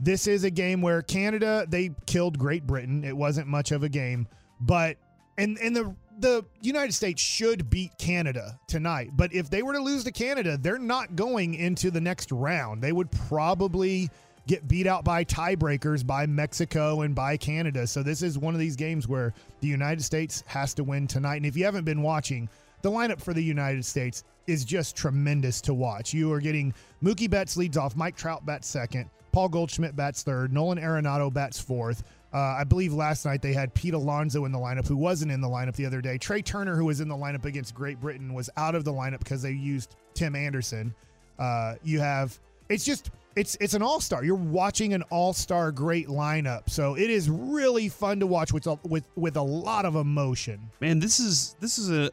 this 0.00 0.26
is 0.26 0.44
a 0.44 0.50
game 0.50 0.80
where 0.80 1.02
Canada 1.02 1.66
they 1.68 1.90
killed 2.06 2.38
Great 2.38 2.66
Britain. 2.66 3.04
It 3.04 3.16
wasn't 3.16 3.46
much 3.48 3.72
of 3.72 3.82
a 3.82 3.88
game, 3.88 4.26
but 4.60 4.96
and 5.36 5.58
and 5.58 5.74
the 5.76 5.94
the 6.20 6.44
United 6.62 6.92
States 6.92 7.22
should 7.22 7.70
beat 7.70 7.90
Canada 7.98 8.58
tonight. 8.66 9.10
But 9.14 9.32
if 9.32 9.50
they 9.50 9.62
were 9.62 9.72
to 9.74 9.80
lose 9.80 10.02
to 10.04 10.12
Canada, 10.12 10.56
they're 10.56 10.78
not 10.78 11.14
going 11.16 11.54
into 11.54 11.90
the 11.90 12.00
next 12.00 12.32
round. 12.32 12.82
They 12.82 12.92
would 12.92 13.10
probably 13.10 14.10
get 14.48 14.66
beat 14.66 14.86
out 14.86 15.04
by 15.04 15.22
tiebreakers 15.24 16.04
by 16.04 16.26
Mexico 16.26 17.02
and 17.02 17.14
by 17.14 17.36
Canada. 17.36 17.86
So 17.86 18.02
this 18.02 18.22
is 18.22 18.38
one 18.38 18.54
of 18.54 18.60
these 18.60 18.74
games 18.74 19.06
where 19.06 19.34
the 19.60 19.68
United 19.68 20.02
States 20.02 20.42
has 20.46 20.74
to 20.74 20.84
win 20.84 21.06
tonight. 21.06 21.36
And 21.36 21.46
if 21.46 21.56
you 21.56 21.64
haven't 21.64 21.84
been 21.84 22.02
watching, 22.02 22.48
the 22.80 22.90
lineup 22.90 23.20
for 23.20 23.34
the 23.34 23.44
United 23.44 23.84
States 23.84 24.24
is 24.46 24.64
just 24.64 24.96
tremendous 24.96 25.60
to 25.60 25.74
watch. 25.74 26.14
You 26.14 26.32
are 26.32 26.40
getting 26.40 26.72
Mookie 27.02 27.28
Betts 27.28 27.56
leads 27.58 27.76
off, 27.76 27.94
Mike 27.94 28.16
Trout 28.16 28.46
bats 28.46 28.66
second, 28.66 29.10
Paul 29.32 29.50
Goldschmidt 29.50 29.94
bats 29.94 30.22
third, 30.22 30.52
Nolan 30.52 30.78
Arenado 30.78 31.32
bats 31.32 31.60
fourth. 31.60 32.02
Uh, 32.32 32.38
I 32.38 32.64
believe 32.64 32.94
last 32.94 33.26
night 33.26 33.42
they 33.42 33.52
had 33.52 33.72
Pete 33.74 33.94
Alonso 33.94 34.44
in 34.46 34.52
the 34.52 34.58
lineup, 34.58 34.86
who 34.86 34.96
wasn't 34.96 35.30
in 35.30 35.40
the 35.40 35.48
lineup 35.48 35.76
the 35.76 35.86
other 35.86 36.00
day. 36.00 36.16
Trea 36.18 36.42
Turner, 36.42 36.76
who 36.76 36.86
was 36.86 37.00
in 37.00 37.08
the 37.08 37.16
lineup 37.16 37.44
against 37.44 37.74
Great 37.74 38.00
Britain, 38.00 38.32
was 38.32 38.48
out 38.56 38.74
of 38.74 38.84
the 38.84 38.92
lineup 38.92 39.18
because 39.18 39.42
they 39.42 39.52
used 39.52 39.96
Tim 40.14 40.34
Anderson. 40.34 40.94
Uh, 41.38 41.74
you 41.82 42.00
have 42.00 42.38
it's 42.68 42.84
just 42.84 43.10
it's 43.38 43.56
it's 43.60 43.74
an 43.74 43.82
all 43.82 44.00
star. 44.00 44.24
You're 44.24 44.34
watching 44.34 44.94
an 44.94 45.02
all 45.10 45.32
star 45.32 45.70
great 45.70 46.08
lineup, 46.08 46.68
so 46.68 46.96
it 46.96 47.08
is 47.08 47.30
really 47.30 47.88
fun 47.88 48.18
to 48.20 48.26
watch 48.26 48.52
with 48.52 48.66
a, 48.66 48.78
with 48.82 49.08
with 49.14 49.36
a 49.36 49.42
lot 49.42 49.84
of 49.84 49.94
emotion. 49.94 50.60
Man, 50.80 50.98
this 50.98 51.20
is 51.20 51.54
this 51.60 51.78
is 51.78 51.90
a. 51.90 52.10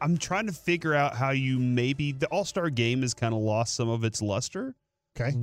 I'm 0.00 0.16
trying 0.16 0.46
to 0.46 0.52
figure 0.52 0.94
out 0.94 1.16
how 1.16 1.30
you 1.30 1.58
maybe 1.58 2.12
the 2.12 2.28
All 2.28 2.44
Star 2.44 2.70
game 2.70 3.02
has 3.02 3.12
kind 3.12 3.34
of 3.34 3.40
lost 3.40 3.74
some 3.74 3.88
of 3.88 4.04
its 4.04 4.22
luster. 4.22 4.76
Okay, 5.20 5.34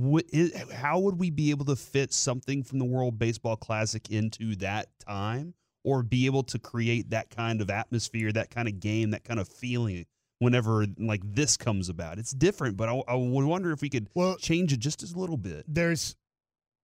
how 0.72 1.00
would 1.00 1.18
we 1.18 1.28
be 1.28 1.50
able 1.50 1.66
to 1.66 1.76
fit 1.76 2.14
something 2.14 2.62
from 2.62 2.78
the 2.78 2.86
World 2.86 3.18
Baseball 3.18 3.56
Classic 3.56 4.10
into 4.10 4.56
that 4.56 4.88
time, 5.06 5.52
or 5.84 6.02
be 6.02 6.24
able 6.24 6.44
to 6.44 6.58
create 6.58 7.10
that 7.10 7.28
kind 7.28 7.60
of 7.60 7.68
atmosphere, 7.68 8.32
that 8.32 8.48
kind 8.48 8.68
of 8.68 8.80
game, 8.80 9.10
that 9.10 9.24
kind 9.24 9.38
of 9.38 9.48
feeling? 9.48 10.06
Whenever 10.38 10.86
like 10.98 11.22
this 11.24 11.56
comes 11.56 11.88
about. 11.88 12.18
It's 12.18 12.32
different, 12.32 12.76
but 12.76 12.88
I, 12.88 13.02
I 13.08 13.14
would 13.14 13.44
wonder 13.44 13.72
if 13.72 13.80
we 13.80 13.88
could 13.88 14.08
well, 14.14 14.36
change 14.36 14.72
it 14.72 14.80
just 14.80 15.02
a 15.02 15.18
little 15.18 15.36
bit. 15.36 15.64
There's 15.68 16.16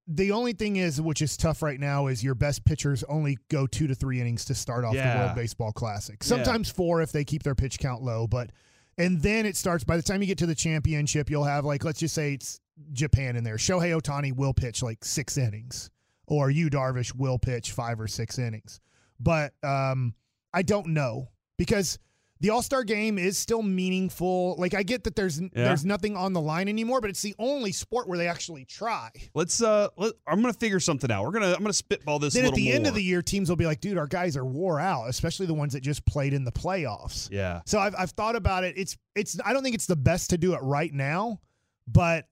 the 0.07 0.32
only 0.32 0.53
thing 0.53 0.76
is, 0.76 1.00
which 1.00 1.22
is 1.22 1.36
tough 1.36 1.62
right 1.62 1.78
now, 1.78 2.09
is 2.09 2.24
your 2.24 2.34
best 2.34 2.64
pitchers 2.64 3.05
only 3.05 3.38
go 3.48 3.66
two 3.66 3.86
to 3.86 3.94
three 3.94 4.20
innings 4.20 4.44
to 4.46 4.55
start 4.55 4.84
off 4.84 4.94
yeah. 4.94 5.14
the 5.14 5.20
World 5.20 5.36
Baseball 5.36 5.72
Classic. 5.72 6.22
Sometimes 6.24 6.68
yeah. 6.68 6.74
four 6.74 7.03
if 7.03 7.12
they 7.12 7.24
keep 7.24 7.42
their 7.42 7.55
pitch 7.55 7.78
count 7.78 8.03
low, 8.03 8.26
but 8.26 8.50
and 8.98 9.22
then 9.22 9.46
it 9.46 9.57
starts. 9.57 9.84
By 9.84 9.96
the 9.96 10.03
time 10.03 10.20
you 10.20 10.26
get 10.26 10.38
to 10.38 10.46
the 10.46 10.55
championship, 10.55 11.30
you'll 11.30 11.44
have 11.44 11.64
like 11.64 11.84
let's 11.84 12.00
just 12.00 12.14
say 12.14 12.34
it's 12.34 12.61
Japan 12.92 13.36
in 13.36 13.44
there. 13.44 13.57
Shohei 13.57 13.98
Ohtani 13.98 14.34
will 14.34 14.55
pitch 14.55 14.82
like 14.82 15.05
six 15.05 15.38
innings, 15.38 15.90
or 16.26 16.50
Yu 16.50 16.68
Darvish 16.68 17.14
will 17.14 17.38
pitch 17.38 17.72
five 17.72 18.00
or 18.00 18.09
six 18.09 18.38
innings. 18.38 18.80
But 19.20 19.53
um, 19.62 20.14
I 20.53 20.62
don't 20.62 20.88
know 20.88 21.28
because 21.57 21.98
the 22.43 22.51
All 22.51 22.61
Star 22.61 22.82
game 22.82 23.18
is 23.18 23.38
still 23.38 23.62
meaningful. 23.62 24.57
Like 24.59 24.74
I 24.74 24.82
get 24.82 25.05
that 25.05 25.14
there's 25.14 25.40
yeah. 25.40 25.49
there's 25.55 25.84
nothing 25.84 26.16
on 26.16 26.32
the 26.32 26.40
line 26.40 26.68
anymore, 26.68 27.01
but 27.01 27.09
it's 27.09 27.22
the 27.22 27.36
only 27.38 27.70
sport 27.70 28.09
where 28.09 28.18
they 28.18 28.26
actually 28.26 28.64
try. 28.64 29.11
Let's 29.32 29.62
uh, 29.62 29.88
let, 29.97 30.14
I'm 30.26 30.43
gonna 30.43 30.53
figure 30.53 30.80
something 30.80 31.11
out. 31.11 31.24
We're 31.24 31.30
gonna 31.30 31.53
I'm 31.53 31.62
gonna 31.62 31.72
spitball 31.72 32.18
this. 32.18 32.34
Then 32.34 32.45
at 32.45 32.55
the 32.55 32.66
more. 32.66 32.74
end 32.74 32.86
of 32.88 32.95
the 32.95 33.03
year, 33.03 33.22
teams 33.22 33.49
will 33.49 33.57
be 33.57 33.64
like, 33.64 33.80
dude, 33.80 33.97
our 33.97 34.09
guys 34.09 34.36
are 34.36 34.45
wore 34.45 34.80
out, 34.80 35.09
especially 35.09 35.47
the 35.47 35.55
ones 35.55 35.72
that 35.74 35.84
just 35.84 36.05
played 36.05 36.34
in 36.34 36.45
the 36.45 36.51
playoffs. 36.51 37.30
Yeah. 37.30 37.61
So 37.64 37.78
I've 37.78 37.95
I've 37.97 38.11
thought 38.11 38.34
about 38.34 38.64
it. 38.64 38.74
It's 38.76 38.99
it's 39.14 39.38
I 39.45 39.53
don't 39.53 39.62
think 39.62 39.76
it's 39.76 39.86
the 39.86 39.97
best 39.97 40.30
to 40.30 40.38
do 40.38 40.55
it 40.55 40.61
right 40.62 40.93
now, 40.93 41.40
but 41.86 42.26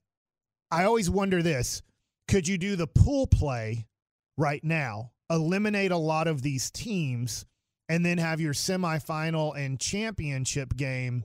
I 0.72 0.84
always 0.84 1.08
wonder 1.08 1.40
this: 1.40 1.82
could 2.26 2.48
you 2.48 2.58
do 2.58 2.74
the 2.74 2.88
pool 2.88 3.28
play 3.28 3.86
right 4.36 4.62
now? 4.64 5.12
Eliminate 5.30 5.92
a 5.92 5.96
lot 5.96 6.26
of 6.26 6.42
these 6.42 6.72
teams 6.72 7.46
and 7.90 8.06
then 8.06 8.18
have 8.18 8.40
your 8.40 8.54
semifinal 8.54 9.58
and 9.58 9.80
championship 9.80 10.76
game. 10.76 11.24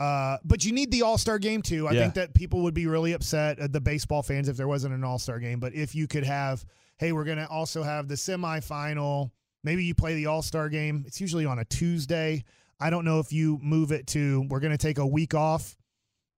Uh, 0.00 0.38
but 0.44 0.64
you 0.64 0.72
need 0.72 0.90
the 0.90 1.02
All 1.02 1.18
Star 1.18 1.38
game 1.38 1.60
too. 1.60 1.86
I 1.86 1.92
yeah. 1.92 2.00
think 2.00 2.14
that 2.14 2.32
people 2.32 2.62
would 2.62 2.72
be 2.72 2.86
really 2.86 3.12
upset, 3.12 3.60
uh, 3.60 3.68
the 3.70 3.82
baseball 3.82 4.22
fans, 4.22 4.48
if 4.48 4.56
there 4.56 4.66
wasn't 4.66 4.94
an 4.94 5.04
All 5.04 5.18
Star 5.18 5.38
game. 5.38 5.60
But 5.60 5.74
if 5.74 5.94
you 5.94 6.08
could 6.08 6.24
have, 6.24 6.64
hey, 6.96 7.12
we're 7.12 7.24
going 7.24 7.36
to 7.36 7.48
also 7.48 7.82
have 7.82 8.08
the 8.08 8.14
semifinal. 8.14 9.30
Maybe 9.62 9.84
you 9.84 9.94
play 9.94 10.14
the 10.14 10.24
All 10.26 10.40
Star 10.40 10.70
game. 10.70 11.04
It's 11.06 11.20
usually 11.20 11.44
on 11.44 11.58
a 11.58 11.64
Tuesday. 11.66 12.44
I 12.80 12.88
don't 12.88 13.04
know 13.04 13.20
if 13.20 13.30
you 13.30 13.58
move 13.62 13.92
it 13.92 14.06
to, 14.08 14.46
we're 14.48 14.60
going 14.60 14.72
to 14.72 14.78
take 14.78 14.98
a 14.98 15.06
week 15.06 15.34
off 15.34 15.76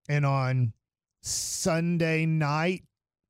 and 0.09 0.27
on 0.27 0.73
Sunday 1.23 2.27
night 2.27 2.83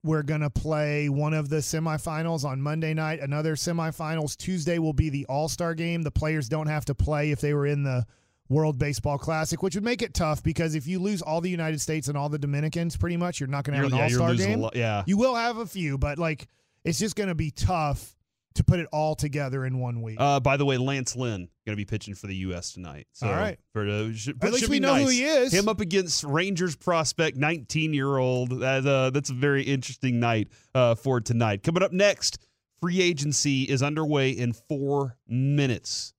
we're 0.05 0.23
going 0.23 0.41
to 0.41 0.51
play 0.51 1.09
one 1.09 1.35
of 1.35 1.49
the 1.49 1.57
semifinals 1.57 2.45
on 2.45 2.61
Monday 2.61 2.95
night, 2.95 3.21
another 3.21 3.57
semifinals. 3.57 4.37
Tuesday 4.37 4.79
will 4.79 4.93
be 4.93 5.09
the 5.11 5.27
All 5.27 5.49
Star 5.49 5.75
game. 5.75 6.03
The 6.03 6.11
players 6.11 6.49
don't 6.49 6.69
have 6.69 6.85
to 6.87 6.95
play 6.95 7.31
if 7.31 7.41
they 7.41 7.55
were 7.55 7.67
in 7.67 7.83
the 7.83 8.07
World 8.49 8.79
Baseball 8.79 9.19
Classic, 9.19 9.63
which 9.63 9.75
would 9.75 9.85
make 9.85 10.01
it 10.01 10.15
tough 10.15 10.43
because 10.43 10.75
if 10.75 10.87
you 10.87 10.99
lose 10.99 11.21
all 11.21 11.41
the 11.41 11.51
United 11.51 11.81
States 11.81 12.09
and 12.09 12.17
all 12.17 12.29
the 12.29 12.39
Dominicans, 12.39 12.97
pretty 12.97 13.17
much, 13.17 13.41
you're 13.41 13.49
not 13.49 13.65
going 13.65 13.77
to 13.77 13.83
have 13.83 13.93
an 13.93 13.99
yeah, 13.99 14.05
All 14.05 14.11
Star 14.11 14.35
game. 14.35 14.61
Lo- 14.61 14.71
yeah. 14.75 15.03
You 15.07 15.17
will 15.17 15.35
have 15.35 15.59
a 15.59 15.67
few, 15.67 15.99
but 15.99 16.19
like 16.19 16.49
it's 16.85 16.99
just 16.99 17.17
going 17.17 17.29
to 17.29 17.35
be 17.35 17.51
tough 17.51 18.17
to 18.55 18.65
put 18.65 18.81
it 18.81 18.89
all 18.93 19.15
together 19.15 19.65
in 19.65 19.79
one 19.79 20.03
week. 20.03 20.17
Uh, 20.19 20.41
by 20.41 20.57
the 20.57 20.65
way, 20.65 20.77
Lance 20.77 21.15
Lynn 21.15 21.49
going 21.65 21.75
to 21.75 21.77
be 21.77 21.85
pitching 21.85 22.15
for 22.15 22.27
the 22.27 22.37
U.S. 22.37 22.73
tonight. 22.73 23.07
So 23.13 23.29
all 23.29 23.35
right, 23.35 23.59
for 23.73 23.85
the, 23.85 24.13
should, 24.15 24.43
at 24.43 24.53
least 24.53 24.69
we 24.69 24.81
know 24.81 24.95
nice. 24.95 25.05
who 25.05 25.09
he 25.11 25.25
is. 25.25 25.53
Him 25.53 25.69
up 25.69 25.81
against 25.81 26.25
Rangers 26.25 26.75
prospect, 26.75 27.37
19 27.37 27.95
year 27.95 28.17
old. 28.17 28.61
That, 28.61 28.87
uh, 28.87 29.11
that's 29.11 29.31
a 29.31 29.35
very 29.35 29.63
interesting 29.63 30.19
night 30.19 30.49
uh, 30.75 30.95
for 30.95 31.21
tonight. 31.21 31.63
Coming 31.63 31.83
up 31.83 31.93
next, 31.93 32.39
free 32.81 33.01
agency 33.01 33.63
is 33.63 33.83
underway 33.83 34.31
in 34.31 34.53
four 34.53 35.17
minutes. 35.29 36.15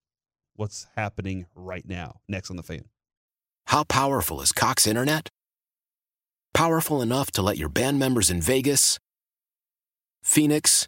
What's 0.56 0.88
happening 0.96 1.46
right 1.56 1.88
now? 1.88 2.20
Next 2.28 2.50
on 2.50 2.58
the 2.58 2.64
fan. 2.64 2.86
How 3.68 3.84
powerful 3.84 4.42
is 4.42 4.52
Cox 4.52 4.88
Internet? 4.88 5.30
Powerful 6.54 7.02
enough 7.02 7.32
to 7.32 7.42
let 7.42 7.58
your 7.58 7.70
band 7.70 8.00
members 8.00 8.30
in 8.30 8.42
Vegas, 8.42 9.00
Phoenix 10.24 10.88